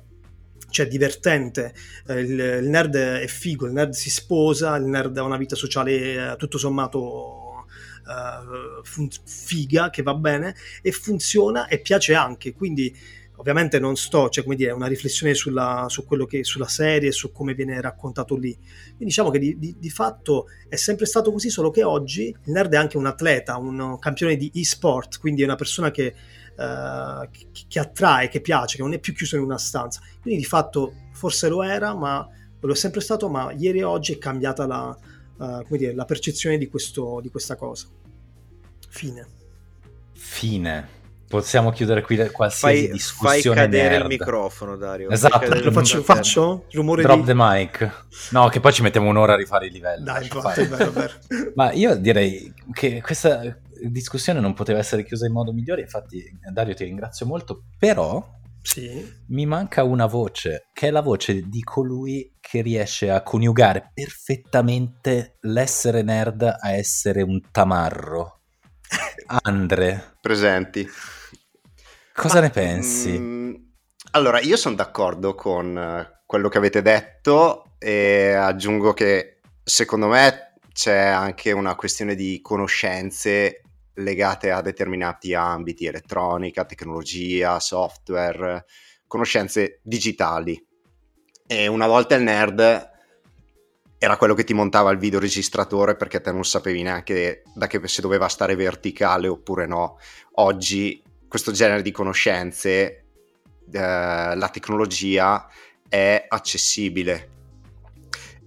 cioè 0.76 0.86
divertente, 0.86 1.72
eh, 2.06 2.20
il, 2.20 2.38
il, 2.62 2.68
nerd 2.68 2.96
è 2.96 3.26
figo, 3.26 3.64
il 3.64 3.72
nerd 3.72 3.94
si 3.94 4.10
sposa, 4.10 4.76
il 4.76 4.84
nerd 4.84 5.16
ha 5.16 5.22
una 5.22 5.38
vita 5.38 5.56
sociale 5.56 6.32
eh, 6.32 6.36
tutto 6.36 6.58
sommato 6.58 7.64
eh, 8.06 8.82
fun- 8.82 9.08
figa, 9.24 9.88
che 9.88 10.02
va 10.02 10.12
bene, 10.12 10.54
e 10.82 10.92
funziona 10.92 11.66
e 11.68 11.78
piace 11.80 12.12
anche, 12.12 12.52
quindi 12.52 12.94
ovviamente 13.36 13.78
non 13.78 13.96
sto, 13.96 14.28
cioè 14.28 14.44
come 14.44 14.54
dire, 14.56 14.72
una 14.72 14.86
riflessione 14.86 15.32
sulla, 15.32 15.86
su 15.88 16.06
che, 16.26 16.44
sulla 16.44 16.68
serie, 16.68 17.10
su 17.10 17.32
come 17.32 17.54
viene 17.54 17.80
raccontato 17.80 18.36
lì. 18.36 18.52
Quindi 18.54 19.04
diciamo 19.06 19.30
che 19.30 19.38
di, 19.38 19.58
di, 19.58 19.76
di, 19.78 19.90
fatto 19.90 20.48
è 20.68 20.76
sempre 20.76 21.06
stato 21.06 21.32
così, 21.32 21.48
solo 21.48 21.70
che 21.70 21.84
oggi 21.84 22.24
il 22.26 22.52
nerd 22.52 22.74
è 22.74 22.76
anche 22.76 22.98
un 22.98 23.06
atleta, 23.06 23.56
un 23.56 23.98
campione 23.98 24.36
di 24.36 24.50
e-sport, 24.54 25.20
quindi 25.20 25.40
è 25.40 25.46
una 25.46 25.54
persona 25.54 25.90
che 25.90 26.14
eh, 26.56 27.28
che, 27.30 27.64
che, 27.68 27.78
attrae, 27.78 28.28
che 28.28 28.40
piace, 28.40 28.76
che 28.76 28.82
non 28.82 28.92
è 28.92 28.98
più 28.98 29.14
chiuso 29.14 29.36
in 29.36 29.42
una 29.42 29.58
stanza. 29.58 30.00
Quindi 30.20 30.40
di 30.40 30.46
fatto 30.46 30.92
forse 31.12 31.48
lo 31.48 31.62
era, 31.62 31.94
ma 31.94 32.26
lo 32.58 32.72
è 32.72 32.76
sempre 32.76 33.00
stato, 33.00 33.28
ma 33.28 33.52
ieri 33.52 33.80
e 33.80 33.84
oggi 33.84 34.14
è 34.14 34.18
cambiata 34.18 34.66
la, 34.66 34.96
uh, 35.36 35.76
dire, 35.76 35.94
la 35.94 36.04
percezione 36.04 36.58
di, 36.58 36.68
questo, 36.68 37.20
di 37.22 37.30
questa 37.30 37.56
cosa. 37.56 37.86
Fine. 38.88 39.26
Fine. 40.12 40.94
Possiamo 41.28 41.72
chiudere 41.72 42.02
qui 42.02 42.16
qualsiasi 42.30 42.86
fai, 42.86 42.90
discussione 42.92 43.56
Fai 43.56 43.64
cadere 43.64 43.88
nerd. 43.88 44.02
il 44.02 44.06
microfono, 44.06 44.76
Dario. 44.76 45.10
Esatto. 45.10 45.54
Lo 45.60 45.72
faccio, 45.72 46.02
faccio? 46.02 46.64
Rumore 46.70 47.02
Drop 47.02 47.18
di... 47.18 47.24
the 47.24 47.32
mic. 47.34 48.06
No, 48.30 48.48
che 48.48 48.60
poi 48.60 48.72
ci 48.72 48.82
mettiamo 48.82 49.08
un'ora 49.08 49.32
a 49.32 49.36
rifare 49.36 49.66
i 49.66 49.70
livelli. 49.70 50.04
Dai, 50.04 50.22
infatti, 50.22 50.60
è 50.60 50.68
vero. 50.68 51.12
Ma 51.54 51.72
io 51.72 51.96
direi 51.96 52.54
che 52.72 53.02
questa 53.02 53.56
discussione 53.90 54.40
non 54.40 54.54
poteva 54.54 54.78
essere 54.78 55.04
chiusa 55.04 55.26
in 55.26 55.32
modo 55.32 55.52
migliore, 55.52 55.82
infatti 55.82 56.24
Dario 56.52 56.74
ti 56.74 56.84
ringrazio 56.84 57.26
molto, 57.26 57.64
però 57.78 58.24
sì. 58.62 59.06
mi 59.28 59.46
manca 59.46 59.84
una 59.84 60.06
voce, 60.06 60.68
che 60.72 60.88
è 60.88 60.90
la 60.90 61.00
voce 61.00 61.42
di 61.48 61.62
colui 61.62 62.34
che 62.40 62.62
riesce 62.62 63.10
a 63.10 63.22
coniugare 63.22 63.90
perfettamente 63.94 65.36
l'essere 65.42 66.02
nerd 66.02 66.42
a 66.42 66.72
essere 66.72 67.22
un 67.22 67.40
tamarro. 67.50 68.40
Andre. 69.42 70.16
Presenti. 70.20 70.86
Cosa 72.12 72.36
Ma, 72.36 72.40
ne 72.40 72.50
pensi? 72.50 73.18
Mh, 73.18 73.22
mm, 73.22 73.54
allora, 74.12 74.40
io 74.40 74.56
sono 74.56 74.74
d'accordo 74.74 75.34
con 75.34 75.76
eh, 75.76 76.22
quello 76.24 76.48
che 76.48 76.58
avete 76.58 76.82
detto 76.82 77.74
e 77.78 78.32
aggiungo 78.32 78.94
che 78.94 79.40
secondo 79.62 80.06
me 80.08 80.54
c'è 80.72 80.96
anche 80.96 81.52
una 81.52 81.74
questione 81.74 82.14
di 82.14 82.40
conoscenze 82.40 83.62
legate 83.96 84.50
a 84.50 84.60
determinati 84.60 85.34
ambiti, 85.34 85.86
elettronica, 85.86 86.64
tecnologia, 86.64 87.60
software, 87.60 88.64
conoscenze 89.06 89.80
digitali. 89.82 90.62
E 91.46 91.66
una 91.66 91.86
volta 91.86 92.14
il 92.14 92.22
nerd 92.22 92.94
era 93.98 94.16
quello 94.16 94.34
che 94.34 94.44
ti 94.44 94.52
montava 94.52 94.90
il 94.90 94.98
videoregistratore 94.98 95.96
perché 95.96 96.20
te 96.20 96.30
non 96.30 96.44
sapevi 96.44 96.82
neanche 96.82 97.42
da 97.54 97.66
che 97.66 97.80
se 97.88 98.02
doveva 98.02 98.28
stare 98.28 98.54
verticale 98.54 99.28
oppure 99.28 99.66
no. 99.66 99.98
Oggi 100.34 101.02
questo 101.28 101.52
genere 101.52 101.82
di 101.82 101.90
conoscenze, 101.90 103.04
eh, 103.70 104.36
la 104.36 104.48
tecnologia 104.52 105.48
è 105.88 106.24
accessibile. 106.28 107.30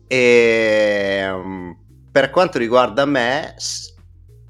E 0.08 1.30
um, 1.32 1.78
per 2.12 2.30
quanto 2.32 2.58
riguarda 2.58 3.06
me, 3.06 3.56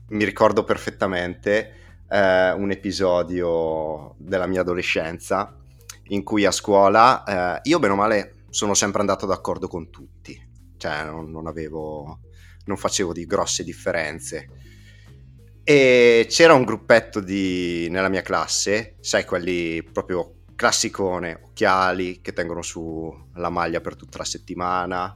mi 0.10 0.24
ricordo 0.24 0.64
perfettamente 0.64 1.74
eh, 2.10 2.52
un 2.52 2.72
episodio 2.72 4.16
della 4.18 4.48
mia 4.48 4.62
adolescenza 4.62 5.56
in 6.10 6.24
cui 6.24 6.46
a 6.46 6.52
scuola 6.52 7.60
eh, 7.60 7.70
io 7.70 7.80
bene 7.80 7.94
o 7.94 7.96
male 7.96 8.34
sono 8.50 8.74
sempre 8.74 9.02
andato 9.02 9.26
d'accordo 9.26 9.68
con 9.68 9.90
tutti, 9.90 10.40
cioè 10.78 11.04
non, 11.06 11.30
non 11.30 11.48
avevo, 11.48 12.20
non 12.66 12.78
facevo 12.78 13.14
di 13.14 13.26
grosse 13.26 13.64
differenze. 13.64 14.50
E 15.64 16.26
c'era 16.28 16.54
un 16.54 16.64
gruppetto 16.64 17.20
di, 17.20 17.88
nella 17.92 18.10
mia 18.10 18.24
classe, 18.24 18.96
sai, 19.02 19.24
quelli 19.24 19.84
proprio 19.84 20.38
classicone, 20.56 21.40
occhiali 21.44 22.22
che 22.22 22.34
tengono 22.34 22.64
su 22.64 23.28
la 23.36 23.50
maglia 23.50 23.82
per 23.82 23.96
tutta 23.96 24.18
la 24.18 24.26
settimana. 24.26 25.16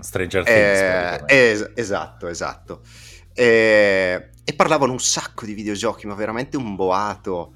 Stranger 0.00 0.44
Things. 0.44 0.80
Eh, 1.26 1.50
es- 1.50 1.70
esatto, 1.74 2.26
esatto. 2.26 2.80
E, 3.36 4.30
e 4.42 4.54
parlavano 4.54 4.92
un 4.92 5.00
sacco 5.00 5.44
di 5.44 5.52
videogiochi, 5.52 6.06
ma 6.06 6.14
veramente 6.14 6.56
un 6.56 6.74
boato. 6.74 7.52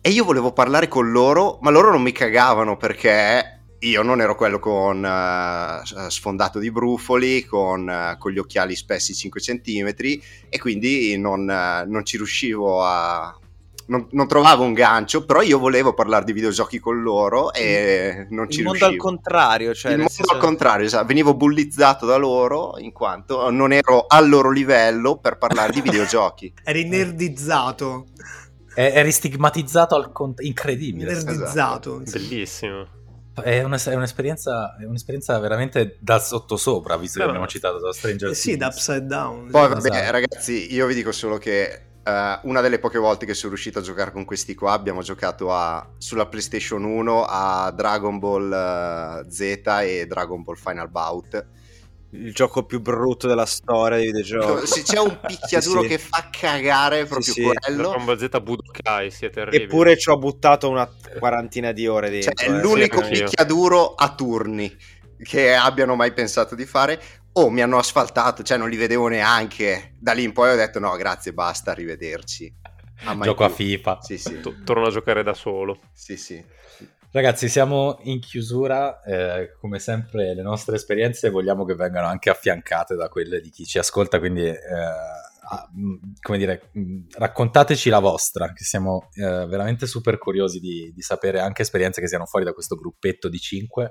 E 0.00 0.10
io 0.10 0.24
volevo 0.24 0.52
parlare 0.52 0.86
con 0.86 1.10
loro, 1.10 1.58
ma 1.62 1.70
loro 1.70 1.90
non 1.90 2.02
mi 2.02 2.12
cagavano 2.12 2.76
perché 2.76 3.62
io 3.78 4.02
non 4.02 4.20
ero 4.20 4.34
quello 4.34 4.58
con 4.58 5.02
uh, 5.02 6.08
sfondato 6.08 6.58
di 6.58 6.70
brufoli, 6.70 7.44
con, 7.44 7.88
uh, 7.88 8.18
con, 8.18 8.32
gli 8.32 8.38
occhiali 8.38 8.76
spessi 8.76 9.14
5 9.14 9.40
cm 9.40 9.94
e 10.48 10.58
quindi 10.58 11.16
non, 11.18 11.40
uh, 11.40 11.90
non 11.90 12.04
ci 12.04 12.16
riuscivo 12.16 12.84
a, 12.84 13.38
non, 13.86 14.06
non, 14.12 14.26
trovavo 14.26 14.64
un 14.64 14.72
gancio, 14.72 15.24
però 15.24 15.42
io 15.42 15.58
volevo 15.58 15.94
parlare 15.94 16.24
di 16.24 16.32
videogiochi 16.32 16.78
con 16.78 17.02
loro 17.02 17.52
e 17.52 18.26
non 18.30 18.48
ci 18.48 18.60
il 18.60 18.66
riuscivo. 18.66 18.72
Il 18.72 18.80
mondo 18.80 18.86
al 18.86 18.96
contrario, 18.96 19.74
cioè... 19.74 19.92
Il 19.92 19.98
mondo 19.98 20.12
senso... 20.12 20.32
al 20.32 20.38
contrario, 20.38 20.86
esatto. 20.86 21.06
venivo 21.06 21.34
bullizzato 21.34 22.06
da 22.06 22.16
loro 22.16 22.78
in 22.78 22.92
quanto 22.92 23.50
non 23.50 23.72
ero 23.72 24.06
al 24.06 24.28
loro 24.28 24.50
livello 24.50 25.16
per 25.18 25.38
parlare 25.38 25.72
di 25.72 25.80
videogiochi. 25.82 26.52
Eri 26.64 26.88
nerdizzato. 26.88 28.06
Eri 28.74 29.12
stigmatizzato 29.12 29.94
al 29.94 30.10
cont- 30.10 30.40
incredibile. 30.42 31.12
Nerdizzato. 31.12 32.02
Esatto. 32.02 32.18
Bellissimo. 32.18 32.86
È, 33.34 33.62
una, 33.62 33.76
è, 33.76 33.94
un'esperienza, 33.94 34.76
è, 34.76 34.84
un'esperienza, 34.84 35.38
veramente 35.40 35.96
da 35.98 36.20
sottosopra, 36.20 36.96
visto 36.96 37.18
che 37.18 37.26
abbiamo 37.26 37.48
citato 37.48 37.80
da 37.80 37.92
Stranger 37.92 38.30
eh 38.30 38.34
sì, 38.34 38.56
da 38.56 38.68
upside 38.68 39.06
down. 39.06 39.50
Poi, 39.50 39.68
vabbè, 39.68 39.88
esatto. 39.88 40.10
ragazzi, 40.12 40.72
io 40.72 40.86
vi 40.86 40.94
dico 40.94 41.10
solo 41.10 41.38
che 41.38 41.93
Uh, 42.04 42.38
una 42.48 42.60
delle 42.60 42.78
poche 42.78 42.98
volte 42.98 43.24
che 43.24 43.32
sono 43.32 43.52
riuscito 43.52 43.78
a 43.78 43.82
giocare 43.82 44.12
con 44.12 44.26
questi 44.26 44.54
qua 44.54 44.72
abbiamo 44.72 45.00
giocato 45.00 45.50
a, 45.50 45.88
sulla 45.96 46.26
PlayStation 46.26 46.84
1 46.84 47.24
a 47.26 47.70
Dragon 47.70 48.18
Ball 48.18 49.24
uh, 49.24 49.30
Z 49.30 49.40
e 49.40 50.04
Dragon 50.06 50.42
Ball 50.42 50.56
Final 50.56 50.90
Bout. 50.90 51.46
Il 52.10 52.34
gioco 52.34 52.64
più 52.64 52.80
brutto 52.80 53.26
della 53.26 53.46
storia 53.46 53.96
dei 53.96 54.06
videogiochi. 54.12 54.66
Se 54.66 54.82
c'è 54.82 55.00
un 55.00 55.18
picchiaduro 55.26 55.80
sì, 55.82 55.88
che 55.88 55.98
fa 55.98 56.28
cagare 56.30 57.06
proprio 57.06 57.32
sì, 57.32 57.42
quello. 57.42 57.88
Dragon 57.88 58.04
Ball 58.04 58.18
Z 58.18 58.40
Budokai, 58.40 59.10
siete 59.10 59.34
terribili. 59.34 59.64
Eppure 59.64 59.96
ci 59.96 60.10
ho 60.10 60.18
buttato 60.18 60.68
una 60.68 60.88
quarantina 61.18 61.72
di 61.72 61.86
ore 61.86 62.10
dentro. 62.10 62.32
Cioè, 62.34 62.46
è 62.46 62.54
eh. 62.54 62.60
l'unico 62.60 63.00
picchiaduro 63.00 63.94
a 63.94 64.14
turni 64.14 64.76
che 65.22 65.54
abbiano 65.54 65.96
mai 65.96 66.12
pensato 66.12 66.54
di 66.54 66.66
fare 66.66 67.00
oh 67.34 67.50
mi 67.50 67.62
hanno 67.62 67.78
asfaltato, 67.78 68.42
cioè 68.42 68.58
non 68.58 68.68
li 68.68 68.76
vedevo 68.76 69.08
neanche. 69.08 69.94
Da 69.98 70.12
lì 70.12 70.24
in 70.24 70.32
poi 70.32 70.50
ho 70.50 70.56
detto 70.56 70.78
no 70.78 70.94
grazie 70.96 71.32
basta, 71.32 71.70
arrivederci. 71.70 72.52
A 73.06 73.18
Gioco 73.18 73.44
più. 73.44 73.52
a 73.52 73.56
FIFA. 73.56 73.98
Sì, 74.00 74.18
sì. 74.18 74.40
T- 74.40 74.62
torno 74.64 74.86
a 74.86 74.90
giocare 74.90 75.22
da 75.22 75.34
solo. 75.34 75.80
Sì, 75.92 76.16
sì. 76.16 76.42
Ragazzi, 77.10 77.48
siamo 77.48 77.98
in 78.02 78.18
chiusura, 78.18 79.00
eh, 79.02 79.52
come 79.60 79.78
sempre 79.78 80.34
le 80.34 80.42
nostre 80.42 80.74
esperienze 80.74 81.30
vogliamo 81.30 81.64
che 81.64 81.76
vengano 81.76 82.08
anche 82.08 82.28
affiancate 82.28 82.96
da 82.96 83.08
quelle 83.08 83.40
di 83.40 83.50
chi 83.50 83.64
ci 83.64 83.78
ascolta, 83.78 84.18
quindi 84.18 84.42
eh, 84.42 84.58
come 86.20 86.38
dire, 86.38 86.70
raccontateci 87.12 87.88
la 87.88 88.00
vostra, 88.00 88.52
che 88.52 88.64
siamo 88.64 89.10
eh, 89.14 89.46
veramente 89.46 89.86
super 89.86 90.18
curiosi 90.18 90.58
di, 90.58 90.92
di, 90.94 91.02
sapere 91.02 91.38
anche 91.38 91.62
esperienze 91.62 92.00
che 92.00 92.08
siano 92.08 92.26
fuori 92.26 92.44
da 92.44 92.52
questo 92.52 92.74
gruppetto 92.74 93.28
di 93.28 93.38
5. 93.38 93.90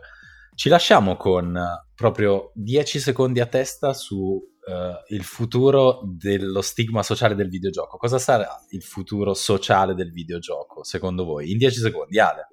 Ci 0.56 0.70
lasciamo 0.70 1.18
con 1.18 1.60
proprio 1.96 2.52
10 2.54 3.00
secondi 3.00 3.40
a 3.40 3.48
testa 3.48 3.94
su 3.94 4.16
uh, 4.18 5.14
il 5.14 5.24
futuro 5.24 6.02
dello 6.06 6.62
stigma 6.62 7.02
sociale 7.02 7.34
del 7.34 7.50
videogioco. 7.50 7.98
Cosa 7.98 8.20
sarà 8.20 8.64
il 8.70 8.84
futuro 8.84 9.34
sociale 9.34 9.96
del 9.96 10.12
videogioco, 10.12 10.84
secondo 10.84 11.26
voi? 11.26 11.52
In 11.52 11.58
10 11.58 11.80
secondi, 11.80 12.20
Ale. 12.20 12.48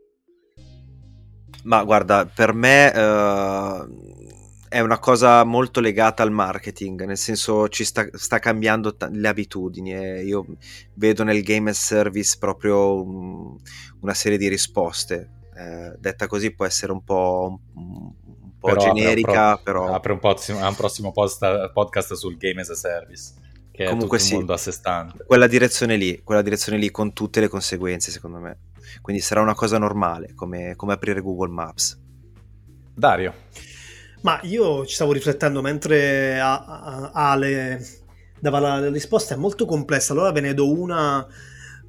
Ma 1.64 1.84
guarda, 1.84 2.24
per 2.24 2.54
me 2.54 2.86
uh, 2.88 4.20
è 4.66 4.80
una 4.80 4.98
cosa 4.98 5.44
molto 5.44 5.80
legata 5.80 6.22
al 6.22 6.30
marketing, 6.30 7.04
nel 7.04 7.18
senso 7.18 7.68
ci 7.68 7.84
sta, 7.84 8.08
sta 8.12 8.38
cambiando 8.38 8.96
t- 8.96 9.10
le 9.12 9.28
abitudini 9.28 9.94
e 9.94 10.24
io 10.24 10.46
vedo 10.94 11.22
nel 11.22 11.42
game 11.42 11.68
as 11.68 11.84
service 11.84 12.36
proprio 12.38 13.02
un, 13.02 13.56
una 14.00 14.14
serie 14.14 14.38
di 14.38 14.48
risposte. 14.48 15.39
Eh, 15.54 15.96
detta 15.98 16.26
così 16.26 16.52
può 16.52 16.64
essere 16.64 16.92
un 16.92 17.02
po', 17.02 17.60
un, 17.74 17.82
un 17.84 18.58
po 18.58 18.68
però 18.68 18.80
generica, 18.80 19.50
apre 19.50 19.62
però... 19.64 19.92
Apre 19.92 20.12
un, 20.12 20.18
prossimo, 20.18 20.66
un 20.66 20.74
prossimo 20.74 21.12
post, 21.12 21.72
podcast 21.72 22.14
sul 22.14 22.36
game 22.36 22.60
as 22.60 22.70
a 22.70 22.74
service 22.74 23.32
che 23.80 23.86
Comunque 23.86 24.18
è 24.18 24.20
tutto 24.20 24.30
sì, 24.32 24.34
mondo 24.36 24.52
a 24.52 24.56
sé 24.58 24.72
stante. 24.72 25.24
Quella 25.24 25.46
direzione 25.46 25.96
lì, 25.96 26.20
quella 26.22 26.42
direzione 26.42 26.76
lì 26.76 26.90
con 26.90 27.14
tutte 27.14 27.40
le 27.40 27.48
conseguenze 27.48 28.10
secondo 28.10 28.38
me. 28.38 28.58
Quindi 29.00 29.22
sarà 29.22 29.40
una 29.40 29.54
cosa 29.54 29.78
normale, 29.78 30.34
come, 30.34 30.74
come 30.76 30.92
aprire 30.92 31.22
Google 31.22 31.48
Maps. 31.48 31.98
Dario. 32.92 33.32
Ma 34.22 34.38
io 34.42 34.84
ci 34.84 34.94
stavo 34.94 35.12
riflettendo 35.12 35.62
mentre 35.62 36.38
Ale 36.40 37.82
dava 38.38 38.58
la 38.58 38.90
risposta, 38.90 39.34
è 39.34 39.38
molto 39.38 39.64
complessa, 39.64 40.12
allora 40.12 40.32
ve 40.32 40.40
ne 40.40 40.52
do 40.52 40.70
una, 40.70 41.26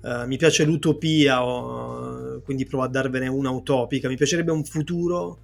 uh, 0.01 0.25
mi 0.27 0.37
piace 0.37 0.63
l'utopia, 0.63 1.45
o, 1.45 2.41
quindi 2.41 2.65
provo 2.65 2.83
a 2.83 2.87
darvene 2.87 3.27
una 3.27 3.49
utopica, 3.49 4.07
mi 4.07 4.17
piacerebbe 4.17 4.51
un 4.51 4.63
futuro 4.63 5.39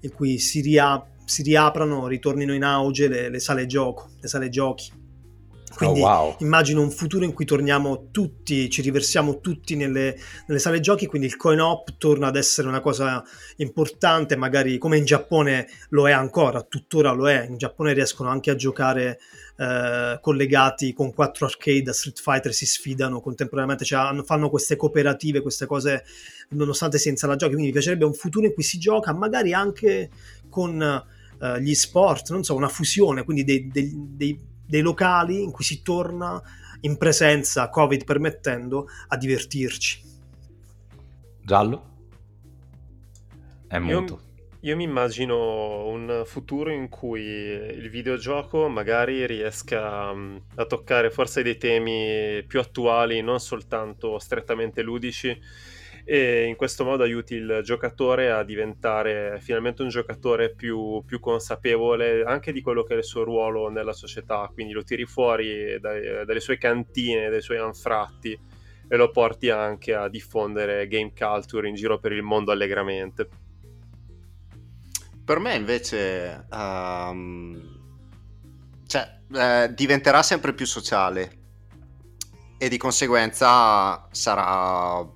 in 0.00 0.12
cui 0.12 0.38
si, 0.38 0.60
ria- 0.60 1.04
si 1.24 1.42
riaprano, 1.42 2.06
ritornino 2.06 2.54
in 2.54 2.64
auge 2.64 3.08
le, 3.08 3.28
le 3.28 3.40
sale 3.40 3.66
gioco, 3.66 4.10
le 4.20 4.28
sale 4.28 4.48
giochi 4.48 5.04
quindi 5.76 6.00
oh, 6.00 6.04
wow. 6.04 6.36
immagino 6.38 6.80
un 6.80 6.90
futuro 6.90 7.24
in 7.24 7.34
cui 7.34 7.44
torniamo 7.44 8.08
tutti, 8.10 8.70
ci 8.70 8.80
riversiamo 8.80 9.40
tutti 9.40 9.76
nelle, 9.76 10.18
nelle, 10.46 10.58
sale 10.58 10.80
giochi, 10.80 11.06
quindi 11.06 11.26
il 11.26 11.36
coin 11.36 11.60
op 11.60 11.98
torna 11.98 12.28
ad 12.28 12.36
essere 12.36 12.66
una 12.66 12.80
cosa 12.80 13.22
importante, 13.56 14.36
magari 14.36 14.78
come 14.78 14.96
in 14.96 15.04
Giappone 15.04 15.68
lo 15.90 16.08
è 16.08 16.12
ancora, 16.12 16.62
tuttora 16.62 17.12
lo 17.12 17.28
è, 17.28 17.44
in 17.46 17.58
Giappone 17.58 17.92
riescono 17.92 18.30
anche 18.30 18.50
a 18.50 18.54
giocare 18.54 19.18
eh, 19.58 20.18
collegati 20.22 20.94
con 20.94 21.12
quattro 21.12 21.44
arcade 21.44 21.90
a 21.90 21.92
Street 21.92 22.20
Fighter, 22.20 22.54
si 22.54 22.64
sfidano 22.64 23.20
contemporaneamente, 23.20 23.84
cioè 23.84 24.22
fanno 24.24 24.48
queste 24.48 24.76
cooperative, 24.76 25.42
queste 25.42 25.66
cose 25.66 26.04
nonostante 26.50 26.96
senza 26.96 27.26
la 27.26 27.36
giochi, 27.36 27.52
quindi 27.52 27.68
mi 27.68 27.74
piacerebbe 27.74 28.06
un 28.06 28.14
futuro 28.14 28.46
in 28.46 28.54
cui 28.54 28.62
si 28.62 28.78
gioca, 28.78 29.12
magari 29.12 29.52
anche 29.52 30.08
con 30.48 30.80
eh, 30.80 31.60
gli 31.60 31.74
sport, 31.74 32.30
non 32.30 32.44
so, 32.44 32.54
una 32.54 32.68
fusione, 32.68 33.24
quindi 33.24 33.44
dei, 33.44 33.68
dei, 33.68 33.92
dei 33.94 34.54
dei 34.66 34.80
locali 34.80 35.42
in 35.42 35.50
cui 35.50 35.64
si 35.64 35.82
torna 35.82 36.40
in 36.80 36.96
presenza, 36.98 37.68
Covid 37.68 38.04
permettendo, 38.04 38.88
a 39.08 39.16
divertirci. 39.16 40.02
Giallo? 41.42 41.94
È. 43.68 43.78
Io, 43.78 44.20
io 44.60 44.76
mi 44.76 44.84
immagino 44.84 45.86
un 45.86 46.22
futuro 46.24 46.70
in 46.70 46.88
cui 46.88 47.22
il 47.22 47.88
videogioco 47.88 48.68
magari 48.68 49.26
riesca 49.26 50.12
mm, 50.12 50.36
a 50.56 50.64
toccare 50.66 51.10
forse 51.10 51.42
dei 51.42 51.56
temi 51.56 52.42
più 52.46 52.58
attuali, 52.58 53.20
non 53.22 53.38
soltanto 53.38 54.18
strettamente 54.18 54.82
ludici, 54.82 55.38
e 56.08 56.44
in 56.44 56.54
questo 56.54 56.84
modo 56.84 57.02
aiuti 57.02 57.34
il 57.34 57.62
giocatore 57.64 58.30
a 58.30 58.44
diventare 58.44 59.40
finalmente 59.40 59.82
un 59.82 59.88
giocatore 59.88 60.54
più, 60.54 61.02
più, 61.04 61.18
consapevole 61.18 62.22
anche 62.22 62.52
di 62.52 62.62
quello 62.62 62.84
che 62.84 62.94
è 62.94 62.98
il 62.98 63.04
suo 63.04 63.24
ruolo 63.24 63.68
nella 63.70 63.92
società, 63.92 64.48
quindi 64.54 64.72
lo 64.72 64.84
tiri 64.84 65.04
fuori 65.04 65.80
dai, 65.80 66.24
dalle 66.24 66.38
sue 66.38 66.58
cantine, 66.58 67.28
dai 67.28 67.42
suoi 67.42 67.58
anfratti 67.58 68.38
e 68.88 68.96
lo 68.96 69.10
porti 69.10 69.50
anche 69.50 69.94
a 69.94 70.08
diffondere 70.08 70.86
game 70.86 71.12
culture 71.12 71.68
in 71.68 71.74
giro 71.74 71.98
per 71.98 72.12
il 72.12 72.22
mondo 72.22 72.52
allegramente. 72.52 73.28
Per 75.24 75.40
me 75.40 75.56
invece 75.56 76.46
um, 76.52 77.60
cioè, 78.86 79.22
eh, 79.34 79.74
diventerà 79.74 80.22
sempre 80.22 80.52
più 80.52 80.66
sociale 80.66 81.38
e 82.58 82.68
di 82.68 82.76
conseguenza 82.76 84.06
sarà 84.12 85.14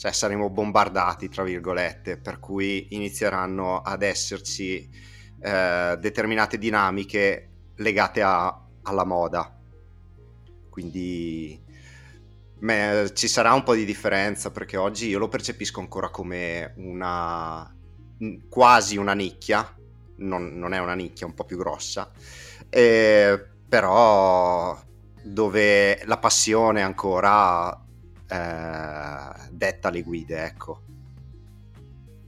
cioè 0.00 0.12
saremo 0.12 0.48
bombardati, 0.48 1.28
tra 1.28 1.42
virgolette, 1.42 2.16
per 2.16 2.38
cui 2.38 2.94
inizieranno 2.94 3.82
ad 3.82 4.02
esserci 4.02 4.88
eh, 5.38 5.98
determinate 6.00 6.56
dinamiche 6.56 7.50
legate 7.76 8.22
a, 8.22 8.66
alla 8.84 9.04
moda. 9.04 9.60
Quindi 10.70 11.62
me, 12.60 13.10
ci 13.12 13.28
sarà 13.28 13.52
un 13.52 13.62
po' 13.62 13.74
di 13.74 13.84
differenza 13.84 14.50
perché 14.50 14.78
oggi 14.78 15.06
io 15.08 15.18
lo 15.18 15.28
percepisco 15.28 15.80
ancora 15.80 16.08
come 16.08 16.72
una 16.78 17.70
quasi 18.48 18.96
una 18.96 19.12
nicchia, 19.12 19.76
non, 20.16 20.56
non 20.56 20.72
è 20.72 20.78
una 20.78 20.94
nicchia, 20.94 21.26
un 21.26 21.34
po' 21.34 21.44
più 21.44 21.58
grossa, 21.58 22.10
eh, 22.70 23.48
però 23.68 24.82
dove 25.22 26.02
la 26.06 26.16
passione 26.16 26.80
ancora 26.80 27.84
eh, 28.30 29.48
detta 29.50 29.90
le 29.90 30.02
guide, 30.02 30.44
ecco. 30.44 30.82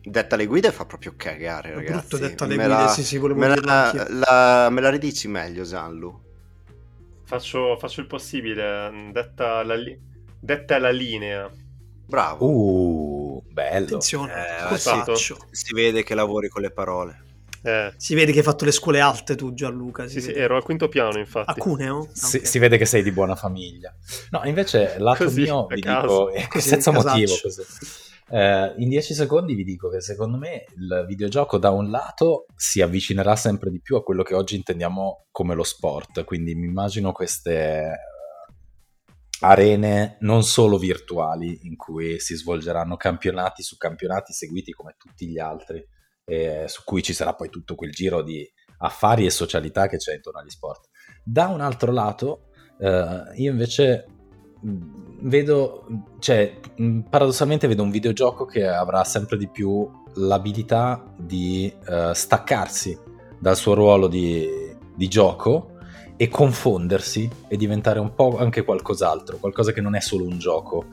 Detta 0.05 0.35
le 0.35 0.47
guide 0.47 0.73
fa 0.73 0.85
proprio 0.85 1.15
cagare, 1.17 1.75
ragazzi. 1.75 1.93
Brutto 1.93 2.19
detta 2.19 2.45
le 2.45 2.57
me 2.57 2.67
guide, 2.67 2.83
la, 2.83 2.89
sì, 2.89 3.05
sì, 3.05 3.19
volevo 3.19 3.39
me 3.39 3.61
la, 3.61 4.07
la, 4.09 4.69
me 4.69 4.81
la 4.81 4.91
ridici 4.91 5.29
meglio, 5.29 5.65
Zanlu? 5.65 6.21
Faccio, 7.25 7.77
faccio 7.79 8.01
il 8.01 8.07
possibile, 8.09 9.11
detta 9.13 9.63
la, 9.63 9.77
li... 9.77 9.99
detta 10.41 10.79
la 10.79 10.91
linea. 10.91 11.49
Bravo. 12.05 12.47
Uh, 12.47 13.43
bello. 13.49 13.87
Attenzione, 13.87 14.33
eh, 14.71 14.77
si, 14.77 15.35
si 15.51 15.73
vede 15.73 16.03
che 16.03 16.15
lavori 16.15 16.49
con 16.49 16.63
le 16.63 16.71
parole. 16.71 17.23
Eh. 17.63 17.93
Si 17.97 18.15
vede 18.15 18.33
che 18.33 18.39
hai 18.39 18.45
fatto 18.45 18.65
le 18.65 18.73
scuole 18.73 19.01
alte 19.01 19.37
tu 19.37 19.55
Gianluca. 19.55 20.09
Sì, 20.09 20.21
sì, 20.21 20.33
ero 20.33 20.57
al 20.57 20.65
quinto 20.65 20.89
piano 20.89 21.19
infatti. 21.19 21.51
A 21.51 21.55
Cuneo? 21.55 22.09
Si, 22.13 22.37
okay. 22.37 22.49
si, 22.49 22.59
vede 22.59 22.77
che 22.77 22.87
sei 22.87 23.03
di 23.03 23.13
buona 23.13 23.37
famiglia. 23.37 23.95
No, 24.31 24.43
invece 24.45 24.99
lato 24.99 25.25
così, 25.25 25.43
mio 25.43 25.67
vi 25.67 25.81
caso. 25.81 26.31
dico, 26.35 26.49
così, 26.49 26.69
senza 26.69 26.91
motivo 26.91 27.35
così. 27.41 27.63
Eh, 28.29 28.75
in 28.79 28.89
dieci 28.89 29.15
secondi 29.15 29.55
vi 29.55 29.63
dico 29.63 29.91
che 29.91 30.01
secondo 30.01 30.39
me 30.39 30.65
il 30.77 31.05
videogioco 31.07 31.59
da 31.59 31.71
un 31.71 31.91
lato 31.91 32.47
si 32.57 32.81
avvicinerà 32.81 33.37
sempre 33.37 33.71
di 33.71 33.81
più 33.81 33.97
a 33.97 34.03
quello 34.03 34.23
che 34.23 34.35
oggi 34.35 34.57
intendiamo 34.57 35.27
come 35.31 35.55
lo 35.55 35.65
sport, 35.65 36.25
quindi 36.25 36.55
mi 36.55 36.67
immagino 36.67 37.13
queste 37.13 37.53
eh, 37.53 37.91
arene 39.41 40.17
non 40.21 40.45
solo 40.45 40.79
virtuali 40.79 41.61
in 41.65 41.77
cui 41.77 42.19
si 42.21 42.35
svolgeranno 42.35 42.97
campionati 42.97 43.63
su 43.63 43.77
campionati 43.77 44.33
seguiti 44.33 44.73
come 44.73 44.95
tutti 44.97 45.27
gli 45.27 45.39
altri 45.39 45.87
eh, 46.33 46.65
su 46.67 46.83
cui 46.85 47.03
ci 47.03 47.13
sarà 47.13 47.35
poi 47.35 47.51
tutto 47.51 47.75
quel 47.75 47.91
giro 47.91 48.23
di 48.23 48.51
affari 48.79 49.27
e 49.27 49.31
socialità 49.31 49.87
che 49.87 49.99
c'è 49.99 50.15
intorno 50.15 50.41
agli 50.41 50.49
sport. 50.49 50.89
Da 51.23 51.49
un 51.49 51.61
altro 51.61 51.93
lato, 51.93 52.49
eh, 52.79 53.23
io 53.35 53.51
invece 53.51 54.07
mm, 54.65 55.29
vedo, 55.29 55.85
cioè, 56.21 56.59
mm, 56.81 57.01
paradossalmente 57.01 57.67
vedo 57.67 57.83
un 57.83 57.91
videogioco 57.91 58.47
che 58.47 58.67
avrà 58.67 59.05
sempre 59.05 59.37
di 59.37 59.49
più 59.51 59.87
l'abilità 60.15 61.15
di 61.17 61.73
uh, 61.87 62.13
staccarsi 62.13 62.99
dal 63.39 63.57
suo 63.57 63.73
ruolo 63.73 64.09
di, 64.09 64.47
di 64.95 65.09
gioco 65.09 65.72
e 66.23 66.29
confondersi 66.29 67.29
e 67.49 67.57
diventare 67.57 67.99
un 67.99 68.15
po' 68.15 68.39
anche 68.39 68.63
qualcos'altro, 68.63 69.39
qualcosa 69.39 69.73
che 69.73 69.81
non 69.81 69.97
è 69.97 70.01
solo 70.01 70.25
un 70.25 70.39
gioco. 70.39 70.85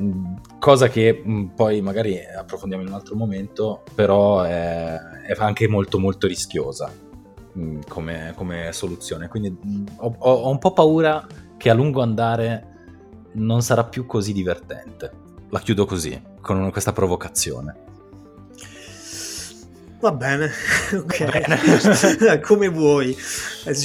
Mm, 0.00 0.36
cosa 0.60 0.86
che 0.86 1.20
mm, 1.26 1.46
poi 1.46 1.80
magari 1.80 2.16
approfondiamo 2.24 2.84
in 2.84 2.90
un 2.90 2.94
altro 2.94 3.16
momento, 3.16 3.82
però 3.92 4.42
è, 4.42 4.96
è 5.26 5.34
anche 5.38 5.66
molto 5.66 5.98
molto 5.98 6.28
rischiosa 6.28 6.92
mm, 7.58 7.80
come, 7.88 8.32
come 8.36 8.70
soluzione. 8.70 9.26
Quindi 9.26 9.52
ho, 9.96 10.14
ho 10.16 10.48
un 10.48 10.58
po' 10.58 10.72
paura 10.72 11.26
che 11.56 11.70
a 11.70 11.74
lungo 11.74 12.00
andare 12.00 12.66
non 13.32 13.62
sarà 13.62 13.82
più 13.82 14.06
così 14.06 14.32
divertente. 14.32 15.10
La 15.48 15.58
chiudo 15.58 15.86
così, 15.86 16.22
con 16.40 16.70
questa 16.70 16.92
provocazione. 16.92 17.86
Va 20.00 20.12
bene, 20.12 20.48
ok, 20.94 21.24
Va 21.24 21.30
bene. 21.40 22.40
come 22.46 22.68
vuoi. 22.68 23.16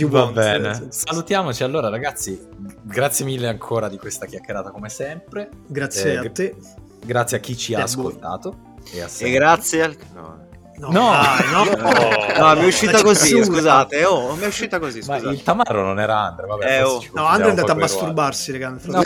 Va 0.08 0.28
bene. 0.28 0.88
Salutiamoci 0.90 1.64
allora 1.64 1.90
ragazzi, 1.90 2.40
grazie 2.84 3.26
mille 3.26 3.48
ancora 3.48 3.90
di 3.90 3.98
questa 3.98 4.28
chiacchierata 4.28 4.70
come 4.70 4.90
sempre. 4.90 5.50
Grazie 5.66 6.14
eh, 6.14 6.18
a 6.18 6.30
te. 6.30 6.56
Grazie 7.04 7.38
a 7.38 7.40
chi 7.40 7.58
ci 7.58 7.74
ha 7.74 7.84
ascoltato. 7.84 8.76
E, 8.92 9.02
a 9.02 9.10
e 9.18 9.32
grazie 9.32 9.82
al... 9.82 9.98
No. 10.14 10.42
No, 10.76 10.90
No. 10.90 11.10
dai, 11.12 11.52
no. 11.52 11.64
No, 12.46 12.56
mi 12.56 12.62
è 12.62 12.66
uscita 12.66 13.02
così, 13.02 13.44
scusate. 13.44 14.06
Oh, 14.06 14.36
mi 14.36 14.44
è 14.44 14.48
uscita 14.48 14.80
così, 14.80 15.00
Ma 15.00 15.18
scusate. 15.18 15.34
il 15.34 15.44
Tamaro 15.44 15.84
non 15.84 16.00
era 16.00 16.20
Andre, 16.20 16.46
vabbè. 16.46 16.78
Eh, 16.78 16.84
oh. 16.84 17.04
No, 17.14 17.26
Andre 17.26 17.48
è 17.48 17.50
andato 17.50 17.72
a 17.72 17.76
masturbarsi, 17.76 18.52
raga. 18.52 18.78
No. 18.84 19.02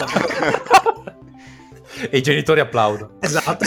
e 2.10 2.18
i 2.18 2.22
genitori 2.22 2.60
applaudono. 2.60 3.12
Esatto. 3.20 3.66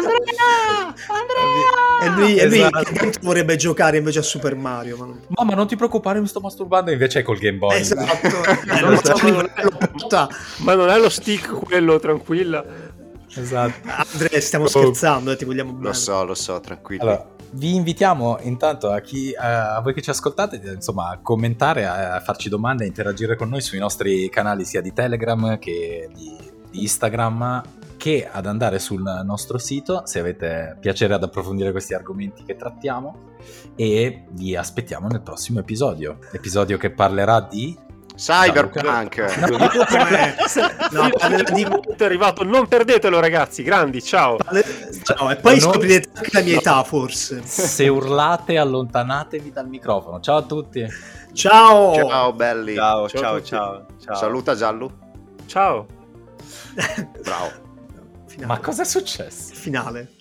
Andrea! 0.00 0.94
E 1.40 1.44
lui, 1.44 1.59
e 2.00 2.08
lui 2.10 2.38
Esatto. 2.38 2.82
che 2.84 2.92
dentro 2.98 3.20
vorrebbe 3.24 3.56
giocare 3.56 3.98
invece 3.98 4.20
a 4.20 4.22
Super 4.22 4.54
Mario. 4.56 4.96
Ma 4.96 5.04
non... 5.06 5.20
Mamma, 5.36 5.54
non 5.54 5.66
ti 5.66 5.76
preoccupare, 5.76 6.20
mi 6.20 6.26
sto 6.26 6.40
masturbando. 6.40 6.90
Invece 6.90 7.20
è 7.20 7.22
col 7.22 7.38
Game 7.38 7.58
Boy. 7.58 7.78
Esatto. 7.78 8.28
Eh, 8.70 8.80
Non 8.80 8.96
so, 9.02 9.28
non 9.30 9.50
porta. 9.54 10.28
Ma 10.58 10.74
non 10.74 10.88
è 10.88 10.98
lo 10.98 11.08
stick 11.08 11.48
quello, 11.50 11.98
tranquilla. 11.98 12.64
Esatto. 13.34 13.88
Andre, 14.12 14.40
stiamo 14.40 14.64
Oh. 14.64 14.68
scherzando, 14.68 15.30
eh, 15.32 15.36
ti 15.36 15.44
vogliamo 15.44 15.72
bene. 15.72 15.84
Lo 15.86 15.92
so, 15.92 16.24
lo 16.24 16.34
so, 16.34 16.58
tranquillo. 16.60 17.02
Allora, 17.02 17.26
vi 17.52 17.74
invitiamo 17.74 18.38
intanto 18.42 18.90
a, 18.90 19.00
chi, 19.00 19.32
a 19.36 19.80
voi 19.82 19.92
che 19.94 20.02
ci 20.02 20.10
ascoltate 20.10 20.60
insomma, 20.74 21.10
a 21.10 21.18
commentare, 21.22 21.84
a, 21.86 22.14
a 22.14 22.20
farci 22.20 22.48
domande, 22.48 22.84
a 22.84 22.86
interagire 22.86 23.36
con 23.36 23.48
noi 23.48 23.60
sui 23.60 23.78
nostri 23.78 24.28
canali 24.28 24.64
sia 24.64 24.80
di 24.80 24.92
Telegram 24.92 25.58
che 25.58 26.08
di, 26.14 26.36
di 26.70 26.82
Instagram 26.82 27.62
che 28.00 28.26
ad 28.26 28.46
andare 28.46 28.78
sul 28.78 29.02
nostro 29.26 29.58
sito 29.58 30.06
se 30.06 30.20
avete 30.20 30.78
piacere 30.80 31.12
ad 31.12 31.22
approfondire 31.22 31.70
questi 31.70 31.92
argomenti 31.92 32.42
che 32.44 32.56
trattiamo 32.56 33.34
e 33.76 34.24
vi 34.30 34.56
aspettiamo 34.56 35.06
nel 35.06 35.20
prossimo 35.20 35.58
episodio, 35.60 36.16
episodio 36.32 36.78
che 36.78 36.90
parlerà 36.92 37.42
di... 37.42 37.76
Cyberpunk. 38.16 39.18
No, 40.92 41.10
parlerà 41.10 41.50
di- 41.52 41.66
è 41.96 42.04
arrivato, 42.04 42.42
non 42.42 42.68
perdetelo 42.68 43.20
ragazzi, 43.20 43.62
grandi, 43.62 44.02
ciao. 44.02 44.38
Ciao, 45.02 45.30
e 45.30 45.36
poi 45.36 45.54
No. 45.54 45.60
scoprirete 45.60 46.08
anche 46.14 46.30
la 46.32 46.40
mia 46.42 46.56
età, 46.56 46.82
forse. 46.84 47.42
Se 47.44 47.86
urlate 47.86 48.56
allontanatevi 48.56 49.52
dal 49.52 49.68
microfono. 49.68 50.20
Ciao 50.20 50.38
a 50.38 50.42
tutti! 50.42 50.86
Ciao! 51.34 51.94
Ciao 51.94 52.32
belli. 52.32 52.74
Ciao, 52.74 53.08
Ciao 53.08 53.20
ciao, 53.20 53.42
ciao, 53.42 53.86
ciao. 54.02 54.14
Saluta 54.16 54.54
Giallo. 54.54 54.90
Ciao. 55.46 55.86
Bravo. 57.22 57.59
Finale. 58.40 58.46
Ma 58.46 58.58
cosa 58.60 58.82
è 58.82 58.84
successo? 58.86 59.54
Finale. 59.54 60.19